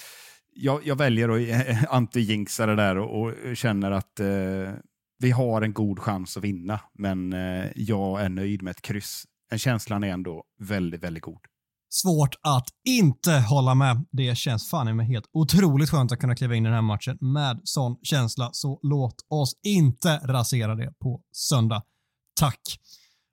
jag, 0.61 0.87
jag, 0.87 0.95
väljer 0.95 1.29
att 1.29 1.67
eh, 1.67 1.83
anti-jinxa 1.93 2.65
det 2.65 2.75
där 2.75 2.97
och, 2.97 3.23
och 3.27 3.57
känner 3.57 3.91
att 3.91 4.19
eh, 4.19 4.73
vi 5.19 5.31
har 5.31 5.61
en 5.61 5.73
god 5.73 5.99
chans 5.99 6.37
att 6.37 6.43
vinna, 6.43 6.79
men 6.93 7.33
eh, 7.33 7.65
jag 7.75 8.21
är 8.21 8.29
nöjd 8.29 8.61
med 8.61 8.71
ett 8.71 8.81
kryss. 8.81 9.23
Den 9.49 9.59
känslan 9.59 10.03
är 10.03 10.07
ändå 10.07 10.43
väldigt, 10.59 11.03
väldigt 11.03 11.23
god. 11.23 11.41
Svårt 11.91 12.35
att 12.41 12.67
inte 12.87 13.31
hålla 13.31 13.75
med. 13.75 14.05
Det 14.11 14.37
känns 14.37 14.69
fan 14.69 14.95
med 14.95 15.07
helt 15.07 15.25
otroligt 15.33 15.89
skönt 15.89 16.11
att 16.11 16.19
kunna 16.19 16.35
kliva 16.35 16.55
in 16.55 16.65
i 16.65 16.69
den 16.69 16.75
här 16.75 16.81
matchen 16.81 17.17
med 17.21 17.61
sån 17.63 17.97
känsla, 18.03 18.49
så 18.53 18.79
låt 18.83 19.15
oss 19.29 19.53
inte 19.63 20.17
rasera 20.23 20.75
det 20.75 20.93
på 20.99 21.21
söndag. 21.31 21.83
Tack! 22.39 22.61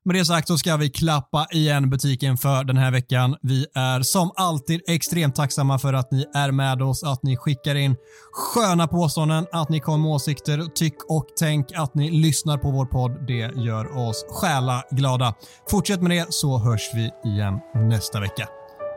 Med 0.06 0.14
det 0.14 0.24
sagt 0.24 0.48
så 0.48 0.58
ska 0.58 0.76
vi 0.76 0.90
klappa 0.90 1.46
igen 1.52 1.90
butiken 1.90 2.36
för 2.36 2.64
den 2.64 2.76
här 2.76 2.90
veckan. 2.90 3.36
Vi 3.42 3.66
är 3.74 4.02
som 4.02 4.30
alltid 4.36 4.80
extremt 4.88 5.34
tacksamma 5.34 5.78
för 5.78 5.92
att 5.92 6.12
ni 6.12 6.24
är 6.34 6.50
med 6.50 6.82
oss, 6.82 7.04
att 7.04 7.22
ni 7.22 7.36
skickar 7.36 7.74
in 7.74 7.96
sköna 8.32 8.88
påståenden, 8.88 9.46
att 9.52 9.68
ni 9.68 9.80
kommer 9.80 9.98
med 9.98 10.10
åsikter, 10.10 10.64
tyck 10.74 10.94
och 11.08 11.26
tänk, 11.38 11.66
att 11.74 11.94
ni 11.94 12.10
lyssnar 12.10 12.58
på 12.58 12.70
vår 12.70 12.86
podd. 12.86 13.26
Det 13.26 13.52
gör 13.56 13.96
oss 14.08 14.24
själa 14.28 14.82
glada. 14.90 15.34
Fortsätt 15.70 16.02
med 16.02 16.10
det 16.10 16.26
så 16.28 16.58
hörs 16.58 16.90
vi 16.94 17.30
igen 17.30 17.60
nästa 17.74 18.20
vecka. 18.20 18.48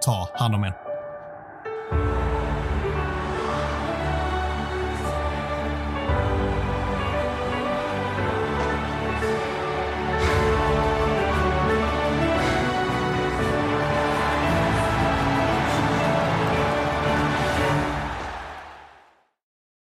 Ta 0.06 0.30
hand 0.36 0.56
om 0.56 0.64
er. 0.64 0.74